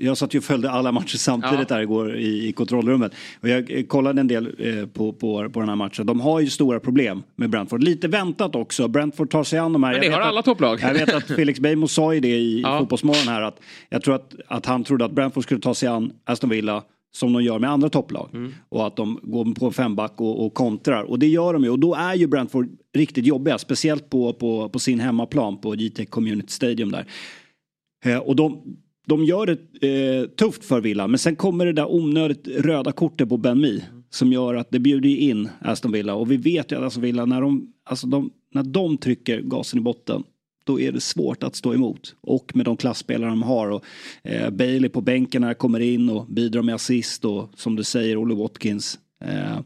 jag 0.01 0.17
satt 0.19 0.35
ju 0.35 0.39
och 0.39 0.45
följde 0.45 0.71
alla 0.71 0.93
matcher 0.93 1.17
samtidigt 1.17 1.71
Ja. 1.71 1.77
där 1.77 1.83
igår 1.83 2.17
i, 2.17 2.49
i 2.49 2.53
kontrollrummet. 2.53 3.13
Och 3.41 3.49
jag 3.49 3.71
eh, 3.71 3.83
kollade 3.85 4.21
en 4.21 4.29
del 4.29 4.55
eh, 4.59 4.87
på, 4.87 5.13
på, 5.13 5.51
på 5.51 5.61
den 5.61 5.69
här 5.69 5.77
matchen. 5.77 6.07
De 6.07 6.21
har 6.21 6.41
ju 6.41 6.51
stora 6.51 6.81
problem 6.81 7.23
med 7.37 7.51
Brentford. 7.51 7.83
Lite 7.83 8.09
väntat 8.09 8.55
också. 8.55 8.89
Brentford 8.89 9.31
tar 9.31 9.45
sig 9.45 9.59
an 9.59 9.73
de 9.73 9.83
här. 9.83 9.93
Men 9.93 10.01
det 10.01 10.09
har 10.09 10.21
alla 10.21 10.39
att- 10.39 10.45
topplag. 10.45 10.79
Jag 10.83 10.95
vet 10.95 11.15
att 11.15 11.25
Felix 11.27 11.61
Beijmo 11.61 11.89
sa 11.89 12.15
ju 12.15 12.21
det 12.21 12.37
i 12.39 12.61
Ja. 12.61 12.79
Fotbollsmorgon 12.79 13.29
här. 13.29 13.43
Att 13.43 13.61
jag 13.89 14.03
tror 14.03 14.15
att, 14.15 14.35
att 14.49 14.67
han 14.67 14.85
trodde 14.85 15.05
att 15.05 15.13
Brentford 15.13 15.43
skulle 15.45 15.61
ta 15.61 15.75
sig 15.75 15.89
an 15.89 16.13
Aston 16.25 16.51
Villa 16.51 16.83
som 17.15 17.33
de 17.33 17.43
gör 17.43 17.59
med 17.59 17.71
andra 17.71 17.89
topplag. 17.89 18.29
Mm. 18.33 18.55
Och 18.69 18.87
att 18.87 18.97
de 18.97 19.19
går 19.23 19.55
på 19.55 19.73
femback 19.73 20.21
och, 20.21 20.47
och 20.47 20.55
kontrar. 20.55 21.03
Och 21.03 21.19
det 21.19 21.27
gör 21.27 21.53
de 21.53 21.65
ju. 21.65 21.71
Och 21.71 21.79
då 21.79 21.95
är 21.95 22.15
ju 22.15 22.27
Brentford 22.27 22.69
riktigt 22.97 23.27
jobbiga. 23.27 23.59
Speciellt 23.59 24.11
på, 24.11 24.33
på, 24.33 24.69
på 24.69 24.79
sin 24.79 25.01
hemmaplan 25.01 25.61
på 25.61 25.75
JTEC 25.75 26.09
Community 26.11 26.53
Stadium 26.53 26.93
där. 26.93 27.05
Eh, 28.05 28.17
och 28.19 28.37
de, 28.37 28.63
de 29.09 29.25
gör 29.25 29.47
det 29.47 29.87
eh, 29.89 30.27
tufft 30.29 30.65
för 30.65 30.81
Villa. 30.81 31.07
Men 31.07 31.19
sen 31.19 31.37
kommer 31.37 31.67
det 31.67 31.73
där 31.73 31.93
onödigt 31.93 32.49
röda 32.49 32.93
kortet 32.93 33.29
på 33.29 33.37
Ben 33.37 33.61
Mee. 33.61 33.85
Som 34.11 34.33
gör 34.33 34.55
att 34.55 34.71
det 34.71 34.79
bjuder 34.79 35.09
ju 35.09 35.19
in 35.19 35.49
Aston 35.61 35.93
Villa. 35.93 36.15
Och 36.15 36.31
vi 36.31 36.37
vet 36.37 36.73
ju 36.73 36.77
att 36.77 36.83
Aston 36.83 37.03
Villa 37.03 37.25
när 37.25 37.41
de, 37.41 37.73
alltså 37.85 38.07
de, 38.07 38.31
när 38.55 38.63
de 38.63 38.97
trycker 38.97 39.41
gasen 39.41 39.79
i 39.79 39.83
botten. 39.83 40.23
Då 40.65 40.81
är 40.81 40.93
det 40.93 41.01
svårt 41.01 41.43
att 41.43 41.57
stå 41.57 41.75
emot. 41.75 42.15
Och 42.21 42.57
med 42.57 42.65
de 42.65 42.77
klassspelare 42.77 43.31
de 43.31 43.43
har. 43.43 43.71
Och, 43.71 43.85
eh, 44.23 44.51
Bailey 44.51 44.89
på 44.89 45.01
bänken 45.01 45.43
när 45.43 45.55
kommer 45.55 45.81
in 45.81 46.09
och 46.09 46.27
bidrar 46.27 46.63
med 46.63 46.75
assist. 46.75 47.25
Och 47.25 47.51
som 47.55 47.77
du 47.77 47.85
säger, 47.85 48.23
Olle 48.23 48.35
Watkins. 48.35 48.99
Eh, 49.25 49.61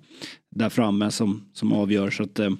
där 0.50 0.68
framme 0.68 1.10
som, 1.10 1.42
som 1.52 1.72
avgör. 1.72 2.10
Så 2.10 2.22
att, 2.22 2.38
eh, 2.38 2.50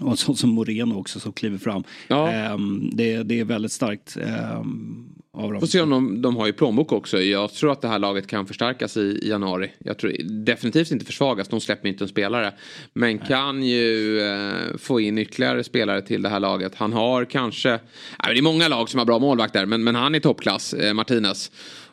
och 0.00 0.10
en 0.10 0.16
sån 0.16 0.36
som 0.36 0.50
Moreno 0.50 0.94
också 0.94 1.20
som 1.20 1.32
kliver 1.32 1.58
fram. 1.58 1.84
Ja. 2.08 2.30
Ehm, 2.30 2.90
det, 2.92 3.22
det 3.22 3.40
är 3.40 3.44
väldigt 3.44 3.72
starkt 3.72 4.16
ehm, 4.16 5.17
av 5.32 5.52
dem. 5.52 5.60
Får 5.60 5.66
se 5.66 5.80
om 5.80 5.90
de, 5.90 6.22
de 6.22 6.36
har 6.36 6.46
ju 6.46 6.52
plånbok 6.52 6.92
också. 6.92 7.20
Jag 7.20 7.52
tror 7.52 7.72
att 7.72 7.80
det 7.80 7.88
här 7.88 7.98
laget 7.98 8.26
kan 8.26 8.46
förstärkas 8.46 8.96
i, 8.96 9.00
i 9.00 9.28
januari. 9.28 9.70
Jag 9.78 9.98
tror 9.98 10.12
definitivt 10.22 10.90
inte 10.90 11.04
försvagas. 11.04 11.48
De 11.48 11.60
släpper 11.60 11.88
inte 11.88 12.04
en 12.04 12.08
spelare. 12.08 12.52
Men 12.92 13.18
kan 13.18 13.62
ju 13.62 14.20
eh, 14.20 14.76
få 14.78 15.00
in 15.00 15.18
ytterligare 15.18 15.64
spelare 15.64 16.02
till 16.02 16.22
det 16.22 16.28
här 16.28 16.40
laget. 16.40 16.74
Han 16.74 16.92
har 16.92 17.24
kanske... 17.24 17.70
Nej, 17.70 18.34
det 18.34 18.38
är 18.38 18.42
många 18.42 18.68
lag 18.68 18.88
som 18.88 18.98
har 18.98 19.06
bra 19.06 19.18
målvakter. 19.18 19.66
Men, 19.66 19.84
men 19.84 19.94
han 19.94 20.14
är 20.14 20.20
toppklass, 20.20 20.74
eh, 20.74 20.94
Martinez. 20.94 21.50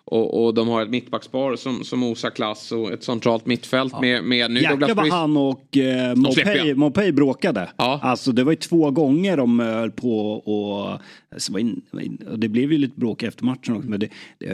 Och, 0.07 0.45
och 0.45 0.53
de 0.53 0.67
har 0.67 0.81
ett 0.81 0.89
mittbackspar 0.89 1.55
som, 1.55 1.83
som 1.83 2.03
osar 2.03 2.29
klass 2.29 2.71
och 2.71 2.91
ett 2.91 3.03
centralt 3.03 3.45
mittfält 3.45 4.01
med, 4.01 4.23
med 4.23 4.51
nu 4.51 4.61
Jäklar 4.61 4.95
vad 4.95 5.07
han 5.07 5.37
och 5.37 5.77
eh. 5.77 6.75
Mopay 6.75 7.11
bråkade. 7.11 7.69
Ja. 7.77 7.99
Alltså 8.03 8.31
det 8.31 8.43
var 8.43 8.51
ju 8.51 8.55
två 8.55 8.91
gånger 8.91 9.37
de 9.37 9.59
höll 9.59 9.91
på 9.91 10.29
och 10.31 10.99
alltså, 11.33 11.51
det, 11.51 11.53
var 11.53 11.59
in, 11.59 11.81
det 11.91 11.97
var 11.97 12.03
in- 12.03 12.27
och 12.31 12.39
det 12.39 12.47
blev 12.49 12.71
ju 12.71 12.77
lite 12.77 12.99
bråk 12.99 13.23
efter 13.23 13.43
matchen 13.45 13.75
också. 13.75 13.89
Men 13.89 13.99
det, 13.99 14.09
det, 14.39 14.47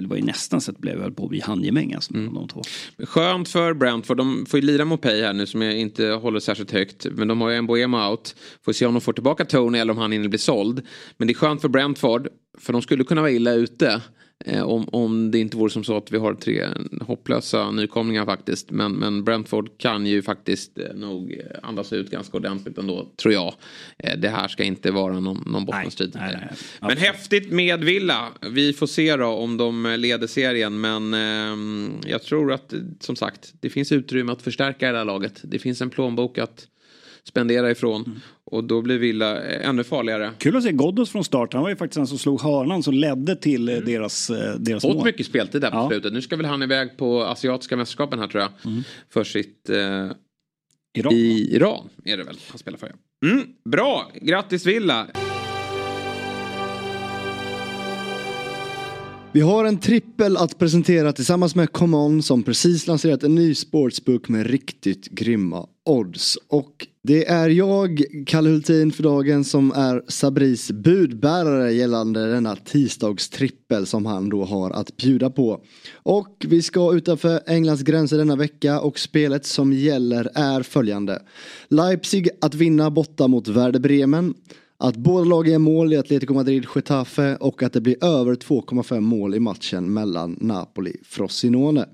det 0.00 0.06
var 0.06 0.16
ju 0.16 0.22
nästan 0.22 0.60
så 0.60 0.70
att 0.70 0.76
det 0.76 0.80
blev 0.80 1.00
höll 1.00 1.12
på 1.12 1.22
att 1.24 1.28
bli 1.30 1.40
handgemäng 1.40 1.92
alltså, 1.94 2.14
Mm. 2.14 2.34
de 2.34 2.48
två. 2.48 2.62
Skönt 2.98 3.48
för 3.48 3.74
Brentford. 3.74 4.16
De 4.16 4.46
får 4.48 4.60
ju 4.60 4.66
lira 4.66 4.84
mot 4.84 5.00
Pay 5.00 5.22
här 5.22 5.32
nu 5.32 5.46
som 5.46 5.62
jag 5.62 5.78
inte 5.78 6.06
håller 6.06 6.40
särskilt 6.40 6.70
högt. 6.70 7.06
Men 7.12 7.28
de 7.28 7.40
har 7.40 7.50
ju 7.50 7.56
en 7.56 7.66
Boema 7.66 8.10
out. 8.10 8.36
Får 8.64 8.72
se 8.72 8.86
om 8.86 8.94
de 8.94 9.00
får 9.00 9.12
tillbaka 9.12 9.44
Tony 9.44 9.78
eller 9.78 9.92
om 9.92 9.98
han 9.98 10.12
hinner 10.12 10.28
bli 10.28 10.38
såld. 10.38 10.82
Men 11.16 11.28
det 11.28 11.32
är 11.32 11.34
skönt 11.34 11.60
för 11.60 11.68
Brentford. 11.68 12.28
För 12.58 12.72
de 12.72 12.82
skulle 12.82 13.04
kunna 13.04 13.20
vara 13.20 13.30
illa 13.30 13.52
ute. 13.52 14.00
Eh, 14.46 14.62
om, 14.62 14.88
om 14.92 15.30
det 15.30 15.38
inte 15.38 15.56
vore 15.56 15.70
som 15.70 15.84
så 15.84 15.96
att 15.96 16.12
vi 16.12 16.18
har 16.18 16.34
tre 16.34 16.68
hopplösa 17.00 17.70
nykomlingar 17.70 18.24
faktiskt. 18.24 18.70
Men, 18.70 18.92
men 18.92 19.24
Brentford 19.24 19.78
kan 19.78 20.06
ju 20.06 20.22
faktiskt 20.22 20.78
eh, 20.78 20.94
nog 20.94 21.32
eh, 21.32 21.58
andas 21.62 21.92
ut 21.92 22.10
ganska 22.10 22.36
ordentligt 22.36 22.78
ändå, 22.78 23.08
tror 23.16 23.34
jag. 23.34 23.54
Eh, 23.98 24.18
det 24.18 24.28
här 24.28 24.48
ska 24.48 24.64
inte 24.64 24.90
vara 24.90 25.20
någon, 25.20 25.42
någon 25.46 25.64
bottenstrid. 25.64 26.12
nej, 26.14 26.30
nej, 26.32 26.40
nej. 26.40 26.58
Men 26.80 26.90
Absolut. 26.90 27.14
häftigt 27.14 27.52
med 27.52 27.84
Villa. 27.84 28.28
Vi 28.50 28.72
får 28.72 28.86
se 28.86 29.16
då 29.16 29.26
om 29.26 29.56
de 29.56 29.94
leder 29.98 30.26
serien. 30.26 30.80
Men 30.80 31.14
ehm, 31.14 31.92
jag 32.06 32.22
tror 32.22 32.52
att 32.52 32.72
eh, 32.72 32.78
som 33.00 33.16
sagt 33.16 33.54
det 33.60 33.70
finns 33.70 33.92
utrymme 33.92 34.32
att 34.32 34.42
förstärka 34.42 34.92
det 34.92 34.98
här 34.98 35.04
laget. 35.04 35.40
Det 35.44 35.58
finns 35.58 35.80
en 35.80 35.90
plånbok 35.90 36.38
att 36.38 36.68
spendera 37.24 37.70
ifrån. 37.70 38.02
Mm. 38.06 38.20
Och 38.54 38.64
då 38.64 38.82
blir 38.82 38.98
Villa 38.98 39.42
eh, 39.42 39.68
ännu 39.68 39.84
farligare. 39.84 40.30
Kul 40.38 40.56
att 40.56 40.62
se 40.62 40.72
Ghoddos 40.72 41.10
från 41.10 41.24
start. 41.24 41.52
Han 41.52 41.62
var 41.62 41.70
ju 41.70 41.76
faktiskt 41.76 41.96
den 41.96 42.06
som 42.06 42.18
slog 42.18 42.40
hörnan 42.40 42.82
som 42.82 42.94
ledde 42.94 43.36
till 43.36 43.68
eh, 43.68 43.76
deras, 43.76 44.30
eh, 44.30 44.54
deras 44.58 44.82
Fått 44.82 44.96
mål. 44.96 45.04
mycket 45.04 45.26
speltid 45.26 45.60
där 45.60 45.70
på 45.70 45.76
Ja. 45.76 45.88
slutet. 45.88 46.12
Nu 46.12 46.22
ska 46.22 46.36
väl 46.36 46.46
han 46.46 46.62
iväg 46.62 46.96
på 46.96 47.22
asiatiska 47.24 47.76
mästerskapen 47.76 48.18
här 48.18 48.26
tror 48.28 48.42
jag. 48.42 48.50
För 49.10 49.24
sitt 49.24 49.68
eh, 49.70 49.76
Iran. 50.98 51.12
i 51.12 51.54
Iran 51.56 51.88
är 52.04 52.16
det 52.16 52.24
väl 52.24 52.36
han 52.48 52.58
spelar 52.58 52.78
för. 52.78 52.86
ja. 53.20 53.28
Mm, 53.30 53.44
bra, 53.64 54.10
grattis 54.22 54.66
Villa. 54.66 55.06
Vi 59.32 59.40
har 59.40 59.64
en 59.64 59.78
trippel 59.78 60.36
att 60.36 60.58
presentera 60.58 61.12
tillsammans 61.12 61.54
med 61.54 61.72
ComeOn 61.72 62.22
som 62.22 62.42
precis 62.42 62.86
lanserat 62.86 63.22
en 63.22 63.34
ny 63.34 63.54
sportsbook 63.54 64.28
med 64.28 64.46
riktigt 64.46 65.08
grymma 65.10 65.66
odds. 65.84 66.38
Och 66.48 66.86
det 67.02 67.28
är 67.28 67.48
jag, 67.48 68.02
Kalle 68.26 68.50
Hultin 68.50 68.92
för 68.92 69.02
dagen, 69.02 69.44
som 69.44 69.72
är 69.72 70.02
Sabris 70.08 70.70
budbärare 70.70 71.72
gällande 71.72 72.32
denna 72.32 72.56
tisdagstrippel 72.56 73.86
som 73.86 74.06
han 74.06 74.28
då 74.28 74.44
har 74.44 74.70
att 74.70 74.96
bjuda 74.96 75.30
på. 75.30 75.60
Och 75.94 76.46
vi 76.48 76.62
ska 76.62 76.94
utanför 76.94 77.40
Englands 77.46 77.82
gränser 77.82 78.18
denna 78.18 78.36
vecka 78.36 78.80
och 78.80 78.98
spelet 78.98 79.46
som 79.46 79.72
gäller 79.72 80.30
är 80.34 80.62
följande. 80.62 81.22
Leipzig 81.68 82.28
att 82.40 82.54
vinna 82.54 82.90
borta 82.90 83.28
mot 83.28 83.48
Werder 83.48 83.80
Bremen. 83.80 84.34
Att 84.78 84.96
båda 84.96 85.24
lagen 85.24 85.52
gör 85.52 85.58
mål 85.58 85.92
i 85.92 85.96
Atletico 85.96 86.34
Madrid 86.34 86.66
Getafe 86.74 87.36
och 87.36 87.62
att 87.62 87.72
det 87.72 87.80
blir 87.80 88.04
över 88.04 88.34
2,5 88.34 89.00
mål 89.00 89.34
i 89.34 89.40
matchen 89.40 89.92
mellan 89.92 90.38
Napoli 90.40 90.96
Frosinone. 91.04 91.86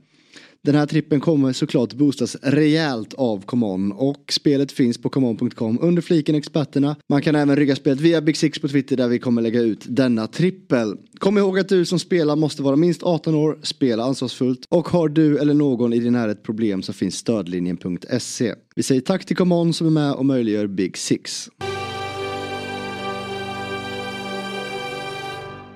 Den 0.62 0.74
här 0.74 0.86
trippen 0.86 1.20
kommer 1.20 1.52
såklart 1.52 1.94
boostas 1.94 2.36
rejält 2.42 3.14
av 3.14 3.44
ComeOn 3.44 3.92
och 3.92 4.32
spelet 4.32 4.72
finns 4.72 4.98
på 4.98 5.08
comeon.com 5.08 5.78
under 5.82 6.02
fliken 6.02 6.34
experterna. 6.34 6.96
Man 7.08 7.22
kan 7.22 7.34
även 7.34 7.56
rygga 7.56 7.76
spelet 7.76 8.00
via 8.00 8.20
Big 8.20 8.36
Six 8.36 8.58
på 8.58 8.68
Twitter 8.68 8.96
där 8.96 9.08
vi 9.08 9.18
kommer 9.18 9.42
lägga 9.42 9.60
ut 9.60 9.84
denna 9.88 10.26
trippel. 10.26 10.96
Kom 11.18 11.38
ihåg 11.38 11.58
att 11.58 11.68
du 11.68 11.84
som 11.84 11.98
spelar 11.98 12.36
måste 12.36 12.62
vara 12.62 12.76
minst 12.76 13.02
18 13.02 13.34
år, 13.34 13.58
spela 13.62 14.04
ansvarsfullt 14.04 14.66
och 14.68 14.88
har 14.88 15.08
du 15.08 15.38
eller 15.38 15.54
någon 15.54 15.92
i 15.92 15.98
din 15.98 16.12
närhet 16.12 16.42
problem 16.42 16.82
så 16.82 16.92
finns 16.92 17.14
stödlinjen.se. 17.14 18.54
Vi 18.74 18.82
säger 18.82 19.00
tack 19.00 19.24
till 19.24 19.36
ComeOn 19.36 19.72
som 19.72 19.86
är 19.86 19.90
med 19.90 20.12
och 20.12 20.26
möjliggör 20.26 20.66
Big 20.66 20.96
Six. 20.96 21.50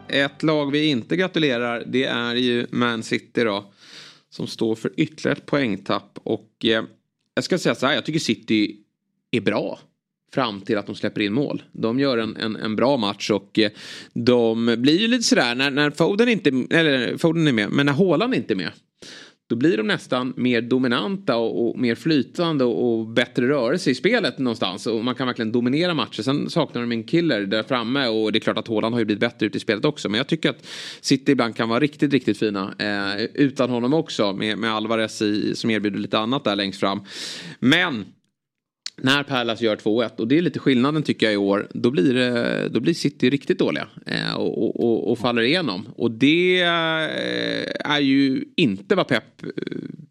Ett 0.08 0.42
lag 0.42 0.70
vi 0.70 0.86
inte 0.86 1.16
gratulerar 1.16 1.84
det 1.86 2.04
är 2.04 2.34
ju 2.34 2.66
Man 2.70 3.02
City 3.02 3.44
då. 3.44 3.64
Som 4.34 4.46
står 4.46 4.74
för 4.74 4.92
ytterligare 4.96 5.38
ett 5.38 5.46
poängtapp. 5.46 6.18
Och 6.22 6.64
eh, 6.64 6.84
jag 7.34 7.44
ska 7.44 7.58
säga 7.58 7.74
så 7.74 7.86
här, 7.86 7.94
jag 7.94 8.04
tycker 8.04 8.20
City 8.20 8.76
är 9.30 9.40
bra. 9.40 9.78
Fram 10.32 10.60
till 10.60 10.78
att 10.78 10.86
de 10.86 10.94
släpper 10.94 11.20
in 11.20 11.32
mål. 11.32 11.62
De 11.72 11.98
gör 12.00 12.18
en, 12.18 12.36
en, 12.36 12.56
en 12.56 12.76
bra 12.76 12.96
match 12.96 13.30
och 13.30 13.58
eh, 13.58 13.70
de 14.12 14.76
blir 14.78 15.00
ju 15.00 15.08
lite 15.08 15.22
sådär 15.22 15.54
när, 15.54 15.70
när 15.70 15.90
Foden 15.90 16.28
inte, 16.28 16.66
eller 16.70 17.16
Foden 17.16 17.46
är 17.46 17.52
med, 17.52 17.70
men 17.70 17.86
när 17.86 17.92
Haaland 17.92 18.34
inte 18.34 18.54
är 18.54 18.56
med 18.56 18.70
då 19.48 19.56
blir 19.56 19.76
de 19.76 19.86
nästan 19.86 20.34
mer 20.36 20.60
dominanta 20.62 21.36
och, 21.36 21.68
och 21.68 21.78
mer 21.78 21.94
flytande 21.94 22.64
och, 22.64 22.98
och, 22.98 23.06
bättre 23.06 23.48
rörelse 23.48 23.90
i 23.90 23.94
spelet 23.94 24.38
någonstans. 24.38 24.86
Och 24.86 25.04
man 25.04 25.14
kan 25.14 25.26
verkligen 25.26 25.52
dominera 25.52 25.94
matcher. 25.94 26.22
Sen 26.22 26.50
saknar 26.50 26.82
de 26.82 26.92
en 26.92 27.04
killer 27.04 27.40
där 27.40 27.62
framme 27.62 28.06
och 28.06 28.32
det 28.32 28.38
är 28.38 28.40
klart 28.40 28.58
att 28.58 28.68
Haaland 28.68 28.94
har 28.94 28.98
ju 28.98 29.04
blivit 29.04 29.20
bättre 29.20 29.46
ute 29.46 29.56
i 29.56 29.60
spelet 29.60 29.84
också. 29.84 30.08
Men 30.08 30.18
jag 30.18 30.26
tycker 30.26 30.50
att 30.50 30.66
City 31.00 31.32
ibland 31.32 31.56
kan 31.56 31.68
vara 31.68 31.80
riktigt, 31.80 32.12
riktigt 32.12 32.38
fina 32.38 32.74
eh, 32.78 33.24
utan 33.34 33.70
honom 33.70 33.94
också. 33.94 34.32
Med, 34.32 34.58
med 34.58 34.74
Alvarez 34.74 35.22
i, 35.22 35.54
som 35.54 35.70
erbjuder 35.70 35.98
lite 35.98 36.18
annat 36.18 36.44
där 36.44 36.56
längst 36.56 36.80
fram. 36.80 37.00
Men 37.58 38.04
när 38.96 39.22
Pärlas 39.22 39.60
gör 39.60 39.76
2-1 39.76 40.10
och 40.16 40.28
det 40.28 40.38
är 40.38 40.42
lite 40.42 40.58
skillnaden 40.58 41.02
tycker 41.02 41.26
jag 41.26 41.32
i 41.32 41.36
år. 41.36 41.68
Då 41.72 41.90
blir, 41.90 42.68
då 42.68 42.80
blir 42.80 42.94
City 42.94 43.30
riktigt 43.30 43.58
dåliga 43.58 43.88
eh, 44.06 44.34
och, 44.34 44.84
och, 44.84 45.10
och, 45.10 45.18
faller 45.18 45.42
igenom. 45.42 45.88
Och 45.96 46.10
det 46.10 46.60
eh, 46.62 47.90
är 47.94 48.00
ju 48.00 48.44
inte 48.56 48.94
vad 48.94 49.08
Pep 49.08 49.42
eh, 49.42 49.48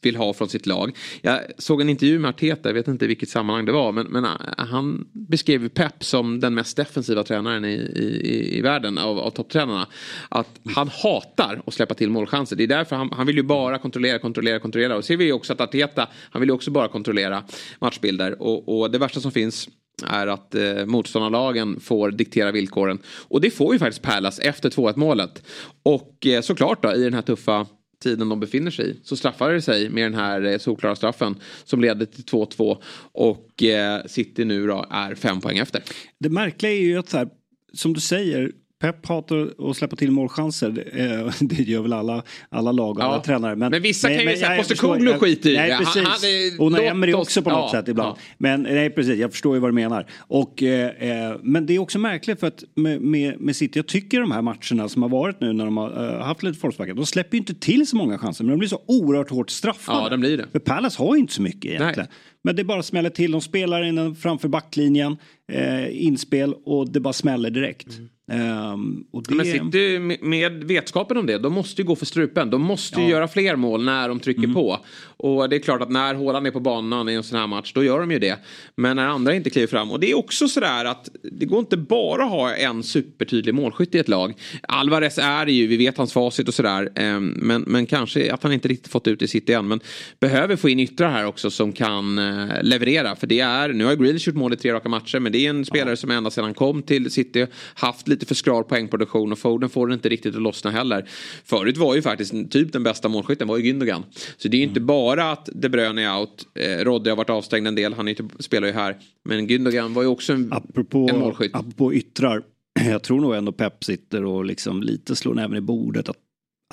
vill 0.01 0.15
ha 0.15 0.33
från 0.33 0.49
sitt 0.49 0.65
lag. 0.65 0.97
Jag 1.21 1.39
såg 1.57 1.81
en 1.81 1.89
intervju 1.89 2.19
med 2.19 2.29
Arteta, 2.29 2.69
jag 2.69 2.73
vet 2.73 2.87
inte 2.87 3.07
vilket 3.07 3.29
sammanhang 3.29 3.65
det 3.65 3.71
var. 3.71 3.91
Men, 3.91 4.07
men 4.07 4.25
eh, 4.25 4.31
han 4.57 5.07
beskrev 5.11 5.69
Pep 5.69 6.03
som 6.03 6.39
den 6.39 6.53
mest 6.53 6.77
defensiva 6.77 7.23
tränaren 7.23 7.65
i, 7.65 7.73
i, 7.73 8.57
i 8.57 8.61
världen 8.61 8.97
av, 8.97 9.19
av 9.19 9.29
topptränarna. 9.29 9.87
Att 10.29 10.59
han 10.75 10.89
hatar 11.03 11.61
att 11.65 11.73
släppa 11.73 11.93
till 11.93 12.09
målchanser. 12.09 12.55
Det 12.55 12.63
är 12.63 12.67
därför 12.67 12.95
han, 12.95 13.11
han 13.11 13.27
vill 13.27 13.35
ju 13.35 13.43
bara 13.43 13.77
kontrollera, 13.77 14.19
kontrollera, 14.19 14.59
kontrollera. 14.59 14.95
Och 14.95 15.05
ser 15.05 15.17
vi 15.17 15.31
också 15.31 15.53
att 15.53 15.61
Arteta, 15.61 16.07
han 16.31 16.39
vill 16.39 16.49
ju 16.49 16.53
också 16.53 16.71
bara 16.71 16.87
kontrollera 16.87 17.43
matchbilder. 17.79 18.41
och 18.41 18.72
och 18.79 18.91
det 18.91 18.97
värsta 18.97 19.19
som 19.19 19.31
finns 19.31 19.69
är 20.07 20.27
att 20.27 20.55
eh, 20.55 20.85
motståndarlagen 20.85 21.79
får 21.79 22.11
diktera 22.11 22.51
villkoren. 22.51 22.99
Och 23.27 23.41
det 23.41 23.51
får 23.51 23.73
ju 23.73 23.79
faktiskt 23.79 24.01
Pärlas 24.01 24.39
efter 24.39 24.69
2-1 24.69 24.93
målet. 24.95 25.43
Och 25.83 26.27
eh, 26.27 26.41
såklart 26.41 26.83
då 26.83 26.93
i 26.93 27.03
den 27.03 27.13
här 27.13 27.21
tuffa 27.21 27.65
tiden 28.03 28.29
de 28.29 28.39
befinner 28.39 28.71
sig 28.71 28.91
i 28.91 28.99
så 29.03 29.15
straffar 29.15 29.53
det 29.53 29.61
sig 29.61 29.89
med 29.89 30.03
den 30.03 30.13
här 30.13 30.41
eh, 30.41 30.57
solklara 30.57 30.95
straffen 30.95 31.35
som 31.63 31.81
leder 31.81 32.05
till 32.05 32.23
2-2 32.23 32.77
och 33.11 33.63
eh, 33.63 34.05
City 34.05 34.45
nu 34.45 34.67
då 34.67 34.85
är 34.89 35.15
fem 35.15 35.41
poäng 35.41 35.57
efter. 35.57 35.83
Det 36.19 36.29
märkliga 36.29 36.71
är 36.71 36.81
ju 36.81 36.97
att 36.97 37.09
så 37.09 37.17
här, 37.17 37.29
som 37.73 37.93
du 37.93 37.99
säger 37.99 38.51
Pep 38.83 39.05
hatar 39.05 39.69
att 39.69 39.77
släppa 39.77 39.95
till 39.95 40.11
målchanser. 40.11 40.83
Eh, 40.93 41.33
det 41.39 41.63
gör 41.63 41.81
väl 41.81 41.93
alla, 41.93 42.23
alla 42.49 42.71
lag 42.71 42.97
och 42.97 43.03
ja. 43.03 43.07
alla 43.07 43.23
tränare. 43.23 43.55
Men, 43.55 43.71
men 43.71 43.81
vissa 43.81 44.09
kan 44.09 44.19
ju 44.19 44.37
säga 44.37 44.57
Postecoglou 44.57 45.13
skiter 45.13 45.49
i 45.49 45.53
det. 45.53 45.77
Precis. 45.79 46.03
Han, 46.03 46.65
och 46.65 46.71
när 46.71 46.81
Emery 46.81 47.13
också 47.13 47.41
på 47.41 47.49
något 47.49 47.69
ja, 47.73 47.79
sätt 47.79 47.87
ibland. 47.87 48.17
Ja. 48.17 48.21
Men 48.37 48.63
nej 48.63 48.89
precis, 48.89 49.19
jag 49.19 49.31
förstår 49.31 49.55
ju 49.55 49.59
vad 49.59 49.69
du 49.69 49.73
menar. 49.73 50.07
Och, 50.17 50.63
eh, 50.63 51.29
eh, 51.29 51.37
men 51.41 51.65
det 51.65 51.75
är 51.75 51.79
också 51.79 51.99
märkligt 51.99 52.39
för 52.39 52.47
att 52.47 52.63
med, 52.75 53.01
med, 53.01 53.41
med 53.41 53.55
City, 53.55 53.79
jag 53.79 53.87
tycker 53.87 54.19
de 54.19 54.31
här 54.31 54.41
matcherna 54.41 54.89
som 54.89 55.01
har 55.01 55.09
varit 55.09 55.41
nu 55.41 55.53
när 55.53 55.65
de 55.65 55.77
har 55.77 56.03
uh, 56.03 56.21
haft 56.21 56.43
lite 56.43 56.59
formsvacka, 56.59 56.93
de 56.93 57.05
släpper 57.05 57.37
ju 57.37 57.39
inte 57.39 57.53
till 57.53 57.87
så 57.87 57.95
många 57.95 58.17
chanser 58.17 58.43
men 58.43 58.51
de 58.51 58.57
blir 58.57 58.69
så 58.69 58.81
oerhört 58.87 59.29
hårt 59.29 59.49
straffade. 59.49 59.99
Ja, 59.99 60.09
de 60.09 60.19
blir 60.19 60.37
det. 60.37 60.45
För 60.51 60.59
Palace 60.59 61.03
har 61.03 61.15
ju 61.15 61.21
inte 61.21 61.33
så 61.33 61.41
mycket 61.41 61.65
egentligen. 61.65 62.07
Nej. 62.09 62.17
Men 62.43 62.55
det 62.55 62.63
bara 62.63 62.83
smäller 62.83 63.09
till. 63.09 63.31
De 63.31 63.41
spelar 63.41 63.83
in 63.83 64.15
framför 64.15 64.47
backlinjen, 64.47 65.17
eh, 65.51 66.05
inspel 66.05 66.55
och 66.65 66.91
det 66.91 66.99
bara 66.99 67.13
smäller 67.13 67.49
direkt. 67.49 67.87
Mm. 67.87 68.09
Um, 68.31 69.05
och 69.11 69.23
det... 69.23 69.35
Men 69.35 69.45
City 69.45 69.99
med 70.21 70.63
vetskapen 70.63 71.17
om 71.17 71.25
det, 71.25 71.37
de 71.37 71.53
måste 71.53 71.81
ju 71.81 71.87
gå 71.87 71.95
för 71.95 72.05
strupen. 72.05 72.49
De 72.49 72.61
måste 72.61 72.99
ju 72.99 73.05
ja. 73.05 73.11
göra 73.11 73.27
fler 73.27 73.55
mål 73.55 73.83
när 73.83 74.09
de 74.09 74.19
trycker 74.19 74.43
mm. 74.43 74.53
på. 74.53 74.79
Och 75.17 75.49
det 75.49 75.55
är 75.55 75.59
klart 75.59 75.81
att 75.81 75.89
när 75.89 76.15
Haaland 76.15 76.47
är 76.47 76.51
på 76.51 76.59
banan 76.59 77.09
i 77.09 77.13
en 77.13 77.23
sån 77.23 77.39
här 77.39 77.47
match, 77.47 77.73
då 77.73 77.83
gör 77.83 77.99
de 77.99 78.11
ju 78.11 78.19
det. 78.19 78.39
Men 78.75 78.95
när 78.95 79.07
andra 79.07 79.35
inte 79.35 79.49
kliver 79.49 79.67
fram. 79.67 79.91
Och 79.91 79.99
det 79.99 80.11
är 80.11 80.17
också 80.17 80.47
sådär 80.47 80.85
att 80.85 81.09
det 81.31 81.45
går 81.45 81.59
inte 81.59 81.77
bara 81.77 82.23
att 82.23 82.29
ha 82.29 82.55
en 82.55 82.83
supertydlig 82.83 83.55
målskytt 83.55 83.95
i 83.95 83.99
ett 83.99 84.07
lag. 84.07 84.33
Alvarez 84.61 85.17
är 85.17 85.47
ju, 85.47 85.67
vi 85.67 85.77
vet 85.77 85.97
hans 85.97 86.13
facit 86.13 86.47
och 86.47 86.53
sådär. 86.53 86.89
Um, 86.99 87.27
men, 87.27 87.61
men 87.61 87.85
kanske 87.85 88.33
att 88.33 88.43
han 88.43 88.53
inte 88.53 88.67
riktigt 88.67 88.91
fått 88.91 89.07
ut 89.07 89.21
i 89.21 89.27
City 89.27 89.53
än. 89.53 89.67
Men 89.67 89.79
behöver 90.19 90.55
få 90.55 90.69
in 90.69 90.79
yttrar 90.79 91.11
här 91.11 91.25
också 91.25 91.51
som 91.51 91.73
kan 91.73 92.19
uh, 92.19 92.51
leverera. 92.61 93.15
För 93.15 93.27
det 93.27 93.39
är, 93.39 93.69
nu 93.69 93.85
har 93.85 93.95
Grealish 93.95 94.27
gjort 94.27 94.35
mål 94.35 94.53
i 94.53 94.57
tre 94.57 94.73
raka 94.73 94.89
matcher. 94.89 95.19
Men 95.19 95.31
det 95.33 95.45
är 95.45 95.49
en 95.49 95.65
spelare 95.65 95.97
som 95.97 96.11
ända 96.11 96.31
sedan 96.31 96.53
kom 96.53 96.83
till 96.83 97.11
City 97.11 97.47
haft 97.73 98.07
lite 98.07 98.25
för 98.25 98.35
skral 98.35 98.63
poängproduktion 98.63 99.31
och 99.31 99.39
Foden 99.39 99.69
får 99.69 99.87
det 99.87 99.93
inte 99.93 100.09
riktigt 100.09 100.35
att 100.35 100.41
lossna 100.41 100.71
heller. 100.71 101.09
Förut 101.45 101.77
var 101.77 101.95
ju 101.95 102.01
faktiskt 102.01 102.51
typ 102.51 102.73
den 102.73 102.83
bästa 102.83 103.09
målskytten 103.09 103.47
var 103.47 103.57
ju 103.57 103.63
Gündogan. 103.63 104.03
Så 104.37 104.47
det 104.47 104.57
är 104.57 104.59
ju 104.59 104.63
inte 104.63 104.79
mm. 104.79 104.87
bara 104.87 105.31
att 105.31 105.49
De 105.53 105.69
Bruyne 105.69 106.01
är 106.01 106.19
out. 106.19 106.45
Eh, 106.55 106.83
Rodde 106.83 107.11
har 107.11 107.17
varit 107.17 107.29
avstängd 107.29 107.67
en 107.67 107.75
del, 107.75 107.93
han 107.93 108.07
är, 108.07 108.15
spelar 108.39 108.67
ju 108.67 108.73
här. 108.73 108.97
Men 109.25 109.47
Gündogan 109.47 109.93
var 109.93 110.01
ju 110.01 110.07
också 110.07 110.33
en, 110.33 110.53
apropå, 110.53 111.09
en 111.09 111.19
målskytt. 111.19 111.55
Apropå 111.55 111.93
yttrar, 111.93 112.43
jag 112.85 113.03
tror 113.03 113.21
nog 113.21 113.35
ändå 113.35 113.51
Pep 113.51 113.83
sitter 113.83 114.25
och 114.25 114.45
liksom 114.45 114.83
lite 114.83 115.15
slår 115.15 115.33
näven 115.33 115.57
i 115.57 115.61
bordet 115.61 116.09
att, 116.09 116.17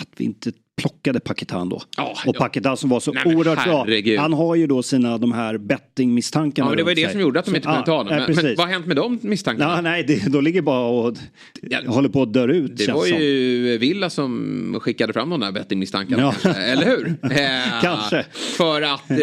att 0.00 0.08
vi 0.16 0.24
inte 0.24 0.52
plockade 0.80 1.20
Paketan 1.20 1.68
då. 1.68 1.76
Oh, 1.98 2.28
och 2.28 2.36
Paketan 2.36 2.76
som 2.76 2.90
var 2.90 3.00
så 3.00 3.12
Nej, 3.12 3.34
oerhört 3.34 3.64
bra. 3.64 3.86
Han 4.22 4.32
har 4.32 4.54
ju 4.54 4.66
då 4.66 4.82
sina 4.82 5.18
de 5.18 5.32
här 5.32 5.58
bettingmisstankarna. 5.58 6.66
Ja, 6.66 6.70
men 6.70 6.76
det 6.76 6.82
var 6.82 6.90
ju 6.90 6.94
det 6.94 7.02
sig. 7.02 7.12
som 7.12 7.20
gjorde 7.20 7.40
att 7.40 7.46
de 7.46 7.56
inte 7.56 7.68
kunde 7.68 7.82
ta 7.82 7.96
honom. 7.96 8.16
Men, 8.16 8.36
men, 8.36 8.56
vad 8.56 8.66
har 8.66 8.72
hänt 8.72 8.86
med 8.86 8.96
de 8.96 9.18
misstankarna? 9.22 9.74
Ja, 9.74 9.80
nej, 9.80 10.02
det, 10.02 10.32
de 10.32 10.44
ligger 10.44 10.62
bara 10.62 10.86
och 10.86 11.16
ja, 11.62 11.78
håller 11.86 12.08
på 12.08 12.22
att 12.22 12.32
dö 12.32 12.46
ut. 12.46 12.76
Det 12.76 12.92
var 12.92 13.06
ju 13.06 13.12
som. 13.12 13.80
Villa 13.80 14.10
som 14.10 14.78
skickade 14.82 15.12
fram 15.12 15.30
de 15.30 15.40
där 15.40 15.52
bettingmisstankarna. 15.52 16.34
Ja. 16.44 16.50
Eller 16.50 16.86
hur? 16.86 17.16
kanske. 17.82 18.24
För 18.56 18.82
att, 18.82 19.10
eh, 19.10 19.16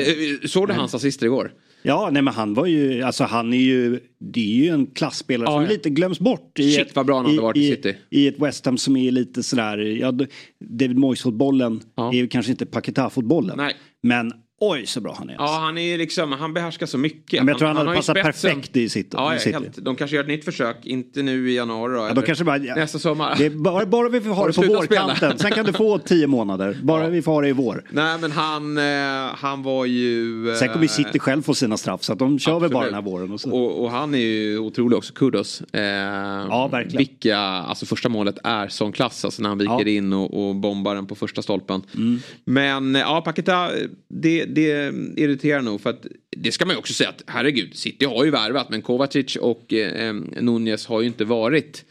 såg 0.45 0.67
du 0.67 0.73
hans 0.73 0.95
assister 0.95 1.25
igår? 1.25 1.51
Ja, 1.87 2.09
nej 2.11 2.21
men 2.21 2.33
han 2.33 2.53
var 2.53 2.65
ju, 2.65 3.01
alltså 3.01 3.23
han 3.23 3.53
är 3.53 3.57
ju, 3.57 3.99
det 4.19 4.39
är 4.39 4.63
ju 4.63 4.69
en 4.69 4.87
klassspelare 4.87 5.49
ja, 5.49 5.61
som 5.61 5.69
lite 5.69 5.89
glöms 5.89 6.19
bort. 6.19 6.59
I 6.59 6.71
Shit 6.71 6.87
ett, 6.87 6.95
vad 6.95 7.05
bra 7.05 7.15
han 7.15 7.25
hade 7.25 7.41
varit 7.41 7.57
i, 7.57 7.69
City. 7.69 7.95
I 8.09 8.27
ett 8.27 8.39
West 8.39 8.65
Ham 8.65 8.77
som 8.77 8.97
är 8.97 9.11
lite 9.11 9.43
sådär, 9.43 9.77
ja, 9.77 10.11
David 10.59 10.97
Moyes-fotbollen 10.97 11.81
ja. 11.95 12.09
är 12.09 12.17
ju 12.17 12.27
kanske 12.27 12.51
inte 12.51 12.65
Paketa-fotbollen. 12.65 13.71
Men 14.03 14.33
Oj 14.59 14.85
så 14.85 15.01
bra 15.01 15.15
han 15.17 15.29
är. 15.29 15.33
Ja 15.33 15.59
han 15.61 15.77
är 15.77 15.97
liksom, 15.97 16.31
han 16.31 16.53
behärskar 16.53 16.85
så 16.85 16.97
mycket. 16.97 17.39
men 17.39 17.47
jag 17.47 17.57
tror 17.57 17.67
han, 17.67 17.77
han 17.77 17.87
hade 17.87 17.97
passat 17.97 18.15
perfekt 18.15 18.75
i 18.75 18.89
sitt. 18.89 19.13
Ja, 19.13 19.35
i. 19.35 19.51
Helt, 19.51 19.85
de 19.85 19.95
kanske 19.95 20.15
gör 20.15 20.23
ett 20.23 20.29
nytt 20.29 20.45
försök, 20.45 20.85
inte 20.85 21.21
nu 21.21 21.51
i 21.51 21.55
januari 21.55 21.93
då, 21.93 21.99
ja, 21.99 22.13
de 22.13 22.23
kanske 22.23 22.43
bara, 22.43 22.57
ja, 22.57 22.75
nästa 22.75 22.99
sommar. 22.99 23.35
Det 23.37 23.49
bara, 23.49 23.85
bara 23.85 24.09
vi 24.09 24.21
får 24.21 24.29
ha 24.29 24.47
det 24.47 24.53
på 24.53 24.61
vårkanten, 24.61 25.37
sen 25.37 25.51
kan 25.51 25.65
du 25.65 25.73
få 25.73 25.97
tio 26.05 26.27
månader. 26.27 26.77
Bara 26.83 27.03
ja. 27.03 27.09
vi 27.09 27.21
får 27.21 27.31
ha 27.31 27.41
det 27.41 27.47
i 27.47 27.53
vår. 27.53 27.83
Nej 27.89 28.17
men 28.21 28.31
han, 28.31 28.77
eh, 28.77 29.35
han 29.35 29.63
var 29.63 29.85
ju... 29.85 30.49
Eh, 30.49 30.55
sen 30.55 30.69
kommer 30.69 30.87
City 30.87 31.19
själv 31.19 31.41
få 31.41 31.53
sina 31.53 31.77
straff 31.77 32.03
så 32.03 32.13
att 32.13 32.19
de 32.19 32.39
kör 32.39 32.59
väl 32.59 32.69
bara 32.71 32.85
den 32.85 32.93
här 32.93 33.01
våren. 33.01 33.31
Och. 33.31 33.53
Och, 33.53 33.83
och, 33.83 33.91
han 33.91 34.15
är 34.15 34.19
ju 34.19 34.59
otrolig 34.59 34.97
också, 34.97 35.13
kudos. 35.13 35.61
Eh, 35.61 35.81
ja 35.81 36.69
verkligen. 36.71 36.97
Vilka, 36.97 37.37
alltså 37.37 37.85
första 37.85 38.09
målet 38.09 38.37
är 38.43 38.67
sån 38.67 38.91
klass 38.91 39.25
alltså 39.25 39.41
när 39.41 39.49
han 39.49 39.57
viker 39.57 39.87
in 39.87 40.13
och, 40.13 40.47
och 40.47 40.55
bombar 40.55 40.95
den 40.95 41.07
på 41.07 41.15
första 41.15 41.41
stolpen. 41.41 41.81
Mm. 41.95 42.19
Men 42.45 42.95
ja, 42.95 43.21
Paketa, 43.21 43.69
det, 44.07 44.46
det 44.47 44.93
irriterar 45.17 45.61
nog 45.61 45.81
för 45.81 45.89
att 45.89 46.05
det 46.37 46.51
ska 46.51 46.65
man 46.65 46.75
ju 46.75 46.79
också 46.79 46.93
säga 46.93 47.09
att 47.09 47.23
herregud, 47.27 47.75
City 47.75 48.05
har 48.05 48.25
ju 48.25 48.31
värvat 48.31 48.69
men 48.69 48.81
Kovacic 48.81 49.35
och 49.35 49.73
eh, 49.73 50.13
Nunez 50.13 50.87
har 50.87 51.01
ju 51.01 51.07
inte 51.07 51.25
varit 51.25 51.85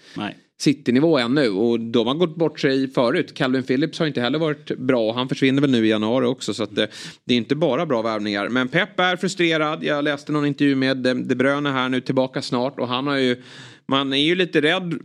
City-nivå 0.59 1.19
ännu 1.19 1.49
och 1.49 1.81
de 1.81 2.07
har 2.07 2.15
gått 2.15 2.37
bort 2.37 2.61
sig 2.61 2.89
förut. 2.89 3.35
Calvin 3.35 3.63
Phillips 3.63 3.99
har 3.99 4.07
inte 4.07 4.21
heller 4.21 4.39
varit 4.39 4.79
bra 4.79 5.09
och 5.09 5.15
han 5.15 5.29
försvinner 5.29 5.61
väl 5.61 5.71
nu 5.71 5.87
i 5.87 5.91
januari 5.91 6.27
också 6.27 6.55
så 6.55 6.63
att 6.63 6.75
det, 6.75 6.89
det 7.25 7.35
är 7.35 7.39
inte 7.39 7.55
bara 7.55 7.87
bra 7.87 8.03
värvningar. 8.03 8.49
Men 8.49 8.69
Pep 8.69 9.01
är 9.01 9.17
frustrerad. 9.17 9.85
Jag 9.85 10.05
läste 10.05 10.33
någon 10.33 10.47
intervju 10.47 10.75
med 10.75 10.97
De 10.97 11.35
Bruyne 11.35 11.71
här 11.71 11.89
nu 11.89 12.01
tillbaka 12.01 12.43
snart 12.43 12.79
och 12.79 12.89
han 12.89 13.07
har 13.07 13.17
ju 13.17 13.43
man 13.89 14.13
är 14.13 14.17
ju 14.17 14.35
lite 14.35 14.61
rädd 14.61 14.99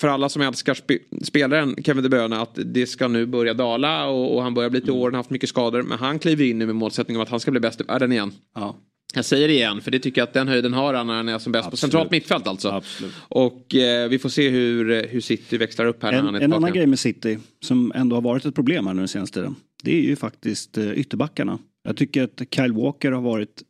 för 0.00 0.08
alla 0.08 0.28
som 0.28 0.42
älskar 0.42 0.74
sp 0.80 0.90
spelaren 1.22 1.76
Kevin 1.84 2.02
De 2.02 2.08
Bruyne 2.08 2.36
att 2.36 2.58
det 2.64 2.86
ska 2.86 3.08
nu 3.08 3.26
börja 3.26 3.54
dala 3.54 4.06
och, 4.06 4.36
och 4.36 4.42
han 4.42 4.54
börjar 4.54 4.70
bli 4.70 4.80
till 4.80 4.90
mm. 4.90 5.02
åren, 5.02 5.14
haft 5.14 5.30
mycket 5.30 5.48
skador. 5.48 5.82
Men 5.82 5.98
han 5.98 6.18
kliver 6.18 6.44
in 6.44 6.58
nu 6.58 6.66
med 6.66 6.76
målsättningen 6.76 7.22
att 7.22 7.28
han 7.28 7.40
ska 7.40 7.50
bli 7.50 7.60
bäst 7.60 7.80
i 7.80 7.84
världen 7.84 8.12
igen. 8.12 8.32
Ja. 8.54 8.76
Jag 9.14 9.24
säger 9.24 9.48
det 9.48 9.54
igen, 9.54 9.80
för 9.80 9.90
det 9.90 9.98
tycker 9.98 10.20
jag 10.20 10.26
att 10.26 10.32
den 10.32 10.48
höjden 10.48 10.72
har 10.72 10.94
han 10.94 11.06
när 11.06 11.14
han 11.14 11.28
är 11.28 11.38
som 11.38 11.52
bäst 11.52 11.66
Absolut. 11.66 11.70
på 11.70 11.76
centralt 11.76 12.10
mittfält 12.10 12.46
alltså. 12.46 12.68
Absolut. 12.68 13.12
Och 13.28 13.74
eh, 13.74 14.08
vi 14.08 14.18
får 14.18 14.28
se 14.28 14.48
hur, 14.48 15.08
hur 15.08 15.20
City 15.20 15.58
växlar 15.58 15.86
upp 15.86 16.02
här 16.02 16.12
en, 16.12 16.16
när 16.16 16.24
han 16.24 16.34
är 16.34 16.40
En 16.40 16.52
annan 16.52 16.72
grej 16.72 16.86
med 16.86 16.98
City 16.98 17.38
som 17.64 17.92
ändå 17.94 18.16
har 18.16 18.20
varit 18.20 18.44
ett 18.44 18.54
problem 18.54 18.86
här 18.86 18.94
nu 18.94 19.00
den 19.00 19.08
senaste 19.08 19.40
tiden. 19.40 19.56
Det 19.82 19.98
är 19.98 20.02
ju 20.02 20.16
faktiskt 20.16 20.78
eh, 20.78 20.92
ytterbackarna. 20.92 21.58
Jag 21.84 21.96
tycker 21.96 22.22
att 22.22 22.42
Kyle 22.50 22.72
Walker 22.72 23.12
har 23.12 23.22
varit 23.22 23.62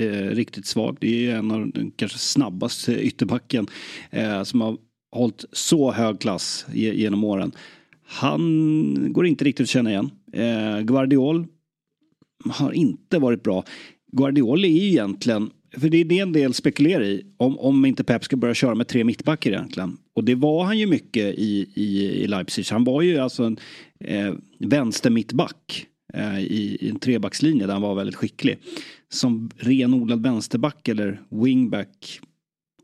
eh, 0.00 0.06
riktigt 0.10 0.66
svag. 0.66 0.96
Det 1.00 1.30
är 1.30 1.36
en 1.36 1.50
av 1.50 1.70
den 1.70 1.90
kanske 1.96 2.18
snabbaste 2.18 2.92
ytterbacken 2.92 3.66
eh, 4.10 4.42
som 4.42 4.60
har 4.60 4.76
hållit 5.14 5.44
så 5.52 5.92
hög 5.92 6.20
klass 6.20 6.66
genom 6.72 7.24
åren. 7.24 7.52
Han 8.06 9.12
går 9.12 9.26
inte 9.26 9.44
riktigt 9.44 9.64
att 9.64 9.70
känna 9.70 9.90
igen. 9.90 10.10
Eh, 10.32 10.80
Guardiol 10.80 11.46
har 12.50 12.72
inte 12.72 13.18
varit 13.18 13.42
bra. 13.42 13.64
Guardiol 14.12 14.64
är 14.64 14.68
ju 14.68 14.88
egentligen, 14.88 15.50
för 15.76 15.88
det 15.88 15.96
är 15.96 16.04
det 16.04 16.18
en 16.18 16.32
del 16.32 16.54
spekulerar 16.54 17.04
i, 17.04 17.26
om, 17.36 17.58
om 17.58 17.84
inte 17.84 18.04
Pep 18.04 18.24
ska 18.24 18.36
börja 18.36 18.54
köra 18.54 18.74
med 18.74 18.88
tre 18.88 19.04
mittbackar 19.04 19.50
egentligen. 19.50 19.96
Och 20.14 20.24
det 20.24 20.34
var 20.34 20.64
han 20.64 20.78
ju 20.78 20.86
mycket 20.86 21.34
i, 21.34 21.72
i, 21.74 22.22
i 22.22 22.26
Leipzig. 22.26 22.66
Han 22.70 22.84
var 22.84 23.02
ju 23.02 23.18
alltså 23.18 23.44
en 23.44 23.58
eh, 24.00 24.34
vänster 24.58 25.10
mittback 25.10 25.86
eh, 26.14 26.38
i, 26.38 26.78
i 26.80 26.88
en 26.88 26.98
trebackslinje 26.98 27.66
där 27.66 27.72
han 27.72 27.82
var 27.82 27.94
väldigt 27.94 28.16
skicklig. 28.16 28.58
Som 29.08 29.50
renodlad 29.56 30.22
vänsterback 30.22 30.88
eller 30.88 31.20
wingback. 31.30 32.20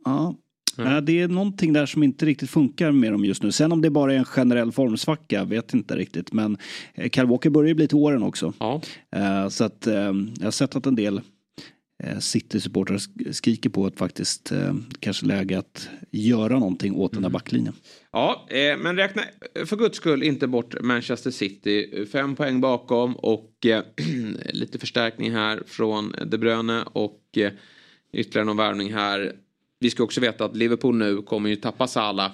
Ja, 0.04 0.34
Ja, 0.76 1.00
det 1.00 1.20
är 1.20 1.28
någonting 1.28 1.72
där 1.72 1.86
som 1.86 2.02
inte 2.02 2.26
riktigt 2.26 2.50
funkar 2.50 2.92
med 2.92 3.12
dem 3.12 3.24
just 3.24 3.42
nu. 3.42 3.52
Sen 3.52 3.72
om 3.72 3.82
det 3.82 3.90
bara 3.90 4.14
är 4.14 4.18
en 4.18 4.24
generell 4.24 4.72
formsvacka 4.72 5.44
vet 5.44 5.74
inte 5.74 5.96
riktigt. 5.96 6.32
Men 6.32 6.56
eh, 6.94 7.10
Kyle 7.10 7.26
Walker 7.26 7.50
börjar 7.50 7.68
ju 7.68 7.74
bli 7.74 7.88
till 7.88 7.96
åren 7.96 8.22
också. 8.22 8.52
Ja. 8.60 8.80
Eh, 9.16 9.48
Så 9.48 9.64
att 9.64 9.86
eh, 9.86 9.94
jag 10.38 10.44
har 10.46 10.50
sett 10.50 10.76
att 10.76 10.86
en 10.86 10.94
del 10.94 11.20
eh, 12.04 12.18
City-supportrar 12.18 12.96
sk- 12.98 13.32
skriker 13.32 13.70
på 13.70 13.86
att 13.86 13.98
faktiskt 13.98 14.52
eh, 14.52 14.74
kanske 15.00 15.26
läge 15.26 15.58
att 15.58 15.88
göra 16.10 16.58
någonting 16.58 16.94
åt 16.94 17.12
den 17.12 17.22
här 17.22 17.30
backlinjen. 17.30 17.74
Ja, 18.12 18.46
eh, 18.50 18.78
men 18.78 18.96
räkna 18.96 19.22
för 19.66 19.76
guds 19.76 19.96
skull 19.96 20.22
inte 20.22 20.46
bort 20.46 20.74
Manchester 20.82 21.30
City. 21.30 22.06
Fem 22.12 22.36
poäng 22.36 22.60
bakom 22.60 23.16
och 23.16 23.66
eh, 23.66 23.82
lite 24.52 24.78
förstärkning 24.78 25.32
här 25.32 25.62
från 25.66 26.14
De 26.26 26.38
Bruyne 26.38 26.82
och 26.92 27.20
eh, 27.36 27.50
ytterligare 28.12 28.44
någon 28.46 28.56
värvning 28.56 28.92
här. 28.94 29.32
Vi 29.80 29.90
ska 29.90 30.02
också 30.02 30.20
veta 30.20 30.44
att 30.44 30.56
Liverpool 30.56 30.96
nu 30.96 31.22
kommer 31.22 31.50
ju 31.50 31.56
tappa 31.56 31.86
Salah. 31.86 32.30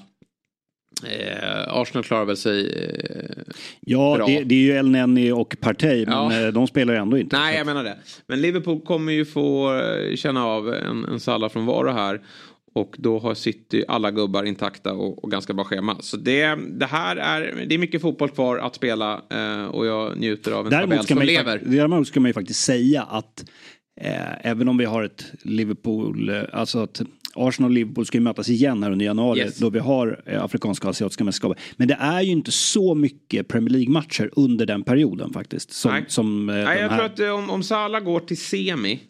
Eh, 1.07 1.69
Arsenal 1.77 2.05
klarar 2.05 2.25
väl 2.25 2.37
sig 2.37 2.67
eh, 2.69 3.53
Ja, 3.81 4.25
det, 4.27 4.45
det 4.45 4.55
är 4.55 4.59
ju 4.61 4.71
El 4.73 4.91
Neni 4.91 5.33
och 5.33 5.57
Partey, 5.61 6.07
men 6.07 6.15
Ja. 6.33 6.47
eh, 6.47 6.53
de 6.53 6.67
spelar 6.67 6.95
ju 6.95 7.01
ändå 7.01 7.19
inte. 7.19 7.39
Nej, 7.39 7.57
jag 7.57 7.67
menar 7.67 7.85
det. 7.85 7.97
Men 8.27 8.41
Liverpool 8.41 8.81
kommer 8.81 9.13
ju 9.13 9.25
få 9.25 9.75
eh, 9.81 10.17
känna 10.17 10.45
av 10.47 10.75
en, 10.75 11.05
en 11.05 11.21
Salah 11.21 11.51
från 11.51 11.67
varo 11.67 11.91
här. 11.91 12.21
Och 12.75 12.95
då 12.99 13.19
har 13.19 13.35
City 13.35 13.85
alla 13.89 14.11
gubbar 14.11 14.45
intakta 14.45 14.93
och, 14.93 15.25
och 15.25 15.31
ganska 15.31 15.53
bra 15.55 15.65
schema. 15.65 15.97
Så 16.01 16.17
det, 16.17 16.59
det 16.79 16.87
här 16.87 17.17
är, 17.17 17.65
det 17.69 17.75
är 17.75 17.79
mycket 17.79 18.03
fotboll 18.03 18.29
kvar 18.31 18.59
att 18.59 18.75
spela 18.75 19.23
eh, 19.31 19.65
och 19.67 19.87
jag 19.87 20.17
njuter 20.19 20.53
av 20.53 20.65
en 20.67 20.71
Däremot 20.71 20.97
tabell 20.97 21.07
som 21.07 21.27
lever. 21.27 21.63
däremot 21.65 22.09
ska 22.09 22.21
man 22.21 22.29
ju 22.29 22.33
faktiskt 22.35 22.61
säga 22.65 23.03
att 23.03 23.45
eh, 24.01 24.47
även 24.51 24.69
om 24.69 24.77
vi 24.79 24.85
har 24.85 25.03
ett 25.03 25.25
Liverpool, 25.43 26.29
eh, 26.29 26.43
alltså 26.53 26.79
att 26.79 27.03
Arsenal 27.39 27.71
och 27.71 27.75
Liverpool 27.75 28.07
ska 28.07 28.19
ju 28.19 28.23
mötas 28.25 28.49
igen 28.49 28.83
här 28.83 28.91
under 28.91 29.07
januari 29.07 29.39
Yes. 29.39 29.59
då 29.59 29.71
vi 29.71 29.79
har 29.79 30.23
eh, 30.27 30.45
afrikanska 30.45 30.87
och 30.87 30.91
asiatiska 30.91 31.25
mästerskap. 31.25 31.57
Men 31.77 31.89
det 31.89 31.97
är 32.01 32.23
ju 32.23 32.31
inte 32.31 32.53
så 32.53 32.95
mycket 32.95 33.49
Premier 33.49 33.71
League-matcher 33.71 34.31
under 34.33 34.67
den 34.67 34.83
perioden 34.83 35.33
faktiskt. 35.33 35.73
Som, 35.73 35.91
Nej. 35.93 36.05
som 36.09 36.49
eh, 36.49 36.55
Nej, 36.55 36.81
jag 36.81 36.89
här. 36.89 36.97
tror 36.97 37.07
att 37.07 37.21
eh, 37.21 37.31
om, 37.31 37.51
om 37.51 37.63
Salah 37.63 38.01
går 38.01 38.21
till 38.21 38.41
semi 38.41 39.01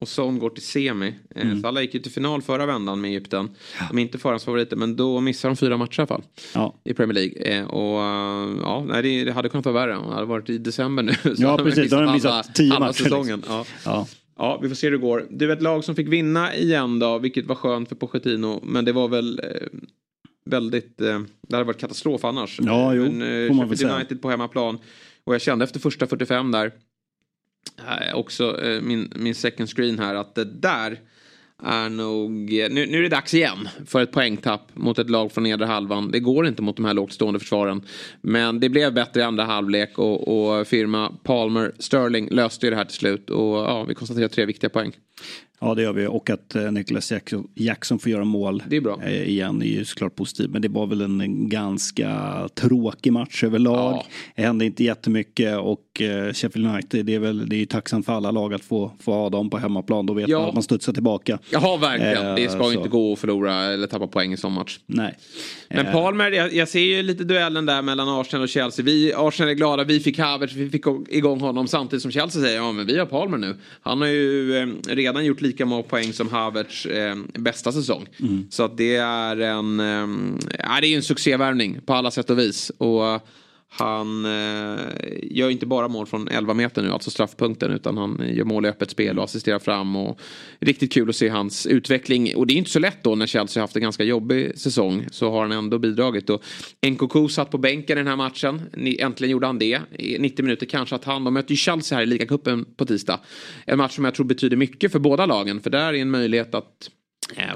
och 0.00 0.08
Son 0.08 0.38
går 0.38 0.50
till 0.50 0.62
semi. 0.62 1.14
Mm. 1.36 1.62
Salah 1.62 1.82
gick 1.82 1.94
ju 1.94 2.00
till 2.00 2.12
final 2.12 2.42
förra 2.42 2.66
vändan 2.66 3.00
med 3.00 3.08
Egypten. 3.10 3.50
De 3.90 3.98
är 3.98 4.02
inte 4.02 4.18
förhandsfavoriter 4.18 4.76
men 4.76 4.96
då 4.96 5.20
missar 5.20 5.48
de 5.48 5.56
fyra 5.56 5.76
matcher 5.76 5.98
i 5.98 6.02
alla 6.02 6.06
fall. 6.06 6.22
Ja. 6.54 6.74
I 6.84 6.94
Premier 6.94 7.14
League. 7.14 7.64
Och 7.64 7.98
ja, 8.62 8.84
nej, 8.88 9.24
det, 9.24 9.32
hade 9.32 9.48
kunnat 9.48 9.66
vara 9.66 9.74
värre. 9.74 9.92
Det 10.08 10.14
hade 10.14 10.26
varit 10.26 10.50
i 10.50 10.58
december 10.58 11.02
nu. 11.02 11.12
Ja, 11.38 11.56
precis. 11.58 11.90
Då 11.90 11.96
har 11.96 12.02
de 12.04 12.12
missat 12.12 12.36
missat 12.44 12.54
tio 12.54 12.72
halva 12.72 12.86
matcher, 12.86 13.02
säsongen. 13.02 13.36
liksom. 13.38 13.64
Ja. 13.84 14.06
Ja. 14.38 14.58
Vi 14.62 14.68
får 14.68 14.76
se 14.76 14.86
hur 14.86 14.92
det 14.92 14.98
går. 14.98 15.26
Du, 15.30 15.52
ett 15.52 15.62
lag 15.62 15.84
som 15.84 15.94
fick 15.94 16.08
vinna 16.08 16.54
igen 16.54 16.98
då, 16.98 17.18
vilket 17.18 17.46
var 17.46 17.54
skönt 17.54 17.88
för 17.88 17.96
Pochettino. 17.96 18.60
Men 18.64 18.84
det 18.84 18.92
var 18.92 19.08
väl 19.08 19.40
eh, 19.44 19.68
väldigt, 20.44 21.00
eh, 21.00 21.20
det 21.48 21.56
hade 21.56 21.64
varit 21.64 21.80
katastrof 21.80 22.24
annars. 22.24 22.60
Ja, 22.62 22.94
jo, 22.94 23.02
Men, 23.02 23.22
eh, 23.60 23.72
säga. 23.72 23.96
United 23.96 24.22
på 24.22 24.30
hemmaplan. 24.30 24.78
Och 25.24 25.34
jag 25.34 25.40
kände 25.40 25.64
efter 25.64 25.80
första 25.80 26.06
45 26.06 26.50
där, 26.52 26.72
eh, 27.78 28.14
också 28.14 28.60
eh, 28.62 28.82
min, 28.82 29.12
min 29.16 29.34
second 29.34 29.68
screen 29.68 29.98
här, 29.98 30.14
att 30.14 30.34
det 30.34 30.44
där 30.44 31.00
är 31.62 31.88
nog, 31.88 32.60
eh, 32.60 32.70
nu, 32.70 32.86
nu 32.86 32.98
är 32.98 33.02
det 33.02 33.08
dags 33.08 33.34
igen 33.34 33.68
för 33.86 34.02
ett 34.02 34.12
poängtapp 34.12 34.70
mot 34.74 34.98
ett 34.98 35.10
lag 35.10 35.32
från 35.32 35.44
nedre 35.44 35.66
halvan. 35.66 36.10
Det 36.10 36.20
går 36.20 36.46
inte 36.46 36.62
mot 36.62 36.76
de 36.76 36.84
här 36.84 36.94
lågt 36.94 37.12
stående 37.12 37.40
försvaren. 37.40 37.82
Men 38.20 38.60
det 38.60 38.68
blev 38.68 38.94
bättre 38.94 39.20
i 39.20 39.22
andra 39.22 39.44
halvlek 39.44 39.98
och, 39.98 40.28
och 40.28 40.66
firma 40.66 41.12
Palmer 41.22 41.72
Sterling 41.78 42.28
löste 42.30 42.66
ju 42.66 42.70
det 42.70 42.76
här 42.76 42.84
till 42.84 42.96
slut. 42.96 43.30
Och 43.30 43.56
ja, 43.56 43.84
vi 43.84 43.94
konstaterar 43.94 44.28
tre 44.28 44.44
viktiga 44.44 44.70
poäng. 44.70 44.92
Ja, 45.60 45.74
det 45.74 45.82
gör 45.82 45.92
vi. 45.92 46.06
Och 46.06 46.30
att 46.30 46.54
eh, 46.54 46.72
Nicholas 46.72 47.12
Jackson, 47.54 47.98
får 47.98 48.12
göra 48.12 48.24
mål 48.24 48.62
Det 48.68 48.76
är 48.76 48.80
bra. 48.80 49.00
eh, 49.04 49.28
igen 49.28 49.62
är 49.62 49.66
ju 49.66 49.84
såklart 49.84 50.16
positivt. 50.16 50.50
Men 50.50 50.62
det 50.62 50.68
var 50.68 50.86
väl 50.86 51.00
en, 51.00 51.48
ganska 51.48 52.48
tråkig 52.54 53.12
match 53.12 53.44
överlag. 53.44 53.94
Ja. 53.94 54.06
Det 54.36 54.42
hände 54.42 54.64
inte 54.64 54.84
jättemycket 54.84 55.58
och 55.58 56.00
eh, 56.02 56.32
Sheffield 56.32 56.66
United, 56.68 57.06
det 57.06 57.14
är 57.14 57.18
väl 57.18 57.48
det 57.48 57.56
är 57.56 57.58
ju 57.58 57.66
tacksamt 57.66 58.06
för 58.06 58.12
alla 58.12 58.30
lag 58.30 58.54
att 58.54 58.64
få, 58.64 58.92
få 59.00 59.12
ha 59.12 59.30
dem 59.30 59.50
på 59.50 59.58
hemmaplan. 59.58 60.06
Då 60.06 60.12
vet 60.14 60.28
Ja. 60.28 60.38
man 60.40 60.48
att 60.48 60.54
man 60.54 60.62
studsar 60.62 60.92
tillbaka. 60.92 61.38
Ja, 61.50 61.76
verkligen. 61.76 62.34
Det 62.36 62.48
ska 62.50 62.58
ju 62.58 62.64
så. 62.64 62.72
inte 62.72 62.88
gå 62.88 63.12
att 63.12 63.18
förlora 63.18 63.54
eller 63.64 63.86
tappa 63.86 64.06
poäng 64.06 64.32
i 64.32 64.36
sån 64.36 64.52
match. 64.52 64.78
Nej. 64.86 65.18
Men 65.70 65.92
Palmer, 65.92 66.30
jag, 66.30 66.52
jag 66.54 66.68
ser 66.68 66.80
ju 66.80 67.02
lite 67.02 67.24
duellen 67.24 67.66
där 67.66 67.82
mellan 67.82 68.08
Arsenal 68.08 68.42
och 68.42 68.48
Chelsea. 68.48 68.84
Vi, 68.84 69.12
Arsenal 69.16 69.50
är 69.50 69.54
glada, 69.54 69.84
vi 69.84 70.00
fick 70.00 70.18
Havertz, 70.18 70.54
vi 70.54 70.70
fick 70.70 70.84
igång 71.08 71.40
honom 71.40 71.68
samtidigt 71.68 72.02
som 72.02 72.10
Chelsea 72.10 72.42
säger 72.42 72.56
ja 72.56 72.72
men 72.72 72.86
vi 72.86 72.98
har 72.98 73.06
Palmer 73.06 73.38
nu. 73.38 73.56
Han 73.80 74.00
har 74.00 74.08
ju 74.08 74.52
redan 74.88 75.24
gjort 75.24 75.40
lika 75.48 75.66
många 75.66 75.82
poäng 75.82 76.12
som 76.12 76.28
Havertz 76.28 76.86
eh, 76.86 77.16
bästa 77.34 77.72
säsong. 77.72 78.06
Så 78.50 78.62
att 78.62 78.76
det 78.76 78.96
är 78.96 79.36
en, 79.36 79.80
eh, 79.80 80.06
det 80.80 80.86
är 80.86 80.96
en 80.96 81.02
succévärvning 81.02 81.80
på 81.86 81.94
alla 81.94 82.10
sätt 82.10 82.30
och 82.30 82.38
vis. 82.38 82.70
Och 82.78 83.22
han 83.70 84.24
eh, 84.24 84.80
gör 85.22 85.50
inte 85.50 85.66
bara 85.66 85.88
mål 85.88 86.06
från 86.06 86.28
11 86.28 86.54
meter 86.54 86.82
nu, 86.82 86.92
alltså 86.92 87.10
straffpunkten, 87.10 87.70
utan 87.72 87.96
han 87.96 88.22
gör 88.34 88.44
mål 88.44 88.66
i 88.66 88.68
öppet 88.68 88.90
spel 88.90 89.18
och 89.18 89.24
assisterar 89.24 89.58
fram. 89.58 89.96
Och 89.96 90.20
riktigt 90.60 90.92
kul 90.92 91.08
att 91.08 91.16
se 91.16 91.28
hans 91.28 91.66
utveckling. 91.66 92.36
Och 92.36 92.46
det 92.46 92.54
är 92.54 92.56
inte 92.58 92.70
så 92.70 92.78
lätt 92.78 93.02
då 93.04 93.14
när 93.14 93.26
Chelsea 93.26 93.60
har 93.60 93.62
haft 93.62 93.76
en 93.76 93.82
ganska 93.82 94.04
jobbig 94.04 94.58
säsong. 94.58 95.06
Så 95.10 95.30
har 95.30 95.42
han 95.42 95.52
ändå 95.52 95.78
bidragit. 95.78 96.30
Och 96.30 96.42
NKK 96.86 97.28
satt 97.30 97.50
på 97.50 97.58
bänken 97.58 97.98
i 97.98 98.00
den 98.00 98.06
här 98.06 98.16
matchen. 98.16 98.62
Ni- 98.76 98.98
Äntligen 99.00 99.32
gjorde 99.32 99.46
han 99.46 99.58
det. 99.58 99.80
90 100.18 100.42
minuter 100.44 100.66
kanske 100.66 100.94
att 100.94 101.04
han, 101.04 101.24
de 101.24 101.34
möter 101.34 101.50
ju 101.50 101.56
Chelsea 101.56 101.96
här 101.98 102.02
i 102.02 102.06
ligacupen 102.06 102.64
på 102.76 102.86
tisdag. 102.86 103.20
En 103.66 103.78
match 103.78 103.94
som 103.94 104.04
jag 104.04 104.14
tror 104.14 104.26
betyder 104.26 104.56
mycket 104.56 104.92
för 104.92 104.98
båda 104.98 105.26
lagen. 105.26 105.60
För 105.60 105.70
där 105.70 105.92
är 105.92 105.94
en 105.94 106.10
möjlighet 106.10 106.54
att 106.54 106.90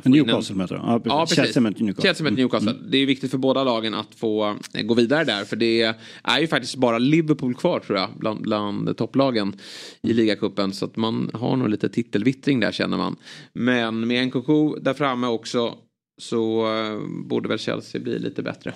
Newcastle 0.04 0.56
möter 0.56 0.74
de. 0.74 0.86
Ja, 0.86 0.98
precis. 0.98 1.12
Ja, 1.12 1.20
precis. 1.20 1.36
Chelsea 1.36 1.60
möter 1.62 1.84
Newcastle. 1.84 2.08
Chelsea 2.08 2.24
möter 2.24 2.36
Newcastle. 2.36 2.74
Det 2.90 2.98
är 2.98 3.06
viktigt 3.06 3.30
för 3.30 3.38
båda 3.38 3.64
lagen 3.64 3.94
att 3.94 4.14
få 4.14 4.56
eh, 4.74 4.82
gå 4.82 4.94
vidare 4.94 5.24
där. 5.24 5.44
För 5.44 5.56
det 5.56 5.94
är 6.22 6.40
ju 6.40 6.46
faktiskt 6.46 6.76
bara 6.76 6.98
Liverpool 6.98 7.54
kvar 7.54 7.80
tror 7.80 7.98
jag. 7.98 8.08
Bland, 8.16 8.42
bland 8.42 8.96
topplagen 8.96 9.56
i 10.02 10.12
ligacupen. 10.12 10.72
Så 10.72 10.84
att 10.84 10.96
man 10.96 11.30
har 11.34 11.56
nog 11.56 11.68
lite 11.68 11.88
titelvittring 11.88 12.60
där 12.60 12.72
känner 12.72 12.96
man. 12.96 13.16
Men 13.52 14.06
med 14.06 14.26
Nkoku 14.26 14.80
där 14.80 14.94
framme 14.94 15.26
också. 15.26 15.74
Så 16.20 16.66
eh, 16.76 16.98
borde 17.28 17.48
väl 17.48 17.58
Chelsea 17.58 18.00
bli 18.00 18.18
lite 18.18 18.42
bättre. 18.42 18.74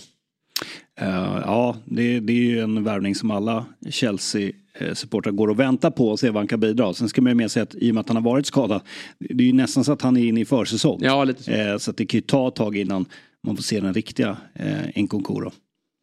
Eh, 1.01 1.40
ja, 1.44 1.76
det, 1.84 2.20
det 2.20 2.32
är 2.32 2.36
ju 2.36 2.61
en 2.61 2.84
värvning 2.84 3.14
som 3.14 3.30
alla 3.30 3.66
Chelsea-supportrar 4.78 5.32
går 5.32 5.48
och 5.48 5.60
väntar 5.60 5.90
på 5.90 6.08
och 6.08 6.20
ser 6.20 6.30
vad 6.30 6.40
han 6.40 6.48
kan 6.48 6.60
bidra. 6.60 6.94
Sen 6.94 7.08
ska 7.08 7.22
man 7.22 7.30
ju 7.30 7.34
med 7.34 7.50
sig 7.50 7.62
att 7.62 7.74
i 7.74 7.90
och 7.90 7.94
med 7.94 8.00
att 8.00 8.08
han 8.08 8.16
har 8.16 8.24
varit 8.24 8.46
skadad, 8.46 8.80
det 9.18 9.44
är 9.44 9.46
ju 9.46 9.52
nästan 9.52 9.84
så 9.84 9.92
att 9.92 10.02
han 10.02 10.16
är 10.16 10.24
inne 10.24 10.40
i 10.40 10.44
försäsong. 10.44 10.98
Ja, 11.02 11.24
lite 11.24 11.42
så. 11.42 11.50
Eh, 11.50 11.78
så 11.78 11.90
att 11.90 11.96
det 11.96 12.06
kan 12.06 12.18
ju 12.18 12.22
ta 12.22 12.48
ett 12.48 12.54
tag 12.54 12.76
innan 12.76 13.06
man 13.46 13.56
får 13.56 13.62
se 13.62 13.80
den 13.80 13.94
riktiga 13.94 14.36
eh, 14.54 15.02
Nkunku 15.02 15.34
då. 15.34 15.52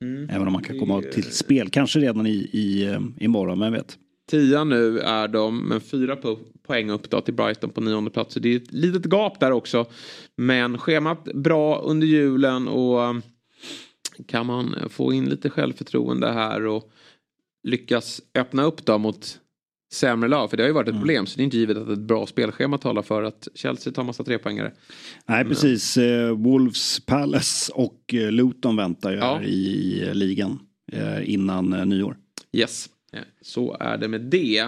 Mm. 0.03 0.29
Även 0.29 0.47
om 0.47 0.53
han 0.53 0.63
kan 0.63 0.79
komma 0.79 1.01
till 1.01 1.23
spel, 1.23 1.69
kanske 1.69 1.99
redan 1.99 2.27
i, 2.27 2.49
i, 2.51 2.83
eh, 2.83 2.99
imorgon, 3.19 3.59
vem 3.59 3.73
vet. 3.73 3.97
Tia 4.31 4.63
nu 4.63 4.99
är 4.99 5.27
de, 5.27 5.67
men 5.67 5.81
fyra 5.81 6.15
po- 6.15 6.39
poäng 6.67 6.89
upp 6.89 7.09
då 7.09 7.21
till 7.21 7.33
Brighton 7.33 7.69
på 7.69 7.81
nionde 7.81 8.11
plats. 8.11 8.33
Så 8.33 8.39
det 8.39 8.49
är 8.49 8.57
ett 8.57 8.71
litet 8.71 9.05
gap 9.05 9.39
där 9.39 9.51
också. 9.51 9.85
Men 10.37 10.77
schemat 10.77 11.23
bra 11.23 11.81
under 11.81 12.07
julen 12.07 12.67
och 12.67 12.99
um, 12.99 13.21
kan 14.27 14.45
man 14.45 14.75
få 14.89 15.13
in 15.13 15.25
lite 15.25 15.49
självförtroende 15.49 16.31
här 16.31 16.65
och 16.65 16.91
lyckas 17.63 18.21
öppna 18.35 18.63
upp 18.63 18.85
då 18.85 18.97
mot 18.97 19.39
sämre 19.93 20.29
lag. 20.29 20.49
För 20.49 20.57
det 20.57 20.63
har 20.63 20.67
ju 20.67 20.73
varit 20.73 20.87
ett 20.89 20.97
problem 20.97 21.25
så 21.25 21.37
det 21.37 21.41
är 21.41 21.45
inte 21.45 21.57
givet 21.57 21.77
att 21.77 21.89
ett 21.89 21.99
bra 21.99 22.25
spelschema 22.27 22.77
talar 22.77 23.01
för 23.01 23.23
att 23.23 23.47
Chelsea 23.55 23.93
tar 23.93 24.03
massa 24.03 24.23
trepoängare. 24.23 24.73
Nej, 25.25 25.45
precis. 25.45 25.97
Eh, 25.97 26.29
Wolves, 26.37 26.99
Palace 27.05 27.71
och 27.75 28.13
eh, 28.13 28.31
Luton 28.31 28.75
väntar 28.75 29.11
ju 29.11 29.17
Ja. 29.17 29.41
i, 29.43 30.03
eh, 30.07 30.13
ligan 30.13 30.59
innan 31.23 31.69
nyår. 31.89 32.17
Yes, 32.51 32.89
så 33.41 33.77
är 33.79 33.97
det 33.97 34.07
med 34.07 34.21
det. 34.21 34.67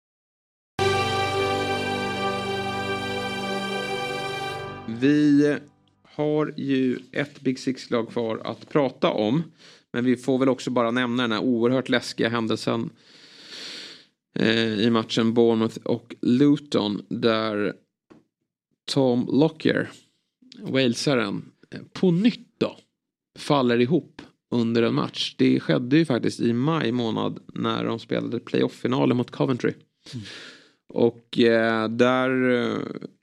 Vi 4.99 5.57
har 6.03 6.53
ju 6.57 6.99
ett 7.11 7.41
Big 7.41 7.59
Six-lag 7.59 8.09
kvar 8.09 8.41
att 8.43 8.69
prata 8.69 9.11
om. 9.11 9.43
Men 9.93 10.05
vi 10.05 10.17
får 10.17 10.37
väl 10.37 10.49
också 10.49 10.69
bara 10.69 10.91
nämna 10.91 11.23
den 11.23 11.31
här 11.31 11.39
oerhört 11.39 11.89
läskiga 11.89 12.29
händelsen 12.29 12.89
eh, 14.39 14.79
i 14.79 14.89
matchen 14.89 15.33
Bournemouth 15.33 15.77
och 15.83 16.15
Luton 16.21 17.05
där 17.09 17.73
Tom 18.85 19.29
Lockyer, 19.31 19.89
walesaren, 20.59 21.51
eh, 21.71 21.81
på 21.93 22.11
nytt 22.11 22.55
då 22.57 22.77
faller 23.39 23.81
ihop 23.81 24.21
under 24.51 24.83
en 24.83 24.93
match. 24.93 25.35
Det 25.37 25.59
skedde 25.59 25.97
ju 25.97 26.05
faktiskt 26.05 26.39
i 26.39 26.53
maj 26.53 26.91
månad 26.91 27.39
när 27.53 27.85
de 27.85 27.99
spelade 27.99 28.39
playoff-finalen 28.39 29.17
mot 29.17 29.31
Coventry. 29.31 29.73
Mm. 30.13 30.25
Och 30.93 31.39
eh, 31.39 31.89
där 31.89 32.51
eh, 32.51 32.77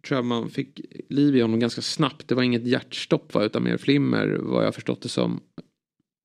tror 0.06 0.18
jag 0.18 0.24
man 0.24 0.50
fick 0.50 0.80
liv 1.08 1.36
i 1.36 1.40
honom 1.40 1.60
ganska 1.60 1.82
snabbt. 1.82 2.28
Det 2.28 2.34
var 2.34 2.42
inget 2.42 2.66
hjärtstopp 2.66 3.34
va, 3.34 3.44
utan 3.44 3.62
mer 3.62 3.76
flimmer 3.76 4.38
vad 4.40 4.66
jag 4.66 4.74
förstått 4.74 5.02
det 5.02 5.08
som. 5.08 5.40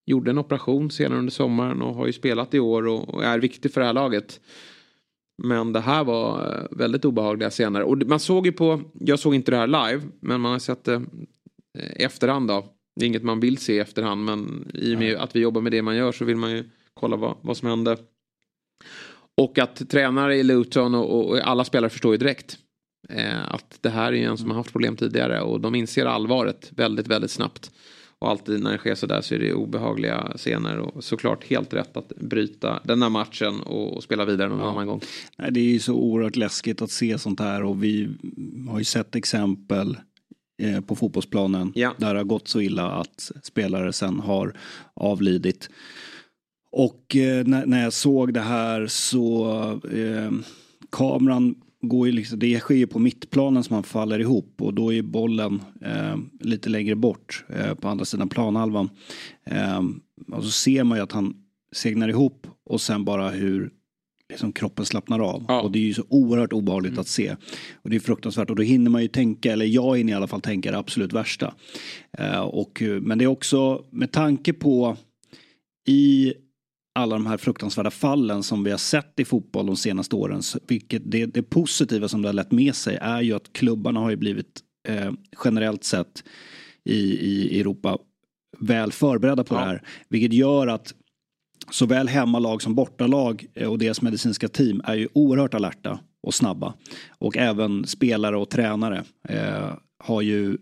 Gjorde 0.05 0.31
en 0.31 0.37
operation 0.37 0.91
senare 0.91 1.19
under 1.19 1.31
sommaren 1.31 1.81
och 1.81 1.95
har 1.95 2.07
ju 2.07 2.13
spelat 2.13 2.53
i 2.53 2.59
år 2.59 2.87
och, 2.87 3.09
och 3.09 3.23
är 3.23 3.39
viktig 3.39 3.73
för 3.73 3.81
det 3.81 3.87
här 3.87 3.93
laget. 3.93 4.39
Men 5.43 5.73
det 5.73 5.79
här 5.79 6.03
var 6.03 6.55
eh, 6.55 6.77
väldigt 6.77 7.05
obehagliga 7.05 7.49
scener. 7.49 7.81
Och 7.81 7.97
man 7.97 8.19
såg 8.19 8.45
ju 8.45 8.51
på, 8.51 8.81
jag 8.93 9.19
såg 9.19 9.35
inte 9.35 9.51
det 9.51 9.57
här 9.57 9.67
live, 9.67 10.01
men 10.19 10.41
man 10.41 10.51
har 10.51 10.59
sett 10.59 10.83
det 10.83 10.93
eh, 11.79 12.05
efterhand 12.05 12.47
då. 12.47 12.65
Det 12.95 13.05
är 13.05 13.07
inget 13.07 13.23
man 13.23 13.39
vill 13.39 13.57
se 13.57 13.73
i 13.73 13.79
efterhand 13.79 14.25
men 14.25 14.71
i 14.73 14.95
och 14.95 14.99
med 14.99 15.15
att 15.15 15.35
vi 15.35 15.39
jobbar 15.39 15.61
med 15.61 15.71
det 15.71 15.81
man 15.81 15.95
gör 15.95 16.11
så 16.11 16.25
vill 16.25 16.37
man 16.37 16.51
ju 16.51 16.63
kolla 16.93 17.15
vad, 17.15 17.35
vad 17.41 17.57
som 17.57 17.69
hände. 17.69 17.97
Och 19.37 19.59
att 19.59 19.89
tränare 19.89 20.35
i 20.35 20.43
Luton 20.43 20.95
och, 20.95 21.29
och 21.29 21.39
alla 21.39 21.63
spelare 21.63 21.89
förstår 21.89 22.11
ju 22.11 22.17
direkt 22.17 22.57
eh, 23.09 23.53
att 23.53 23.77
det 23.81 23.89
här 23.89 24.13
är 24.13 24.29
en 24.29 24.37
som 24.37 24.49
har 24.49 24.57
haft 24.57 24.71
problem 24.71 24.95
tidigare 24.95 25.41
och 25.41 25.61
de 25.61 25.75
inser 25.75 26.05
allvaret 26.05 26.71
väldigt, 26.75 27.07
väldigt 27.07 27.31
snabbt. 27.31 27.71
Och 28.19 28.29
alltid 28.29 28.63
när 28.63 28.71
det 28.71 28.77
sker 28.77 28.95
sådär 28.95 29.21
så 29.21 29.35
är 29.35 29.39
det 29.39 29.53
obehagliga 29.53 30.33
scener 30.35 30.79
och 30.79 31.03
såklart 31.03 31.43
helt 31.43 31.73
rätt 31.73 31.97
att 31.97 32.09
bryta 32.09 32.79
den 32.83 33.01
här 33.01 33.09
matchen 33.09 33.61
och, 33.61 33.95
och 33.95 34.03
spela 34.03 34.25
vidare 34.25 34.49
någon 34.49 34.59
ja. 34.59 34.71
annan 34.71 34.87
gång. 34.87 35.01
Nej, 35.37 35.51
det 35.51 35.59
är 35.59 35.63
ju 35.63 35.79
så 35.79 35.93
oerhört 35.93 36.35
läskigt 36.35 36.81
att 36.81 36.91
se 36.91 37.19
sånt 37.19 37.39
här 37.39 37.63
och 37.63 37.83
vi 37.83 38.09
har 38.69 38.79
ju 38.79 38.85
sett 38.85 39.15
exempel 39.15 39.97
eh, 40.61 40.81
på 40.81 40.95
fotbollsplanen 40.95 41.71
ja. 41.75 41.93
där 41.97 42.13
det 42.13 42.19
har 42.19 42.25
gått 42.25 42.47
så 42.47 42.61
illa 42.61 42.91
att 42.91 43.31
spelare 43.43 43.93
sen 43.93 44.19
har 44.19 44.57
avlidit. 44.93 45.69
Och 46.75 47.15
eh, 47.15 47.45
när, 47.45 47.65
när, 47.65 47.83
jag 47.83 47.93
såg 47.93 48.33
det 48.33 48.41
här 48.41 48.87
så 48.87 49.51
eh, 49.91 50.31
kameran 50.91 51.55
går 51.81 52.07
ju 52.07 52.13
liksom, 52.13 52.39
det 52.39 52.59
sker 52.59 52.75
ju 52.75 52.87
på 52.87 52.99
mittplanen 52.99 53.63
som 53.63 53.73
han 53.73 53.83
faller 53.83 54.19
ihop 54.19 54.61
och 54.61 54.73
då 54.73 54.93
är 54.93 55.01
bollen 55.01 55.61
eh, 55.81 56.17
lite 56.39 56.69
längre 56.69 56.95
bort 56.95 57.45
eh, 57.49 57.73
på 57.73 57.87
andra 57.87 58.05
sidan 58.05 58.29
planhalvan. 58.29 58.89
Eh, 59.45 59.81
och 60.31 60.43
så 60.43 60.51
ser 60.51 60.83
man 60.83 60.97
ju 60.97 61.03
att 61.03 61.11
han 61.11 61.35
segnar 61.75 62.09
ihop 62.09 62.47
och 62.65 62.81
sen 62.81 63.05
bara 63.05 63.29
hur 63.29 63.71
liksom 64.29 64.51
kroppen 64.51 64.85
slappnar 64.85 65.19
av. 65.19 65.45
Ja. 65.47 65.61
Och 65.61 65.71
det 65.71 65.79
är 65.79 65.83
ju 65.83 65.93
så 65.93 66.03
oerhört 66.09 66.53
obehagligt 66.53 66.91
mm. 66.91 67.01
att 67.01 67.07
se. 67.07 67.35
Och 67.73 67.89
det 67.89 67.95
är 67.95 67.99
fruktansvärt 67.99 68.49
och 68.49 68.55
då 68.55 68.63
hinner 68.63 68.91
man 68.91 69.01
ju 69.01 69.07
tänka, 69.07 69.53
eller 69.53 69.65
jag 69.65 69.97
hinner 69.97 70.13
i 70.13 70.15
alla 70.15 70.27
fall 70.27 70.41
tänka 70.41 70.71
det 70.71 70.77
absolut 70.77 71.13
värsta. 71.13 71.53
Eh, 72.17 72.41
och, 72.41 72.83
men 73.01 73.17
det 73.17 73.23
är 73.23 73.27
också 73.27 73.85
med 73.91 74.11
tanke 74.11 74.53
på 74.53 74.97
i 75.87 76.33
alla 76.93 77.15
de 77.15 77.25
här 77.25 77.37
fruktansvärda 77.37 77.91
fallen 77.91 78.43
som 78.43 78.63
vi 78.63 78.71
har 78.71 78.77
sett 78.77 79.19
i 79.19 79.25
fotboll 79.25 79.65
de 79.65 79.77
senaste 79.77 80.15
åren. 80.15 80.41
Vilket 80.67 81.01
det, 81.05 81.25
det 81.25 81.43
positiva 81.43 82.07
som 82.07 82.21
det 82.21 82.27
har 82.27 82.33
lett 82.33 82.51
med 82.51 82.75
sig 82.75 82.97
är 83.01 83.21
ju 83.21 83.33
att 83.33 83.53
klubbarna 83.53 83.99
har 83.99 84.09
ju 84.09 84.15
blivit 84.15 84.61
eh, 84.87 85.11
generellt 85.45 85.83
sett 85.83 86.23
i, 86.85 86.99
i 87.13 87.59
Europa 87.59 87.97
väl 88.59 88.91
förberedda 88.91 89.43
på 89.43 89.55
ja. 89.55 89.59
det 89.59 89.65
här. 89.65 89.81
Vilket 90.09 90.33
gör 90.33 90.67
att 90.67 90.93
såväl 91.71 92.07
hemmalag 92.07 92.61
som 92.61 92.75
bortalag 92.75 93.45
eh, 93.53 93.69
och 93.69 93.79
deras 93.79 94.01
medicinska 94.01 94.47
team 94.47 94.81
är 94.85 94.95
ju 94.95 95.07
oerhört 95.13 95.53
alerta 95.53 95.99
och 96.23 96.33
snabba. 96.33 96.73
Och 97.09 97.37
även 97.37 97.87
spelare 97.87 98.37
och 98.37 98.49
tränare 98.49 99.03
eh, 99.29 99.73
har 99.99 100.21
ju 100.21 100.57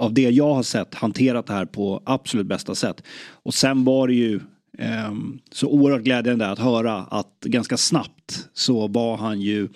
av 0.00 0.14
det 0.14 0.30
jag 0.30 0.54
har 0.54 0.62
sett 0.62 0.94
hanterat 0.94 1.46
det 1.46 1.52
här 1.52 1.66
på 1.66 2.02
absolut 2.04 2.46
bästa 2.46 2.74
sätt. 2.74 3.02
Och 3.28 3.54
sen 3.54 3.84
var 3.84 4.08
det 4.08 4.14
ju 4.14 4.40
Ehm, 4.78 5.38
så 5.52 5.68
oerhört 5.68 6.02
glädjande 6.02 6.46
att 6.50 6.58
höra 6.58 6.96
att 6.96 7.40
ganska 7.44 7.76
snabbt 7.76 8.48
så 8.54 8.88
var 8.88 9.16
han 9.16 9.40
ju 9.40 9.68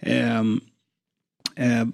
ehm, 0.00 0.60
eh, 1.56 1.86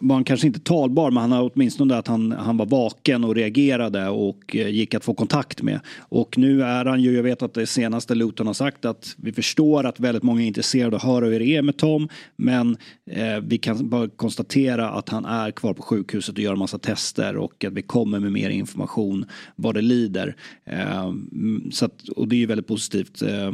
var 0.00 0.14
han 0.14 0.24
kanske 0.24 0.46
inte 0.46 0.60
talbar 0.60 1.10
men 1.10 1.20
han 1.20 1.32
har 1.32 1.50
åtminstone 1.54 1.96
att 1.96 2.06
han, 2.06 2.32
han 2.32 2.56
var 2.56 2.66
vaken 2.66 3.24
och 3.24 3.34
reagerade 3.34 4.08
och 4.08 4.56
eh, 4.56 4.68
gick 4.68 4.94
att 4.94 5.04
få 5.04 5.14
kontakt 5.14 5.62
med. 5.62 5.80
Och 5.98 6.38
nu 6.38 6.62
är 6.62 6.84
han 6.84 7.02
ju, 7.02 7.16
jag 7.16 7.22
vet 7.22 7.42
att 7.42 7.54
det 7.54 7.66
senaste 7.66 8.14
Luton 8.14 8.46
har 8.46 8.54
sagt 8.54 8.84
att 8.84 9.14
vi 9.16 9.32
förstår 9.32 9.86
att 9.86 10.00
väldigt 10.00 10.22
många 10.22 10.42
är 10.42 10.46
intresserade 10.46 10.96
av 10.96 11.00
att 11.00 11.02
höra 11.02 11.26
hur 11.26 11.38
det 11.38 11.56
är 11.56 11.62
med 11.62 11.76
Tom 11.76 12.08
men 12.36 12.76
eh, 13.10 13.40
vi 13.42 13.58
kan 13.58 13.88
bara 13.88 14.08
konstatera 14.08 14.90
att 14.90 15.08
han 15.08 15.24
är 15.24 15.50
kvar 15.50 15.74
på 15.74 15.82
sjukhuset 15.82 16.34
och 16.34 16.40
gör 16.40 16.52
en 16.52 16.58
massa 16.58 16.78
tester 16.78 17.36
och 17.36 17.64
att 17.64 17.72
vi 17.72 17.82
kommer 17.82 18.20
med 18.20 18.32
mer 18.32 18.50
information 18.50 19.24
vad 19.56 19.74
det 19.74 19.82
lider. 19.82 20.36
Eh, 20.66 21.04
mm, 21.04 21.70
så 21.72 21.84
att, 21.84 22.08
och 22.08 22.28
det 22.28 22.36
är 22.36 22.40
ju 22.40 22.46
väldigt 22.46 22.66
positivt 22.66 23.22
eh, 23.22 23.46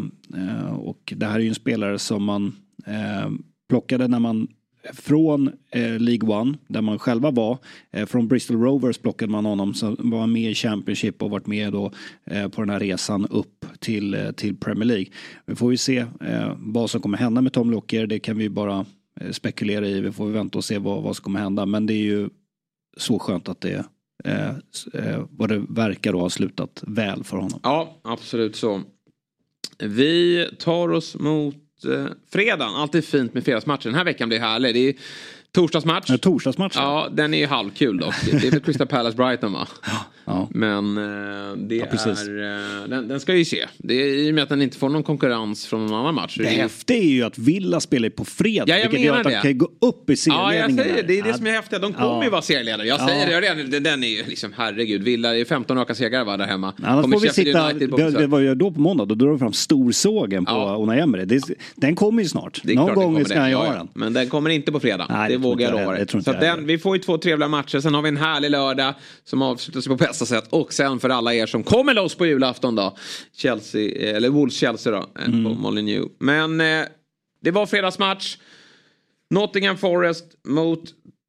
eh, 0.42 0.74
och 0.74 1.12
det 1.16 1.26
här 1.26 1.34
är 1.34 1.40
ju 1.40 1.48
en 1.48 1.54
spelare 1.54 1.98
som 1.98 2.24
man 2.24 2.56
eh, 2.86 3.30
plockade 3.68 4.08
när 4.08 4.18
man 4.18 4.48
från 4.92 5.48
eh, 5.70 5.98
League 5.98 6.36
One, 6.40 6.58
där 6.68 6.80
man 6.80 6.98
själva 6.98 7.30
var. 7.30 7.58
Eh, 7.90 8.06
från 8.06 8.28
Bristol 8.28 8.60
Rovers 8.60 8.98
plockade 8.98 9.32
man 9.32 9.44
honom 9.44 9.74
som 9.74 9.96
var 9.98 10.26
med 10.26 10.50
i 10.50 10.54
Championship 10.54 11.22
och 11.22 11.30
varit 11.30 11.46
med 11.46 11.72
då, 11.72 11.92
eh, 12.24 12.48
på 12.48 12.60
den 12.60 12.70
här 12.70 12.80
resan 12.80 13.26
upp 13.26 13.66
till, 13.78 14.14
eh, 14.14 14.30
till 14.30 14.56
Premier 14.56 14.84
League. 14.84 15.06
Vi 15.46 15.54
får 15.54 15.70
ju 15.70 15.76
se 15.76 15.98
eh, 16.20 16.54
vad 16.56 16.90
som 16.90 17.00
kommer 17.00 17.18
hända 17.18 17.40
med 17.40 17.52
Tom 17.52 17.70
Locker. 17.70 18.06
Det 18.06 18.18
kan 18.18 18.38
vi 18.38 18.48
bara 18.48 18.86
eh, 19.20 19.30
spekulera 19.30 19.88
i. 19.88 20.00
Vi 20.00 20.12
får 20.12 20.26
vänta 20.26 20.58
och 20.58 20.64
se 20.64 20.78
vad, 20.78 21.02
vad 21.02 21.16
som 21.16 21.24
kommer 21.24 21.40
hända. 21.40 21.66
Men 21.66 21.86
det 21.86 21.94
är 21.94 22.04
ju 22.04 22.28
så 22.96 23.18
skönt 23.18 23.48
att 23.48 23.60
det 23.60 23.84
eh, 24.24 24.50
eh, 24.94 25.24
vad 25.30 25.48
det 25.48 25.62
verkar 25.68 26.12
då 26.12 26.20
ha 26.20 26.30
slutat 26.30 26.84
väl 26.86 27.24
för 27.24 27.36
honom. 27.36 27.60
Ja, 27.62 28.00
absolut 28.02 28.56
så. 28.56 28.82
Vi 29.78 30.46
tar 30.58 30.88
oss 30.88 31.16
mot 31.18 31.56
fredagen. 32.32 32.74
Alltid 32.74 33.04
fint 33.04 33.34
med 33.34 33.44
fredagsmatcher. 33.44 33.84
Den 33.84 33.94
här 33.94 34.04
veckan 34.04 34.28
blir 34.28 34.40
härlig. 34.40 34.74
Det 34.74 34.88
är 34.88 34.94
torsdagsmatch. 35.52 36.10
Ja, 36.10 36.18
torsdagsmatch. 36.18 36.76
Ja, 36.76 37.08
den 37.12 37.34
är 37.34 37.38
ju 37.38 37.46
halvkul 37.46 37.98
dock. 37.98 38.14
Det 38.24 38.46
är 38.46 38.50
väl 38.50 38.60
Crystal 38.60 38.86
Palace 38.86 39.16
Brighton 39.16 39.52
va? 39.52 39.68
Ja. 39.86 40.04
Ja. 40.26 40.48
Men 40.50 40.96
eh, 40.96 41.56
det 41.56 41.76
ja, 41.76 41.86
är, 41.86 42.82
eh, 42.82 42.88
den, 42.88 43.08
den, 43.08 43.20
ska 43.20 43.34
ju 43.34 43.44
se. 43.44 43.66
Det 43.78 43.94
är 43.94 44.06
i 44.06 44.30
och 44.30 44.34
med 44.34 44.42
att 44.42 44.48
den 44.48 44.62
inte 44.62 44.78
får 44.78 44.88
någon 44.88 45.02
konkurrens 45.02 45.66
från 45.66 45.86
någon 45.86 46.00
annan 46.00 46.14
match. 46.14 46.36
Det, 46.36 46.42
det 46.42 46.48
häftiga 46.48 46.98
är 46.98 47.02
ju 47.02 47.22
att 47.22 47.38
Villa 47.38 47.80
spelar 47.80 48.08
på 48.08 48.24
fredag. 48.24 48.64
Ja, 48.68 48.76
jag 48.76 48.88
vilket 48.90 49.06
gör 49.06 49.16
att 49.16 49.24
de 49.24 49.40
kan 49.42 49.58
gå 49.58 49.68
upp 49.80 50.10
i 50.10 50.16
serieledningen. 50.16 50.76
Ja, 50.76 50.84
jag 50.84 50.86
säger 50.86 51.08
det. 51.08 51.18
är 51.18 51.22
det 51.22 51.34
som 51.34 51.46
är 51.46 51.50
häftigt. 51.50 51.82
De 51.82 51.92
kommer 51.92 52.24
ju 52.24 52.30
vara 52.30 52.42
serieledare. 52.42 52.86
Jag 52.86 53.00
säger 53.00 53.26
det 53.26 53.40
redan. 53.40 53.82
Den 53.82 54.04
är 54.04 54.08
ju 54.08 54.24
liksom, 54.26 54.52
herregud. 54.56 55.02
Villa 55.02 55.36
är 55.36 55.44
15 55.44 55.78
raka 55.78 55.94
segrar 55.94 56.24
va, 56.24 56.36
där 56.36 56.46
hemma. 56.46 56.74
Annars 56.82 57.02
kommer 57.02 57.16
får 57.16 57.22
vi 57.22 57.30
sitta, 57.30 57.72
det, 57.72 58.10
det 58.10 58.26
var 58.26 58.40
ju 58.40 58.54
då 58.54 58.70
på 58.70 58.80
måndag. 58.80 59.04
Då 59.04 59.14
drar 59.14 59.28
de 59.28 59.38
fram 59.38 59.52
storsågen 59.52 60.44
på 60.44 60.52
ja. 60.52 60.76
Unai 60.82 61.00
Emery. 61.00 61.40
Den 61.74 61.96
kommer 61.96 62.22
ju 62.22 62.28
snart. 62.28 62.64
Någon 62.64 62.94
gång 62.94 63.24
ska 63.24 63.40
han 63.40 63.50
göra 63.50 63.74
den. 63.74 63.88
Men 63.94 64.12
den 64.12 64.28
kommer 64.28 64.50
inte 64.50 64.72
på 64.72 64.80
fredag. 64.80 65.06
Nej, 65.10 65.30
det, 65.30 65.36
vågar 65.36 65.70
jag 65.70 65.80
lova 65.80 66.22
Så 66.22 66.32
den, 66.32 66.66
vi 66.66 66.78
får 66.78 66.96
ju 66.96 67.02
två 67.02 67.18
trevliga 67.18 67.48
matcher. 67.48 67.80
Sen 67.80 67.94
har 67.94 68.02
vi 68.02 68.08
en 68.08 68.16
härlig 68.16 68.50
lördag 68.50 68.94
som 69.24 69.42
avslutas 69.42 69.86
på 69.86 69.98
bästa 70.18 70.26
sätt. 70.26 70.48
Och 70.50 70.72
sen 70.72 71.00
för 71.00 71.08
alla 71.08 71.34
er 71.34 71.46
som 71.46 71.62
kommer 71.62 71.94
loss 71.94 72.14
på 72.14 72.26
julafton 72.26 72.74
då. 72.74 72.96
Chelsea, 73.32 74.16
eller 74.16 74.30
Wolves-Chelsea 74.30 74.90
då. 74.90 75.20
Eh, 75.20 75.28
mm. 75.28 75.44
På 75.44 75.50
Molineux. 75.60 76.12
Men 76.18 76.60
eh, 76.60 76.86
det 77.42 77.50
var 77.50 77.66
fredagsmatch. 77.66 78.36
Nottingham 79.30 79.76
Forest 79.76 80.24
mot 80.48 80.82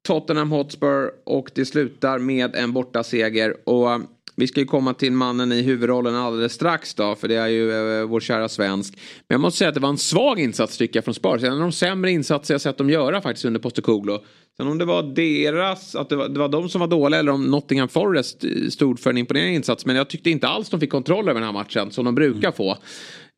Tottenham 0.06 0.50
Hotspur. 0.50 1.10
Och 1.26 1.50
det 1.54 1.66
slutar 1.66 2.18
med 2.18 2.56
en 2.56 2.72
bortaseger. 2.72 3.68
Och 3.68 3.92
eh, 3.92 4.00
vi 4.38 4.46
ska 4.46 4.60
ju 4.60 4.66
komma 4.66 4.94
till 4.94 5.12
mannen 5.12 5.52
i 5.52 5.62
huvudrollen 5.62 6.14
alldeles 6.14 6.52
strax 6.52 6.94
då, 6.94 7.14
för 7.14 7.28
det 7.28 7.34
är 7.34 7.48
ju 7.48 7.72
eh, 7.72 8.06
vår 8.06 8.20
kära 8.20 8.48
svensk. 8.48 8.94
Men 9.28 9.34
jag 9.34 9.40
måste 9.40 9.58
säga 9.58 9.68
att 9.68 9.74
det 9.74 9.80
var 9.80 9.88
en 9.88 9.98
svag 9.98 10.40
insats 10.40 10.78
tycker 10.78 10.96
jag 10.96 11.04
från 11.04 11.14
Spurs. 11.14 11.42
En 11.42 11.52
av 11.52 11.58
de 11.58 11.72
sämre 11.72 12.10
insatser 12.10 12.54
jag 12.54 12.60
sett 12.60 12.78
dem 12.78 12.90
göra 12.90 13.20
faktiskt 13.20 13.44
under 13.44 13.60
Postecoglou. 13.60 14.18
Sen 14.56 14.66
om 14.66 14.78
det 14.78 14.84
var 14.84 15.02
deras, 15.02 15.94
att 15.94 16.08
det 16.08 16.16
var, 16.16 16.28
det 16.28 16.38
var 16.38 16.48
de 16.48 16.68
som 16.68 16.80
var 16.80 16.88
dåliga 16.88 17.20
eller 17.20 17.32
om 17.32 17.46
Nottingham 17.46 17.88
Forest 17.88 18.44
stod 18.70 19.00
för 19.00 19.10
en 19.10 19.18
imponerande 19.18 19.54
insats. 19.54 19.86
Men 19.86 19.96
jag 19.96 20.10
tyckte 20.10 20.30
inte 20.30 20.48
alls 20.48 20.70
de 20.70 20.80
fick 20.80 20.90
kontroll 20.90 21.28
över 21.28 21.40
den 21.40 21.46
här 21.46 21.52
matchen 21.52 21.90
som 21.90 22.04
de 22.04 22.14
brukar 22.14 22.48
mm. 22.48 22.52
få. 22.52 22.76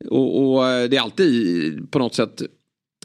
Och, 0.09 0.55
och, 0.55 0.63
det 0.63 0.97
är 0.97 1.01
alltid 1.01 1.91
på 1.91 1.99
något 1.99 2.15
sätt 2.15 2.41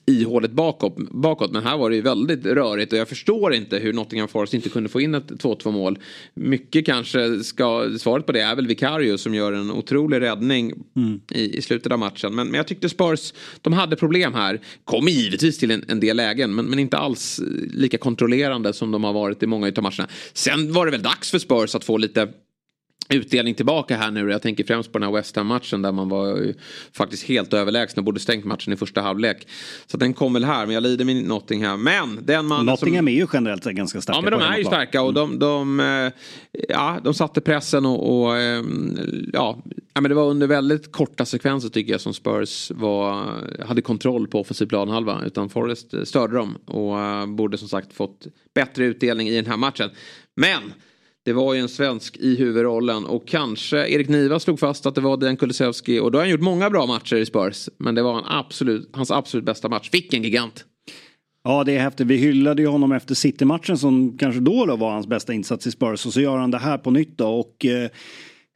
ihåligt 0.07 0.53
bakåt, 0.53 0.97
bakåt. 0.97 1.53
Men 1.53 1.63
här 1.63 1.77
var 1.77 1.91
det 1.91 1.97
ju 1.97 2.03
väldigt 2.03 2.47
rörigt 2.47 2.93
och 2.93 2.99
jag 2.99 3.09
förstår 3.09 3.55
inte 3.55 3.79
hur 3.79 3.93
Nottingham 3.93 4.29
Forest 4.29 4.55
inte 4.55 4.69
kunde 4.69 4.89
få 4.89 5.01
in 5.01 5.15
ett 5.15 5.31
2-2 5.31 5.73
mål. 5.73 5.99
Mycket 6.35 6.87
kanske 6.87 7.45
ska, 7.45 7.91
svaret 7.99 8.27
på 8.27 8.33
det 8.33 8.41
är 8.41 8.57
väl 8.57 8.67
Vicario 8.67 9.19
som 9.19 9.35
gör 9.35 9.53
en 9.53 9.71
otrolig 9.71 10.21
räddning 10.21 10.73
mm. 10.97 11.21
i, 11.31 11.57
i 11.59 11.63
slutet 11.63 11.93
av 11.93 11.99
matchen. 11.99 12.35
Men, 12.35 12.47
men 12.47 12.57
jag 12.57 12.67
tyckte 12.67 12.89
Spurs, 12.89 13.35
de 13.61 13.73
hade 13.73 13.97
problem 13.97 14.35
här. 14.35 14.61
Kommer 14.85 15.11
givetvis 15.11 15.59
till 15.59 15.71
en, 15.71 15.85
en 15.89 16.01
del 16.01 16.17
lägen 16.17 16.55
men, 16.55 16.67
men 16.67 16.79
inte 16.79 16.99
alls 16.99 17.41
lika 17.75 17.99
kontrollerande 17.99 18.73
som 18.73 18.91
de 18.91 19.05
har 19.05 19.13
varit 19.13 19.43
i 19.43 19.47
många 19.47 19.73
av 19.77 19.83
matcherna. 19.83 20.09
Sen 20.33 20.73
var 20.73 20.87
det 20.87 20.93
väl 20.93 21.03
dags 21.03 21.31
för 21.31 21.39
Spurs 21.39 21.75
att 21.75 21.85
få 21.85 21.97
lite 21.97 22.29
utdelning 23.09 23.55
tillbaka 23.55 23.97
här 23.97 24.11
nu. 24.11 24.31
Jag 24.31 24.43
tänker 24.43 24.65
främst 24.65 24.93
på 24.93 24.99
den 24.99 25.09
här 25.09 25.15
West 25.17 25.37
Ham-matchen 25.37 25.83
där 25.83 25.93
man 25.93 26.09
var 26.09 26.27
ju 26.27 26.55
faktiskt 26.93 27.23
helt 27.23 27.53
överlägsna 27.53 28.01
och 28.01 28.05
borde 28.05 28.21
stängt 28.21 28.45
matchen 28.45 28.73
i 28.73 28.77
första 28.77 29.01
halvlek. 29.01 29.49
Så 29.87 29.97
den 29.97 30.15
kom 30.15 30.33
väl 30.33 30.45
här, 30.45 30.67
men 30.67 30.75
jag 30.75 30.83
lider 30.83 31.05
med 31.05 31.25
Nottingham. 31.25 31.83
Men 31.83 32.19
den 32.23 32.47
man 32.47 32.67
Nottingham 32.67 33.05
som... 33.05 33.09
är 33.09 33.13
ju 33.13 33.27
generellt 33.33 33.65
ganska 33.65 34.01
starka 34.01 34.19
Ja 34.19 34.23
men 34.23 34.33
de 34.33 34.43
är 34.43 34.59
ju 34.59 34.65
starka 34.65 35.03
och 35.03 35.15
de, 35.15 35.39
de, 35.39 35.81
eh, 35.81 36.13
ja, 36.69 37.01
de 37.05 37.15
satte 37.15 37.41
pressen 37.41 37.87
och, 37.87 38.21
och 38.21 38.37
eh, 38.37 38.65
ja, 39.33 39.63
ja, 39.95 40.01
men 40.01 40.09
det 40.09 40.15
var 40.15 40.31
under 40.31 40.47
väldigt 40.47 40.93
korta 40.93 41.25
sekvenser 41.25 41.69
tycker 41.69 41.93
jag 41.93 42.01
som 42.01 42.15
Spurs 42.15 42.71
var, 42.75 43.27
hade 43.65 43.83
kontroll 43.83 44.29
på 44.29 44.41
offensiv 44.41 44.67
planhalva. 44.67 45.23
Utan 45.27 45.49
Forrest 45.49 45.95
eh, 45.95 46.03
störde 46.03 46.37
dem 46.37 46.57
och 46.67 47.01
eh, 47.01 47.27
borde 47.27 47.59
som 47.59 47.69
sagt 47.69 47.93
fått 47.93 48.27
bättre 48.55 48.85
utdelning 48.85 49.29
i 49.29 49.37
den 49.37 49.47
här 49.47 49.57
matchen. 49.57 49.91
Men 50.35 50.73
det 51.27 51.33
var 51.33 51.55
ju 51.55 51.61
en 51.61 51.69
svensk 51.69 52.17
i 52.17 52.37
huvudrollen 52.37 53.05
och 53.05 53.29
kanske 53.29 53.89
Erik 53.89 54.09
Niva 54.09 54.41
slog 54.41 54.61
fast 54.61 54.87
att 54.87 54.95
det 54.95 55.01
var 55.01 55.17
Dejan 55.17 55.37
Kulusevski 55.37 56.01
och 56.01 56.13
då 56.13 56.19
har 56.19 56.23
han 56.23 56.31
gjort 56.31 56.41
många 56.41 56.71
bra 56.71 56.87
matcher 56.87 57.17
i 57.17 57.27
Spurs. 57.27 57.69
Men 57.79 57.95
det 57.95 58.03
var 58.03 58.19
en 58.19 58.25
absolut, 58.27 58.91
hans 58.93 59.11
absolut 59.11 59.47
bästa 59.47 59.69
match. 59.69 59.89
Vilken 59.93 60.23
gigant! 60.23 60.65
Ja, 61.45 61.65
det 61.65 61.77
är 61.77 61.81
häftigt. 61.81 62.07
Vi 62.07 62.17
hyllade 62.17 62.63
ju 62.63 62.69
honom 62.69 62.93
efter 62.93 63.15
City-matchen 63.15 63.79
som 63.79 64.19
kanske 64.19 64.41
då, 64.41 64.67
då 64.67 64.77
var 64.77 64.93
hans 64.93 65.07
bästa 65.07 65.33
insats 65.33 65.67
i 65.67 65.71
Spurs. 65.71 66.07
Och 66.07 66.13
så 66.13 66.21
gör 66.21 66.37
han 66.37 66.51
det 66.51 66.59
här 66.59 66.79
på 66.79 66.91
nytt 66.91 67.19
då. 67.19 67.29
Och, 67.29 67.67
eh, 67.67 67.91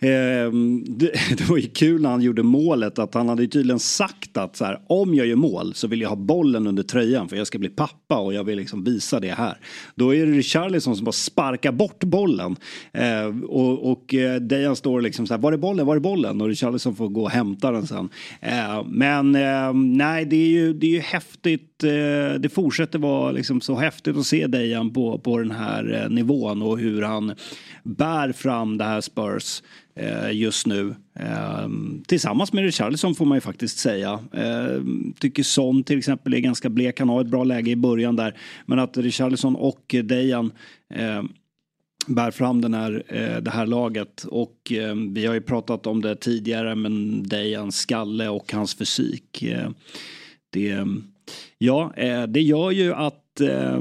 eh, 0.01 0.53
det, 0.87 1.13
det 1.37 1.49
var 1.49 1.57
ju 1.57 1.69
kul 1.69 2.03
när 2.03 2.11
han 2.11 2.23
gjorde 2.23 2.43
målet 2.43 2.99
att 2.99 3.15
han 3.15 3.29
hade 3.29 3.43
ju 3.43 3.49
tydligen 3.49 3.79
sagt 3.79 4.37
att 4.37 4.57
så 4.57 4.65
här, 4.65 4.81
om 4.87 5.15
jag 5.15 5.27
gör 5.27 5.37
mål 5.37 5.75
så 5.75 5.89
vill 5.89 6.01
jag 6.01 6.09
ha 6.09 6.17
bollen 6.17 6.67
under 6.67 6.83
tröjan 6.83 7.29
för 7.29 7.37
jag 7.37 7.47
ska 7.47 7.59
bli 7.59 7.69
pappa 7.69 8.19
och 8.19 8.35
jag 8.35 8.45
vill 8.45 8.59
liksom 8.59 8.85
visa 8.85 9.21
det 9.21 9.31
här. 9.31 9.57
Då 9.95 10.15
är 10.15 10.27
det 10.27 10.33
Richarlison 10.33 10.97
som 10.97 11.05
bara 11.05 11.13
sparkar 11.13 11.73
bort 11.73 12.05
bollen. 12.05 12.57
Eh, 12.93 13.27
och 13.49 13.91
och 13.91 14.15
eh, 14.15 14.41
Dejan 14.41 14.77
står 14.77 15.01
liksom 15.01 15.27
så 15.27 15.35
här, 15.35 15.41
var 15.41 15.53
är 15.53 15.57
bollen, 15.57 15.87
var 15.87 15.97
är 15.97 16.01
bollen? 16.01 16.41
Och 16.41 16.49
Richarlison 16.49 16.97
får 16.97 17.09
gå 17.09 17.23
och 17.23 17.31
hämta 17.31 17.71
den 17.71 17.87
sen. 17.87 18.09
Eh, 18.41 18.85
men 18.87 19.35
eh, 19.35 19.73
nej, 19.75 20.25
det 20.25 20.37
är 20.37 20.49
ju, 20.49 20.73
det 20.73 20.87
är 20.87 20.91
ju 20.91 21.01
häftigt. 21.01 21.70
Eh, 21.85 22.35
det 22.35 22.49
fortsätter 22.49 22.99
vara 22.99 23.33
liksom 23.33 23.61
så 23.61 23.75
häftigt 23.75 24.17
att 24.17 24.27
se 24.27 24.47
Dejan 24.47 24.93
på, 24.93 25.19
på 25.19 25.39
den 25.39 25.51
här 25.51 26.03
eh, 26.03 26.11
nivån 26.11 26.63
och 26.63 26.79
hur 26.79 27.03
han 27.03 27.35
bär 27.83 28.33
fram 28.33 28.79
det 28.79 28.85
här 28.85 29.01
Spurs 29.01 29.63
eh, 29.95 30.33
just 30.33 30.67
nu. 30.67 30.95
Ehm, 31.15 32.03
tillsammans 32.07 32.53
med 32.53 32.65
Richarlison 32.65 33.15
får 33.15 33.25
man 33.25 33.37
ju 33.37 33.41
faktiskt 33.41 33.79
säga. 33.79 34.21
Ehm, 34.33 35.15
tycker 35.19 35.43
Son 35.43 35.85
till 35.85 35.99
exempel 35.99 36.35
är 36.35 36.39
ganska 36.39 36.71
blek. 36.71 36.99
Han 36.99 37.09
har 37.09 37.21
ett 37.21 37.27
bra 37.27 37.45
läge 37.45 37.71
i 37.71 37.77
början 37.77 38.17
där. 38.17 38.37
Men 38.67 38.79
att 38.79 38.97
Richarlison 38.97 39.57
och 39.57 39.95
Dejan 40.05 40.53
ehm, 40.95 41.29
bär 42.07 42.31
fram 42.31 42.61
den 42.61 42.75
här, 42.75 43.03
det 43.41 43.51
här 43.51 43.67
laget. 43.67 44.25
Och 44.25 44.73
vi 45.11 45.27
har 45.27 45.35
ju 45.35 45.41
pratat 45.41 45.87
om 45.87 46.03
det 46.03 46.17
tidigare 46.17 46.75
men 46.75 47.23
Dejans 47.29 47.77
skalle 47.77 48.29
och 48.29 48.53
hans 48.53 48.75
fysik. 48.75 49.45
Det, 50.51 50.87
ja, 51.59 51.93
eh, 51.97 52.23
det 52.23 52.41
gör 52.41 52.71
ju 52.71 52.95
att 52.95 53.41
eh, 53.41 53.81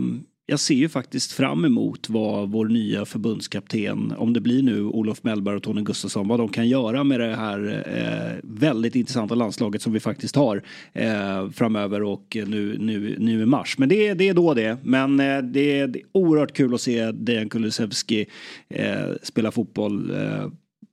jag 0.49 0.59
ser 0.59 0.75
ju 0.75 0.89
faktiskt 0.89 1.31
fram 1.31 1.65
emot 1.65 2.09
vad 2.09 2.51
vår 2.51 2.65
nya 2.65 3.05
förbundskapten, 3.05 4.13
om 4.17 4.33
det 4.33 4.41
blir 4.41 4.63
nu 4.63 4.83
Olof 4.83 5.23
Mellberg 5.23 5.55
och 5.55 5.63
Tony 5.63 5.81
Gustafsson, 5.81 6.27
vad 6.27 6.39
de 6.39 6.49
kan 6.49 6.67
göra 6.67 7.03
med 7.03 7.19
det 7.19 7.35
här 7.35 7.83
eh, 7.87 8.39
väldigt 8.43 8.95
intressanta 8.95 9.35
landslaget 9.35 9.81
som 9.81 9.93
vi 9.93 9.99
faktiskt 9.99 10.35
har 10.35 10.63
eh, 10.93 11.49
framöver 11.49 12.03
och 12.03 12.37
nu, 12.47 12.77
nu, 12.79 13.15
nu 13.19 13.41
i 13.41 13.45
mars. 13.45 13.77
Men 13.77 13.89
det, 13.89 14.13
det 14.13 14.29
är 14.29 14.33
då 14.33 14.53
det. 14.53 14.77
Men 14.83 15.19
eh, 15.19 15.37
det, 15.37 15.79
är, 15.79 15.87
det 15.87 15.99
är 15.99 16.05
oerhört 16.11 16.53
kul 16.53 16.73
att 16.73 16.81
se 16.81 17.11
Dejan 17.11 17.49
Kulusevski 17.49 18.25
eh, 18.69 19.09
spela 19.23 19.51
fotboll 19.51 20.11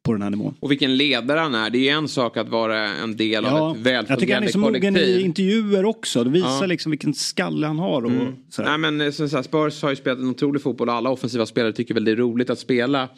på 0.07 0.13
den 0.13 0.23
här 0.23 0.31
nivån. 0.31 0.55
Och 0.61 0.71
vilken 0.71 0.97
ledare 0.97 1.41
han 1.41 1.55
är. 1.55 1.71
Det 1.71 1.79
är 1.79 1.81
ju 1.81 1.89
en 1.89 2.09
sak 2.09 2.37
att 2.37 2.49
vara 2.49 2.79
en 2.89 3.17
del 3.17 3.45
av 3.47 3.53
Ja, 3.53 3.71
ett 3.71 3.77
välfungerande 3.77 4.13
jag 4.13 4.19
tycker 4.21 4.35
han 4.35 4.43
är 4.45 4.49
så 4.49 4.59
mogen 4.59 4.95
kollektiv. 4.95 5.21
i 5.21 5.23
intervjuer 5.23 5.85
också. 5.85 6.25
Det 6.25 6.31
visar 6.31 6.49
Ja. 6.61 6.67
liksom 6.67 6.91
vilken 6.91 7.15
skalle 7.15 7.67
han 7.67 7.79
har. 7.79 8.05
Och 8.05 8.13
sådär. 8.51 8.69
Nej 8.69 8.79
men 8.79 9.01
eh, 9.01 9.11
så, 9.11 9.29
så 9.29 9.37
här, 9.37 9.43
Spurs 9.43 9.83
har 9.83 9.91
ju 9.91 9.97
spelat 9.97 10.19
en 10.19 10.29
otrolig 10.29 10.63
fotboll 10.63 10.89
och 10.89 10.95
alla 10.95 11.11
offensiva 11.11 11.47
spelare 11.47 11.73
tycker 11.73 11.95
väl 11.95 12.05
det 12.05 12.11
är 12.11 12.17
roligt 12.17 12.51
att 12.51 12.59
spela, 12.59 13.09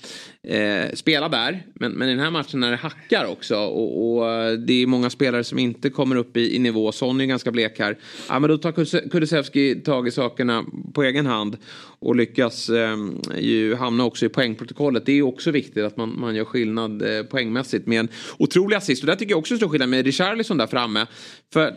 eh, 0.48 0.92
spela 0.92 1.28
där. 1.28 1.62
Men, 1.74 1.92
men 1.92 2.08
i 2.08 2.10
den 2.10 2.20
här 2.20 2.30
matchen 2.30 2.60
när 2.60 2.70
det 2.70 2.76
hackar 2.76 3.26
också 3.26 3.56
och, 3.56 4.16
och 4.16 4.30
eh, 4.32 4.52
det 4.52 4.82
är 4.82 4.86
många 4.86 5.10
spelare 5.10 5.44
som 5.44 5.58
inte 5.58 5.90
kommer 5.90 6.16
upp 6.16 6.36
i, 6.36 6.56
i 6.56 6.58
nivå. 6.58 6.92
Sonny 6.92 7.24
är 7.24 7.28
ganska 7.28 7.50
blek 7.50 7.78
här. 7.78 7.98
Ja 8.28 8.38
men 8.38 8.50
då 8.50 8.58
tar 8.58 9.08
Kulusevski 9.08 9.74
tag 9.74 10.08
i 10.08 10.10
sakerna 10.10 10.64
på 10.94 11.02
egen 11.02 11.26
hand 11.26 11.56
och 11.98 12.16
lyckas 12.16 12.68
eh, 12.68 12.96
ju 13.38 13.74
hamna 13.74 14.04
också 14.04 14.26
i 14.26 14.28
poängprotokollet. 14.28 15.06
Det 15.06 15.12
är 15.12 15.16
ju 15.16 15.22
också 15.22 15.50
viktigt 15.50 15.84
att 15.84 15.96
man, 15.96 16.20
man 16.20 16.34
gör 16.34 16.44
skillnad 16.44 17.02
eh, 17.02 17.22
poängmässigt 17.22 17.86
med 17.86 18.00
en 18.00 18.08
otrolig 18.38 18.76
assist. 18.76 19.02
Och 19.02 19.06
där 19.06 19.16
tycker 19.16 19.32
jag 19.32 19.38
också 19.38 19.56
stor 19.56 19.68
skillnad 19.68 19.88
med 19.88 20.04
Richarlison 20.04 20.56
där 20.56 20.66
framme. 20.66 21.06
För 21.52 21.74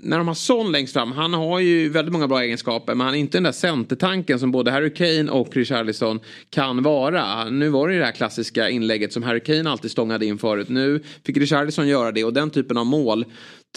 när 0.00 0.18
de 0.18 0.28
har 0.28 0.34
Son 0.34 0.72
längst 0.72 0.92
fram, 0.92 1.12
han 1.12 1.34
har 1.34 1.58
ju 1.58 1.88
väldigt 1.88 2.12
många 2.12 2.28
bra 2.28 2.42
egenskaper 2.42 2.94
men 2.94 3.06
han 3.06 3.14
är 3.14 3.18
inte 3.18 3.36
den 3.36 3.42
där 3.42 3.52
centertanken 3.52 4.38
som 4.38 4.50
både 4.50 4.70
Harry 4.70 4.94
Kane 4.94 5.30
och 5.30 5.56
Richarlison 5.56 6.20
kan 6.50 6.82
vara. 6.82 7.44
Nu 7.44 7.68
var 7.68 7.88
det 7.88 7.94
ju 7.94 8.00
det 8.00 8.06
här 8.06 8.12
klassiska 8.12 8.68
inlägget 8.68 9.12
som 9.12 9.22
Harry 9.22 9.40
Kane 9.40 9.70
alltid 9.70 9.90
stångade 9.90 10.26
in 10.26 10.38
förut. 10.38 10.68
Nu 10.68 11.02
fick 11.24 11.36
Richarlison 11.36 11.88
göra 11.88 12.12
det 12.12 12.24
och 12.24 12.32
den 12.32 12.50
typen 12.50 12.76
av 12.76 12.86
mål 12.86 13.24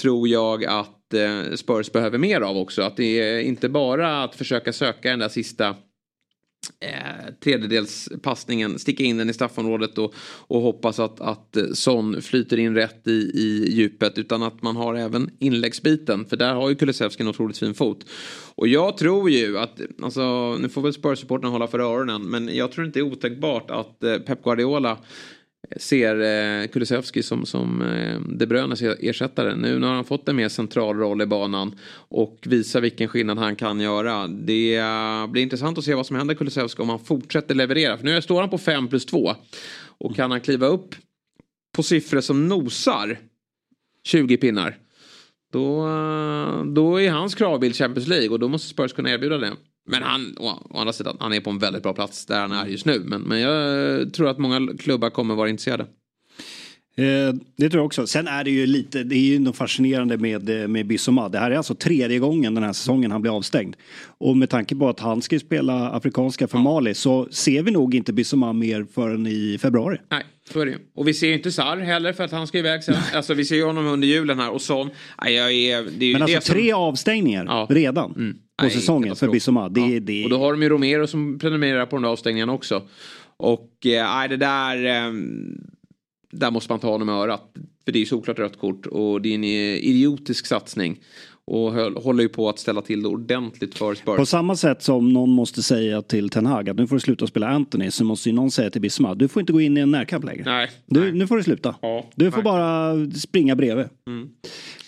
tror 0.01 0.28
jag 0.28 0.66
att 0.66 1.14
eh, 1.14 1.55
Spurs 1.55 1.91
behöver 1.91 2.18
mer 2.18 2.41
av 2.41 2.57
också. 2.57 2.82
Att 2.82 2.97
det 2.97 3.20
är 3.20 3.39
inte 3.39 3.70
bara 3.70 4.24
att 4.24 4.36
försöka 4.36 4.74
söka 4.74 5.09
den 5.09 5.20
där 5.20 5.30
sista 5.30 5.76
eh, 6.80 7.34
tredjedelspassningen, 7.43 8.80
sticka 8.80 9.03
in 9.03 9.18
den 9.18 9.30
i 9.30 9.34
straffområdet 9.34 9.97
och, 9.97 10.14
och 10.47 10.61
hoppas 10.61 10.99
att, 10.99 11.22
att 11.22 11.57
eh, 11.57 11.64
Son 11.74 12.22
flyter 12.22 12.59
in 12.59 12.76
rätt 12.76 13.07
i, 13.07 13.32
i 13.34 13.72
djupet 13.72 14.18
utan 14.18 14.43
att 14.43 14.61
man 14.61 14.76
har 14.76 14.95
även 14.95 15.30
inläggsbiten 15.39 16.26
för 16.26 16.38
där 16.38 16.53
har 16.53 16.70
ju 16.70 16.76
Kulusevski 16.76 17.24
en 17.24 17.30
otroligt 17.30 17.57
fin 17.57 17.74
fot. 17.74 18.05
Och 18.55 18.68
jag 18.68 18.97
tror 18.97 19.30
ju 19.30 19.57
att, 19.57 19.80
alltså 20.01 20.55
nu 20.57 20.70
får 20.70 20.82
väl 20.82 20.93
Spurs-supporten 20.93 21.49
hålla 21.49 21.68
för 21.68 21.80
öronen 21.80 22.22
men 22.22 22.55
jag 22.55 22.72
tror 22.72 22.86
inte 22.86 22.99
det 22.99 23.03
är 23.03 23.11
otänkbart 23.11 23.72
att 23.72 24.03
eh, 24.03 24.18
Pep 24.18 24.43
Guardiola 24.43 24.97
ser 25.78 26.19
eh, 26.21 26.67
Kulusevski 26.67 27.24
som, 27.24 27.45
som 27.45 27.82
eh, 27.82 28.19
De 28.19 28.45
Bruynes 28.45 28.82
ersättare. 28.82 29.55
Nu 29.55 29.80
när 29.80 29.88
han 29.88 30.05
fått 30.05 30.30
en 30.30 30.36
mer 30.36 30.49
central 30.49 30.97
roll 30.97 31.21
i 31.21 31.26
banan 31.26 31.80
och 31.93 32.38
visar 32.43 32.82
vilken 32.82 33.07
skillnad 33.07 33.38
han 33.38 33.55
kan 33.55 33.80
göra. 33.80 34.28
Det 34.28 34.76
eh, 34.76 35.28
blir 35.28 35.43
intressant 35.43 35.78
att 35.78 35.84
se 35.84 35.95
vad 35.95 36.05
som 36.05 36.15
händer 36.15 36.36
Kulusevski 36.36 36.82
om 36.82 36.89
han 36.89 36.99
fortsätter 36.99 37.55
leverera. 37.55 37.97
För 37.97 38.05
nu 38.05 38.21
står 38.21 38.41
han 38.41 38.49
på 38.49 38.57
5 38.57 38.88
plus 38.88 39.05
2. 39.05 39.36
Och 39.97 40.15
kan 40.15 40.32
han 40.32 40.41
kliva 40.41 40.67
upp 40.67 40.95
på 41.76 41.84
siffror 41.84 42.21
som 42.21 42.47
nosar 42.47 43.17
20 44.03 44.38
pinnar. 44.38 44.78
Då, 45.51 45.88
då 46.65 47.01
är 47.01 47.11
hans 47.11 47.36
kravbild 47.36 47.76
Champions 47.76 48.07
League 48.07 48.30
och 48.30 48.39
då 48.39 48.47
måste 48.47 48.67
Spurs 48.67 48.93
kunna 48.93 49.09
erbjuda 49.09 49.38
det. 49.38 49.51
Men 49.86 50.03
han, 50.03 50.38
å, 50.39 50.67
andra 50.73 50.93
sidan, 50.93 51.17
han 51.19 51.34
är 51.34 51.39
på 51.39 51.49
en 51.49 51.59
väldigt 51.59 51.84
bra 51.84 51.93
plats 51.93 52.25
där 52.25 52.39
han 52.39 52.51
är 52.51 52.65
just 52.65 52.86
nu. 52.86 52.99
Men, 52.99 53.21
men 53.21 53.39
jag 53.39 54.13
tror 54.13 54.29
att 54.29 54.38
många 54.38 54.77
klubbar 54.79 55.09
kommer 55.09 55.36
vara 55.36 55.49
intresserade. 55.49 55.86
Eh, 56.95 57.34
det 57.57 57.69
tror 57.69 57.79
jag 57.79 57.86
också. 57.86 58.07
Sen 58.07 58.27
är 58.27 58.43
det 58.43 58.51
ju 58.51 58.65
lite, 58.65 59.03
det 59.03 59.15
är 59.15 59.19
ju 59.19 59.39
något 59.39 59.55
fascinerande 59.55 60.17
med, 60.17 60.61
eh, 60.61 60.67
med 60.67 60.88
Bissoma. 60.88 61.29
Det 61.29 61.39
här 61.39 61.51
är 61.51 61.57
alltså 61.57 61.75
tredje 61.75 62.19
gången 62.19 62.53
den 62.53 62.63
här 62.63 62.73
säsongen 62.73 63.11
han 63.11 63.21
blir 63.21 63.36
avstängd. 63.38 63.75
Och 64.17 64.38
med 64.38 64.49
tanke 64.49 64.75
på 64.75 64.89
att 64.89 64.99
han 64.99 65.21
ska 65.21 65.39
spela 65.39 65.89
afrikanska 65.89 66.47
för 66.47 66.57
Mali 66.57 66.93
så 66.93 67.27
ser 67.31 67.63
vi 67.63 67.71
nog 67.71 67.95
inte 67.95 68.13
Bissoma 68.13 68.53
mer 68.53 68.86
förrän 68.93 69.27
i 69.27 69.57
februari. 69.61 69.97
Nej, 70.09 70.23
så 70.51 70.59
är 70.59 70.65
det. 70.65 70.77
Och 70.95 71.07
vi 71.07 71.13
ser 71.13 71.27
ju 71.27 71.33
inte 71.33 71.51
Sarr 71.51 71.77
heller 71.77 72.13
för 72.13 72.23
att 72.23 72.31
han 72.31 72.47
ska 72.47 72.57
iväg 72.57 72.83
sen. 72.83 72.95
Alltså 73.13 73.33
vi 73.33 73.45
ser 73.45 73.55
ju 73.55 73.63
honom 73.63 73.87
under 73.87 74.07
julen 74.07 74.39
här 74.39 74.51
och 74.51 74.61
sån. 74.61 74.89
Nej, 75.23 75.33
jag 75.33 75.51
är, 75.51 75.83
det 75.97 76.05
är 76.05 76.07
ju 76.07 76.13
Men 76.13 76.21
alltså 76.21 76.41
som... 76.41 76.53
tre 76.55 76.71
avstängningar 76.71 77.73
redan 77.73 78.13
på 78.57 78.65
Nej, 78.65 78.71
säsongen 78.71 79.15
för. 79.15 79.27
Bissoma. 79.27 79.69
Det, 79.69 79.81
Ja. 79.81 79.99
det, 79.99 80.23
Och 80.23 80.29
då 80.29 80.37
har 80.37 80.51
de 80.51 80.61
ju 80.63 80.69
Romero 80.69 81.07
som 81.07 81.39
prenumererar 81.39 81.85
på 81.85 81.95
de 81.95 82.03
där 82.03 82.09
avstängningarna 82.09 82.53
också. 82.53 82.87
Och 83.37 83.85
eh, 83.85 84.15
nej, 84.15 84.29
det 84.29 84.37
där... 84.37 84.85
Eh, 84.85 85.13
där 86.35 86.51
måste 86.51 86.71
man 86.71 86.79
ta 86.79 86.89
honom 86.89 87.09
i 87.09 87.11
örat. 87.11 87.51
För 87.85 87.91
det 87.91 87.97
är 87.97 87.99
ju 87.99 88.05
såklart 88.05 88.39
rött 88.39 88.59
kort 88.59 88.85
och 88.85 89.21
det 89.21 89.29
är 89.29 89.35
en 89.35 89.43
eh, 89.43 89.49
idiotisk 89.75 90.45
satsning. 90.45 90.99
Och 91.51 91.71
håller 91.73 92.23
ju 92.23 92.29
på 92.29 92.49
att 92.49 92.59
ställa 92.59 92.81
till 92.81 93.03
det 93.03 93.09
ordentligt 93.09 93.77
för 93.77 93.95
Spurs. 93.95 94.17
På 94.17 94.25
samma 94.25 94.55
sätt 94.55 94.83
som 94.83 95.13
någon 95.13 95.29
måste 95.29 95.63
säga 95.63 96.01
till 96.01 96.29
Ten 96.29 96.45
Hag 96.45 96.69
att 96.69 96.77
nu 96.77 96.87
får 96.87 96.95
du 96.95 96.99
sluta 96.99 97.27
spela 97.27 97.47
Anthony 97.47 97.91
så 97.91 98.03
måste 98.03 98.29
ju 98.29 98.35
någon 98.35 98.51
säga 98.51 98.69
till 98.69 98.81
Bissoma 98.81 99.15
du 99.15 99.27
får 99.27 99.39
inte 99.39 99.53
gå 99.53 99.61
in 99.61 99.77
i 99.77 99.79
en 99.79 99.91
närkamp 99.91 100.25
längre. 100.25 100.43
Nej. 100.45 100.71
Du, 100.85 101.11
nu 101.11 101.27
får 101.27 101.37
du 101.37 101.43
sluta. 101.43 101.75
Ja, 101.81 102.09
du 102.15 102.31
får 102.31 102.37
nej. 102.37 102.43
bara 102.43 102.95
springa 103.11 103.55
bredvid. 103.55 103.85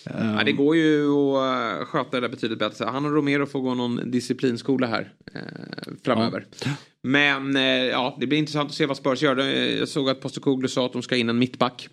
Ja, 0.04 0.44
det 0.46 0.52
går 0.52 0.76
ju 0.76 1.12
att 1.12 1.80
eh, 1.80 1.86
sköta 1.86 2.10
det 2.12 2.20
där 2.22 2.30
betydligt 2.30 2.60
bättre. 2.60 2.86
Han 2.86 3.06
och 3.06 3.12
Romero 3.12 3.46
får 3.46 3.60
gå 3.60 3.74
någon 3.74 4.12
disciplinskola 4.12 4.88
här 4.88 5.12
eh, 5.34 5.42
framöver. 6.04 6.46
Men 7.04 7.56
eh, 7.56 7.64
ja, 7.64 8.18
det 8.20 8.28
blir 8.28 8.40
intressant 8.40 8.70
att 8.70 8.76
se 8.76 8.86
vad 8.86 8.98
Spurs 8.98 9.22
gör. 9.22 9.38
Jag 9.38 9.88
såg 9.88 10.10
att 10.10 10.22
Postecoglou 10.22 10.68
sa 10.68 10.86
att 10.86 10.94
de 10.94 11.02
ska 11.02 11.16
in 11.16 11.30
en 11.30 11.40
mittback. 11.40 11.90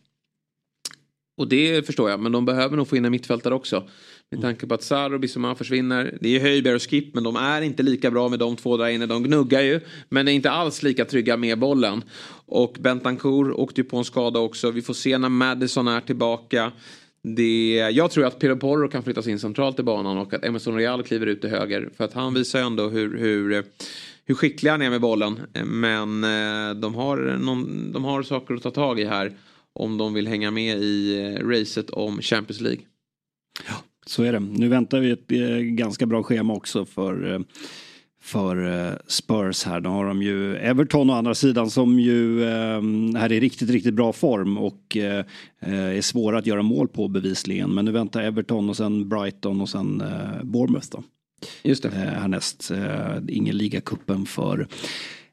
Och 1.36 1.48
det 1.48 1.86
förstår 1.86 2.10
jag, 2.10 2.20
men 2.20 2.32
de 2.32 2.44
behöver 2.44 2.76
nog 2.76 2.88
få 2.88 2.96
in 2.96 3.04
en 3.04 3.12
mittfältare 3.12 3.54
också. 3.54 3.88
Med 4.30 4.40
tanke 4.40 4.66
på 4.66 4.74
att 4.74 4.82
Sarr 4.82 5.14
och 5.14 5.20
Bissouma 5.20 5.54
försvinner. 5.54 6.18
Det 6.20 6.36
är 6.36 6.40
Höjberg 6.40 6.74
och 6.74 6.90
Skip, 6.90 7.14
men 7.14 7.24
de 7.24 7.36
är 7.36 7.62
inte 7.62 7.82
lika 7.82 8.10
bra 8.10 8.28
med 8.28 8.38
de 8.38 8.56
två 8.56 8.76
där 8.76 8.88
inne. 8.88 9.06
De 9.06 9.22
gnuggar 9.22 9.60
ju, 9.60 9.80
men 10.08 10.28
är 10.28 10.32
inte 10.32 10.50
alls 10.50 10.82
lika 10.82 11.04
trygga 11.04 11.36
med 11.36 11.58
bollen. 11.58 12.02
Och 12.46 12.76
Bentancourt 12.80 13.54
åkte 13.54 13.80
ju 13.80 13.84
på 13.84 13.96
en 13.96 14.04
skada 14.04 14.40
också. 14.40 14.70
Vi 14.70 14.82
får 14.82 14.94
se 14.94 15.18
när 15.18 15.28
Madison 15.28 15.88
är 15.88 16.00
tillbaka. 16.00 16.72
Det, 17.22 17.74
jag 17.92 18.10
tror 18.10 18.24
att 18.24 18.38
Pedro 18.38 18.56
Porro 18.56 18.88
kan 18.88 19.02
flyttas 19.02 19.26
in 19.26 19.38
centralt 19.38 19.78
i 19.78 19.82
banan 19.82 20.18
och 20.18 20.34
att 20.34 20.44
Emerson 20.44 20.76
Real 20.76 21.02
kliver 21.02 21.26
ut 21.26 21.40
till 21.40 21.50
höger. 21.50 21.90
För 21.96 22.04
att 22.04 22.12
han 22.12 22.34
visar 22.34 22.58
ju 22.58 22.66
ändå 22.66 22.88
hur, 22.88 23.18
hur, 23.18 23.64
hur 24.24 24.34
skicklig 24.34 24.70
han 24.70 24.82
är 24.82 24.90
med 24.90 25.00
bollen. 25.00 25.40
Men 25.64 26.24
eh, 26.24 26.74
de 26.74 26.94
har, 26.94 27.38
någon, 27.38 27.92
de 27.92 28.04
har 28.04 28.22
saker 28.22 28.54
att 28.54 28.62
ta 28.62 28.70
tag 28.70 29.00
i 29.00 29.04
här. 29.04 29.32
Om 29.74 29.98
de 29.98 30.14
vill 30.14 30.26
hänga 30.28 30.50
med 30.50 30.78
i 30.78 31.20
eh, 31.20 31.46
racet 31.48 31.90
om 31.90 32.22
Champions 32.22 32.60
League. 32.60 32.80
Så 34.06 34.22
är 34.22 34.32
det. 34.32 34.40
Nu 34.40 34.68
väntar 34.68 35.00
vi 35.00 35.10
ett 35.10 35.32
eh, 35.32 35.56
ganska 35.58 36.06
bra 36.06 36.22
schema 36.22 36.54
också 36.54 36.84
för, 36.84 37.34
eh, 37.34 37.40
för 38.22 38.98
Spurs 39.06 39.64
här. 39.64 39.80
Då 39.80 39.90
har 39.90 40.06
de 40.06 40.22
ju 40.22 40.56
Everton 40.56 41.10
å 41.10 41.12
andra 41.12 41.34
sidan 41.34 41.70
som 41.70 42.00
ju 42.00 42.44
här 43.16 43.32
är 43.32 43.40
riktigt, 43.40 43.70
riktigt 43.70 43.94
bra 43.94 44.12
form 44.12 44.58
och 44.58 44.96
är 45.60 46.00
svåra 46.00 46.38
att 46.38 46.46
göra 46.46 46.62
mål 46.62 46.88
på 46.88 47.08
bevisligen. 47.08 47.74
Men 47.74 47.84
nu 47.84 47.92
väntar 47.92 48.22
Everton 48.22 48.68
och 48.68 48.76
sen 48.76 49.08
Brighton 49.08 49.60
och 49.60 49.68
sen 49.68 50.02
Bournemouth 50.42 50.88
då. 50.90 51.02
Just 51.62 51.82
det. 51.82 51.90
Härnäst. 51.90 52.70
Ingen 53.28 53.56
ligacupen 53.56 54.26
för 54.26 54.68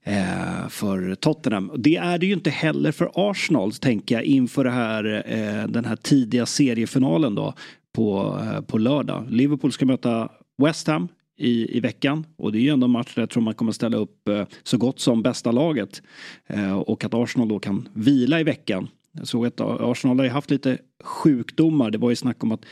Eh, 0.04 0.68
för 0.70 1.16
Tottenham. 1.16 1.72
Det 1.78 1.95
är 1.95 2.18
det 2.18 2.26
ju 2.26 2.34
inte 2.34 2.50
heller 2.50 2.91
för 2.91 3.12
Arsenal 3.14 3.74
tänker 3.74 4.16
jag 4.16 4.24
inför 4.24 4.64
det 4.64 4.72
här, 4.72 5.24
eh, 5.26 5.68
den 5.68 5.86
här 5.86 5.95
tidiga 5.95 6.45
seriefinalen 6.45 7.36
då 7.36 7.54
på, 7.95 8.39
eh, 8.43 8.62
på 8.62 8.78
lördag. 8.78 9.26
Liverpool 9.30 9.72
ska 9.72 9.86
möta 9.86 10.30
West 10.58 10.88
Ham 10.88 11.08
i, 11.38 11.78
i 11.78 11.80
veckan 11.80 12.26
och 12.38 12.52
det 12.52 12.58
är 12.58 12.62
ju 12.62 12.70
ändå 12.70 12.86
en 12.86 12.91
match 12.91 13.16
där 13.16 13.22
jag 13.22 13.30
tror 13.30 13.43
man 13.43 13.54
kommer 13.54 13.72
ställa 13.72 13.97
upp 13.97 14.28
eh, 14.28 14.45
så 14.64 14.78
gott 14.78 15.00
som 15.00 15.22
bästa 15.22 15.52
laget 15.52 16.02
eh, 16.47 16.80
och 16.80 17.04
att 17.04 17.14
Arsenal 17.14 17.47
då 17.47 17.60
kan 17.60 17.89
vila 17.93 18.39
i 18.39 18.43
veckan. 18.43 18.88
Jag 19.12 19.28
såg 19.28 19.45
att 19.45 19.62
Arsenal 19.62 20.18
har 20.18 20.24
ju 20.24 20.32
haft 20.32 20.52
lite 20.52 20.78
sjukdomar. 21.04 21.91
Det 21.91 21.97
var 21.97 22.10
ju 22.10 22.16
snack 22.16 22.43
om 22.43 22.52
att 22.52 22.66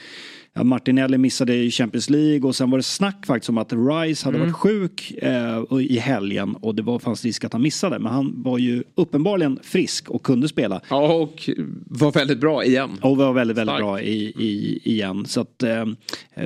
ja, 0.57 0.63
Martinelli 0.63 1.17
missade 1.17 1.55
i 1.55 1.71
Champions 1.71 2.09
League 2.09 2.47
och 2.47 2.55
sen 2.55 2.69
var 2.71 2.77
det 2.77 2.83
snack 2.83 3.25
faktiskt 3.25 3.49
om 3.49 3.57
att 3.57 3.73
Rice 3.73 4.25
hade 4.25 4.37
Mm. 4.37 4.47
varit 4.47 4.55
sjuk 4.55 5.11
eh, 5.21 5.63
i 5.81 5.97
helgen 5.97 6.55
och 6.55 6.75
det 6.75 6.81
var, 6.81 6.99
fanns 6.99 7.25
risk 7.25 7.43
att 7.43 7.53
han 7.53 7.61
missade. 7.61 7.99
Men 7.99 8.11
han 8.13 8.43
var 8.43 8.57
ju 8.57 8.83
uppenbarligen 8.95 9.59
frisk 9.63 10.09
och 10.09 10.23
kunde 10.23 10.47
spela. 10.47 10.81
Ja, 10.89 11.13
och 11.13 11.49
var 11.85 12.11
väldigt 12.11 12.39
bra 12.39 12.63
igen. 12.65 12.89
Och 13.01 13.17
var 13.17 13.33
väldigt, 13.33 13.57
väldigt 13.57 13.71
Stark. 13.73 13.81
bra 13.81 14.01
i, 14.01 14.23
i, 14.25 14.79
igen. 14.83 15.25
Så 15.25 15.41
att 15.41 15.63
eh, 15.63 15.85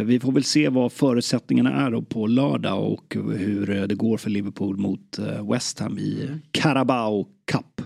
vi 0.03 0.19
får 0.19 0.31
väl 0.31 0.43
se 0.43 0.69
vad 0.69 0.91
förutsättningarna 0.91 1.71
är 1.85 1.91
då 1.91 2.01
på 2.01 2.27
lördag 2.27 2.91
och 2.91 3.17
hur 3.37 3.69
eh, 3.69 3.83
det 3.83 3.95
går 3.95 4.17
för 4.17 4.29
Liverpool 4.29 4.77
mot 4.77 5.19
eh, 5.19 5.51
West 5.51 5.79
Ham 5.79 5.99
i 5.99 6.27
Carabao 6.51 7.27
Cup. 7.51 7.81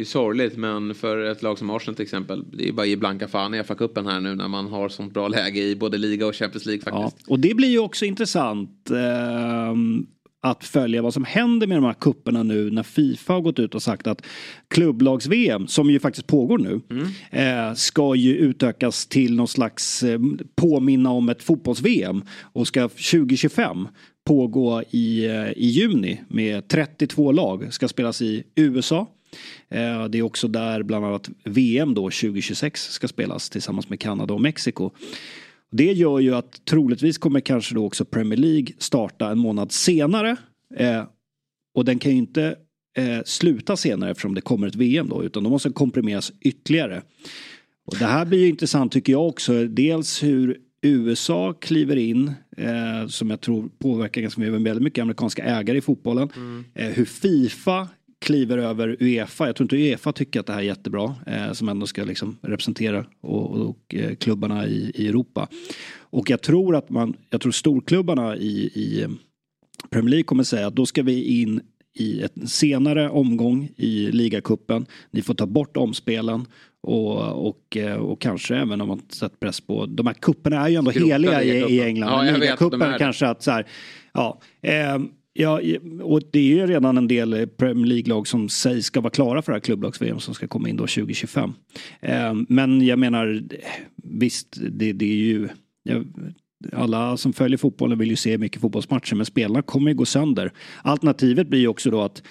Det 0.00 0.04
är 0.04 0.06
sorgligt 0.06 0.56
men 0.56 0.94
för 0.94 1.24
ett 1.24 1.42
lag 1.42 1.58
som 1.58 1.70
Arsenal 1.70 1.94
till 1.96 2.02
exempel. 2.02 2.44
Det 2.52 2.68
är 2.68 2.72
bara 2.72 2.82
att 2.82 2.88
ge 2.88 2.96
blanka 2.96 3.28
fan 3.28 3.54
i 3.54 3.62
FA-cupen 3.62 4.10
här 4.10 4.20
nu 4.20 4.34
när 4.34 4.48
man 4.48 4.66
har 4.66 4.88
sånt 4.88 5.14
bra 5.14 5.28
läge 5.28 5.60
i 5.60 5.76
både 5.76 5.98
liga 5.98 6.26
och 6.26 6.34
Champions 6.34 6.66
League 6.66 6.82
Ja, 6.86 7.02
faktiskt. 7.02 7.28
och 7.28 7.40
det 7.40 7.54
blir 7.56 7.68
ju 7.68 7.78
också 7.78 8.04
intressant 8.04 8.90
ehm, 8.90 10.06
att 10.42 10.64
följa 10.64 11.02
vad 11.02 11.14
som 11.14 11.24
händer 11.24 11.66
med 11.66 11.76
de 11.76 11.84
här 11.84 11.94
kupperna 11.94 12.42
nu 12.42 12.70
när 12.70 12.82
Fifa 12.82 13.32
har 13.32 13.40
gått 13.40 13.58
ut 13.58 13.74
och 13.74 13.82
sagt 13.82 14.06
att 14.06 14.22
klubblags-VM, 14.68 15.66
som 15.66 15.90
ju 15.90 16.00
faktiskt 16.00 16.26
pågår 16.26 16.58
nu, 16.58 16.80
eh, 17.30 17.74
ska 17.74 18.14
ju 18.14 18.36
utökas 18.36 19.06
till 19.06 19.36
någon 19.36 19.48
slags 19.48 20.02
eh, 20.02 20.20
påminna 20.56 21.10
om 21.10 21.28
ett 21.28 21.42
fotbolls-VM 21.42 22.22
och 22.52 22.66
ska 22.66 22.88
2025 22.88 23.88
pågå 24.26 24.82
i, 24.90 25.26
eh, 25.26 25.50
i 25.50 25.66
juni 25.66 26.20
med 26.28 26.68
32 26.68 27.32
lag, 27.32 27.72
ska 27.72 27.88
spelas 27.88 28.22
i 28.22 28.42
USA. 28.54 29.06
Eh, 29.68 30.04
Det 30.04 30.18
är 30.18 30.22
också 30.22 30.48
där 30.48 30.82
bland 30.82 31.04
annat 31.04 31.30
VM 31.44 31.94
då 31.94 32.02
2026 32.02 32.90
ska 32.90 33.08
spelas 33.08 33.50
tillsammans 33.50 33.88
med 33.88 34.00
Kanada 34.00 34.34
och 34.34 34.40
Mexiko. 34.40 34.90
Det 35.72 35.92
gör 35.92 36.18
ju 36.18 36.34
att 36.34 36.64
troligtvis 36.64 37.18
kommer 37.18 37.40
kanske 37.40 37.74
då 37.74 37.86
också 37.86 38.04
Premier 38.04 38.38
League 38.38 38.66
starta 38.78 39.30
en 39.30 39.38
månad 39.38 39.72
senare. 39.72 40.36
Eh, 40.76 41.04
och 41.74 41.84
den 41.84 41.98
kan 41.98 42.12
ju 42.12 42.18
inte 42.18 42.56
eh, 42.96 43.18
sluta 43.24 43.76
senare 43.76 44.10
eftersom 44.10 44.34
det 44.34 44.40
kommer 44.40 44.66
ett 44.66 44.74
VM 44.74 45.08
då 45.08 45.24
utan 45.24 45.42
de 45.42 45.50
måste 45.50 45.70
komprimeras 45.70 46.32
ytterligare. 46.40 47.02
Och 47.86 47.96
det 47.98 48.04
här 48.04 48.24
blir 48.24 48.38
ju 48.38 48.48
intressant 48.48 48.92
tycker 48.92 49.12
jag 49.12 49.28
också. 49.28 49.64
Dels 49.66 50.22
hur 50.22 50.56
USA 50.82 51.52
kliver 51.52 51.96
in 51.96 52.32
eh, 52.56 53.06
som 53.08 53.30
jag 53.30 53.40
tror 53.40 53.68
påverkar 53.78 54.20
ganska 54.20 54.40
mycket, 54.40 54.54
väldigt 54.62 54.82
mycket 54.82 55.02
amerikanska 55.02 55.44
ägare 55.44 55.78
i 55.78 55.80
fotbollen. 55.80 56.28
Eh, 56.74 56.88
hur 56.88 57.04
Fifa 57.04 57.88
kliver 58.20 58.58
över 58.58 58.96
Uefa. 59.00 59.46
Jag 59.46 59.56
tror 59.56 59.64
inte 59.64 59.76
Uefa 59.76 60.12
tycker 60.12 60.40
att 60.40 60.46
det 60.46 60.52
här 60.52 60.60
är 60.60 60.64
jättebra. 60.64 61.14
Eh, 61.26 61.52
som 61.52 61.68
ändå 61.68 61.86
ska 61.86 62.04
liksom 62.04 62.38
representera 62.42 63.06
och, 63.20 63.50
och, 63.50 63.94
eh, 63.94 64.14
klubbarna 64.14 64.66
i, 64.66 64.92
i 64.94 65.08
Europa. 65.08 65.48
Och 65.98 66.30
jag 66.30 66.42
tror 66.42 66.76
att 66.76 66.90
man, 66.90 67.16
jag 67.30 67.40
tror 67.40 67.52
storklubbarna 67.52 68.36
i, 68.36 68.50
i 68.74 69.06
Premier 69.90 70.10
League 70.10 70.24
kommer 70.24 70.44
säga 70.44 70.66
att 70.66 70.76
då 70.76 70.86
ska 70.86 71.02
vi 71.02 71.40
in 71.42 71.60
i 71.94 72.22
en 72.22 72.46
senare 72.46 73.10
omgång 73.10 73.68
i 73.76 74.12
ligacupen. 74.12 74.86
Ni 75.10 75.22
får 75.22 75.34
ta 75.34 75.46
bort 75.46 75.76
omspelen 75.76 76.46
och, 76.82 77.48
och, 77.48 77.76
eh, 77.76 77.96
och 77.96 78.20
kanske 78.20 78.56
även 78.56 78.80
om 78.80 78.88
man 78.88 79.02
sätter 79.08 79.36
press 79.36 79.60
på. 79.60 79.86
De 79.86 80.06
här 80.06 80.14
kupperna 80.14 80.64
är 80.64 80.68
ju 80.68 80.76
ändå 80.76 80.90
Skrota 80.90 81.12
heliga 81.12 81.42
i, 81.42 81.48
i 81.48 81.82
England. 81.82 82.28
Ja, 82.28 82.36
ligacupen 82.36 82.98
kanske 82.98 83.26
att 83.26 83.42
så 83.42 83.50
här, 83.50 83.66
ja. 84.12 84.40
ehm, 84.62 85.08
Ja, 85.32 85.60
och 86.02 86.22
det 86.32 86.38
är 86.38 86.44
ju 86.44 86.66
redan 86.66 86.98
en 86.98 87.08
del 87.08 87.46
Premier 87.46 87.86
League-lag 87.86 88.28
som 88.28 88.48
sägs 88.48 88.86
ska 88.86 89.00
vara 89.00 89.10
klara 89.10 89.42
för 89.42 89.52
det 89.52 89.56
här 89.56 89.60
klubblags-VM 89.60 90.20
som 90.20 90.34
ska 90.34 90.48
komma 90.48 90.68
in 90.68 90.76
då 90.76 90.86
2025. 90.86 91.52
Ehm, 92.00 92.46
men 92.48 92.86
jag 92.86 92.98
menar, 92.98 93.42
visst, 93.96 94.56
det, 94.70 94.92
det 94.92 95.04
är 95.04 95.16
ju... 95.16 95.48
Jag, 95.82 96.06
alla 96.72 97.16
som 97.16 97.32
följer 97.32 97.58
fotbollen 97.58 97.98
vill 97.98 98.10
ju 98.10 98.16
se 98.16 98.38
mycket 98.38 98.60
fotbollsmatcher 98.60 99.14
men 99.14 99.26
spelarna 99.26 99.62
kommer 99.62 99.90
ju 99.90 99.96
gå 99.96 100.04
sönder. 100.04 100.52
Alternativet 100.82 101.48
blir 101.48 101.60
ju 101.60 101.68
också 101.68 101.90
då 101.90 102.00
att 102.00 102.22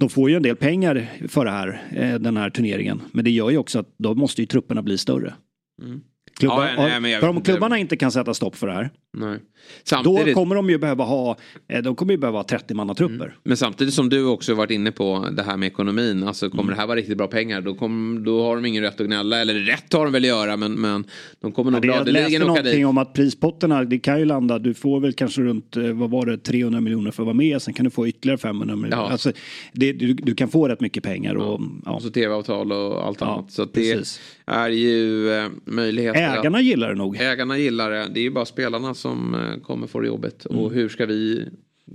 de 0.00 0.08
får 0.08 0.30
ju 0.30 0.36
en 0.36 0.42
del 0.42 0.56
pengar 0.56 1.10
för 1.28 1.44
det 1.44 1.50
här, 1.50 1.82
eh, 1.90 2.14
den 2.14 2.36
här 2.36 2.50
turneringen. 2.50 3.02
Men 3.12 3.24
det 3.24 3.30
gör 3.30 3.50
ju 3.50 3.58
också 3.58 3.78
att 3.78 3.94
då 3.98 4.14
måste 4.14 4.42
ju 4.42 4.46
trupperna 4.46 4.82
bli 4.82 4.98
större. 4.98 5.34
Mm. 5.82 6.00
Klubbar, 6.38 6.70
Ja, 6.76 6.98
nej, 7.00 7.12
jag 7.12 7.20
för 7.20 7.28
om 7.28 7.36
inte. 7.36 7.50
klubbarna 7.50 7.78
inte 7.78 7.96
kan 7.96 8.12
sätta 8.12 8.34
stopp 8.34 8.56
för 8.56 8.66
det 8.66 8.72
här 8.72 8.90
Nej. 9.16 9.32
då 9.38 9.40
Samtidigt, 9.84 10.34
kommer 10.34 10.54
de 10.54 10.70
ju 10.70 10.78
behöva 10.78 11.04
ha, 11.04 11.36
eh, 11.68 11.82
de 11.82 11.94
kommer 11.96 12.12
ju 12.12 12.18
behöva 12.18 12.38
ha 12.38 12.44
30 12.44 12.74
mannatrupper. 12.74 13.34
Men 13.44 13.56
samtidigt 13.56 13.94
som 13.94 14.08
du 14.08 14.24
också 14.26 14.54
varit 14.54 14.70
inne 14.70 14.92
på 14.92 15.28
det 15.32 15.42
här 15.42 15.56
med 15.56 15.66
ekonomin. 15.66 16.22
Alltså 16.24 16.50
kommer 16.50 16.62
Mm. 16.62 16.74
det 16.74 16.80
här 16.80 16.86
vara 16.86 16.98
riktigt 16.98 17.18
bra 17.18 17.26
pengar 17.26 17.60
då, 17.60 17.74
kom, 17.74 18.22
då 18.24 18.42
har 18.42 18.56
de 18.56 18.66
ingen 18.66 18.82
rätt 18.82 19.00
att 19.00 19.06
gnälla. 19.06 19.40
Eller 19.40 19.54
rätt 19.54 19.92
har 19.92 20.04
de 20.04 20.12
väl 20.12 20.22
att 20.22 20.28
göra 20.28 20.56
men, 20.56 20.72
men 20.72 21.04
de 21.40 21.52
kommer 21.52 21.70
Ja, 21.70 21.74
nog 21.74 21.82
det, 21.82 21.86
jag 21.88 21.96
läste 22.06 22.10
gladeligen 22.12 22.42
åka 22.42 22.48
någonting 22.48 22.72
dit. 22.76 22.86
om 22.86 22.98
att 22.98 23.12
prispotterna, 23.12 23.84
det 23.84 23.98
kan 23.98 24.18
ju 24.18 24.24
landa, 24.24 24.58
du 24.58 24.74
får 24.74 25.00
väl 25.00 25.12
kanske 25.12 25.42
runt, 25.42 25.76
eh, 25.76 25.82
vad 25.92 26.10
var 26.10 26.26
det, 26.26 26.38
300 26.38 26.80
miljoner 26.80 27.10
för 27.10 27.22
att 27.22 27.26
vara 27.26 27.34
med, 27.34 27.62
sen 27.62 27.74
kan 27.74 27.84
du 27.84 27.90
få 27.90 28.08
ytterligare 28.08 28.38
500 28.38 28.76
miljoner. 28.76 28.96
Ja. 29.04 29.10
Alltså, 29.10 29.32
det, 29.72 29.92
du, 29.92 30.14
du 30.14 30.34
kan 30.34 30.48
få 30.48 30.68
rätt 30.68 30.80
mycket 30.80 31.02
pengar. 31.02 31.34
Och, 31.34 31.60
ja. 31.84 31.92
Och 31.92 32.02
så 32.02 32.10
tv-avtal 32.10 32.72
och 32.72 33.06
allt 33.06 33.22
annat. 33.22 33.52
Så 33.52 33.64
det 33.64 33.72
precis. 33.72 34.20
är 34.46 34.68
ju 34.68 35.30
eh, 35.32 35.46
möjligheter. 35.64 36.20
Ägarna 36.22 36.60
gillar 36.60 36.88
det 36.88 36.94
nog. 36.94 37.16
Ägarna 37.16 37.58
gillar 37.58 37.90
det. 37.90 38.08
Det 38.14 38.20
är 38.20 38.22
ju 38.22 38.30
bara 38.30 38.44
spelarna 38.44 38.94
som 38.94 39.34
eh, 39.34 39.60
kommer 39.60 39.86
få 39.86 40.00
det 40.00 40.06
jobbet. 40.06 40.46
Mm. 40.46 40.58
Och 40.58 40.72
hur 40.72 40.88
ska 40.88 41.06
vi 41.06 41.48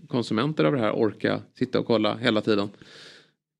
konsumenter 0.07 0.63
av 0.63 0.73
det 0.73 0.79
här 0.79 0.91
orka 0.91 1.39
sitta 1.59 1.79
och 1.79 1.85
kolla 1.85 2.17
hela 2.17 2.41
tiden? 2.41 2.69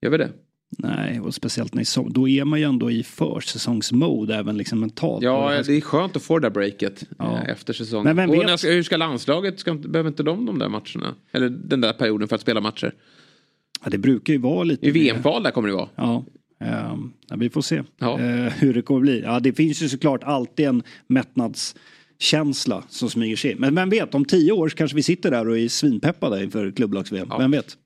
Gör 0.01 0.09
vi 0.09 0.18
det? 0.18 0.30
Nej, 0.70 1.20
och 1.20 1.34
speciellt 1.34 1.74
när 1.74 2.09
då 2.09 2.28
är 2.28 2.45
man 2.45 2.59
ju 2.59 2.65
ändå 2.65 2.91
i 2.91 3.03
försäsongsmode 3.03 4.36
även 4.36 4.57
liksom 4.57 4.80
mentalt. 4.80 5.24
Ja, 5.24 5.63
det 5.65 5.78
är 5.78 5.82
skönt 5.82 6.15
att 6.15 6.24
få 6.24 6.39
det 6.39 6.45
där 6.45 6.53
breaket 6.53 7.03
Ja. 7.18 7.38
eh, 7.38 7.49
efter 7.49 7.74
säsongen. 7.74 8.03
Men 8.03 8.15
vem 8.15 8.30
och 8.30 8.45
när 8.45 8.72
hur 8.72 8.84
ska 8.84 8.97
landslaget, 8.97 9.59
ska, 9.59 9.74
behöver 9.74 10.09
inte 10.09 10.24
de 10.24 10.45
de 10.45 10.59
där 10.59 10.70
matcherna? 10.70 11.15
Eller 11.32 11.49
den 11.49 11.82
där 11.82 11.93
perioden 11.93 12.28
för 12.28 12.36
att 12.36 12.41
spela 12.41 12.61
matcher? 12.61 12.93
ja, 13.84 13.89
det 13.89 13.97
brukar 13.97 14.34
ju 14.34 14.39
vara 14.39 14.63
lite... 14.63 14.88
I 14.88 14.91
VM-kval 14.91 15.43
där 15.43 15.51
kommer 15.51 15.68
det 15.68 15.76
vara. 15.76 15.89
Ja, 15.95 16.26
ja, 16.60 17.36
vi 17.38 17.49
får 17.49 17.62
se 17.62 17.84
Ja. 17.99 18.20
eh, 18.20 18.53
hur 18.53 18.74
det 18.74 18.82
kommer 18.82 19.01
bli. 19.01 19.22
Ja, 19.22 19.39
det 19.39 19.53
finns 19.53 19.82
ju 19.82 19.89
såklart 19.89 20.24
alltid 20.24 20.66
en 20.66 20.84
mättnadskänsla 21.08 22.84
som 22.89 23.10
smyger 23.10 23.36
sig 23.36 23.51
in. 23.51 23.58
Men 23.58 23.76
vem 23.76 23.89
vet, 23.89 24.16
om 24.16 24.26
tio 24.26 24.51
år 24.51 24.70
kanske 24.70 24.95
vi 24.95 25.03
sitter 25.03 25.32
där 25.32 25.47
och 25.47 25.58
är 25.58 25.68
svinpeppade 25.68 26.43
inför 26.43 26.72
klubblags-VM. 26.72 27.30
Vem 27.39 27.51
vet? 27.51 27.78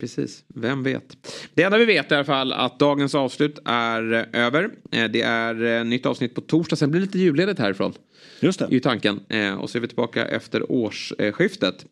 Precis, 0.00 0.44
vem 0.54 0.82
vet. 0.82 1.16
Det 1.54 1.62
enda 1.62 1.78
vi 1.78 1.84
vet 1.84 2.12
i 2.12 2.14
alla 2.14 2.24
fall 2.24 2.52
att 2.52 2.78
dagens 2.78 3.14
avslut 3.14 3.58
är 3.64 4.12
eh, 4.12 4.44
över. 4.46 4.64
Eh, 4.92 5.04
Det 5.10 5.22
är 5.22 5.84
nytt 5.84 6.06
avsnitt 6.06 6.34
på 6.34 6.40
torsdag, 6.40 6.76
sen 6.76 6.90
blir 6.90 7.00
det 7.00 7.06
lite 7.06 7.18
julledigt 7.18 7.58
härifrån. 7.58 7.92
Just 8.40 8.58
det. 8.58 8.68
ju 8.70 8.80
tanken. 8.80 9.20
Och 9.58 9.70
så 9.70 9.78
är 9.78 9.80
vi 9.80 9.86
tillbaka 9.88 10.26
efter 10.26 10.72
årsskiftet. 10.72 11.86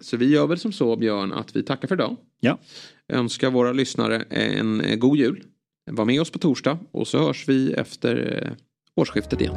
Så 0.00 0.16
vi 0.16 0.26
gör 0.30 0.46
väl 0.46 0.58
som 0.58 0.72
så 0.72 0.96
Björn 0.96 1.32
att 1.32 1.56
vi 1.56 1.62
tackar 1.62 1.88
för 1.88 1.94
idag. 1.94 2.16
Ja. 2.40 2.58
Önskar 3.08 3.50
våra 3.50 3.72
lyssnare 3.72 4.22
en 4.30 4.82
god 4.98 5.18
jul. 5.18 5.42
Var 5.90 6.04
med 6.04 6.20
oss 6.20 6.30
på 6.30 6.38
torsdag 6.38 6.78
och 6.92 7.08
så 7.08 7.18
hörs 7.18 7.48
vi 7.48 7.72
efter 7.72 8.42
eh, 8.42 8.52
årsskiftet 8.96 9.40
igen. 9.40 9.56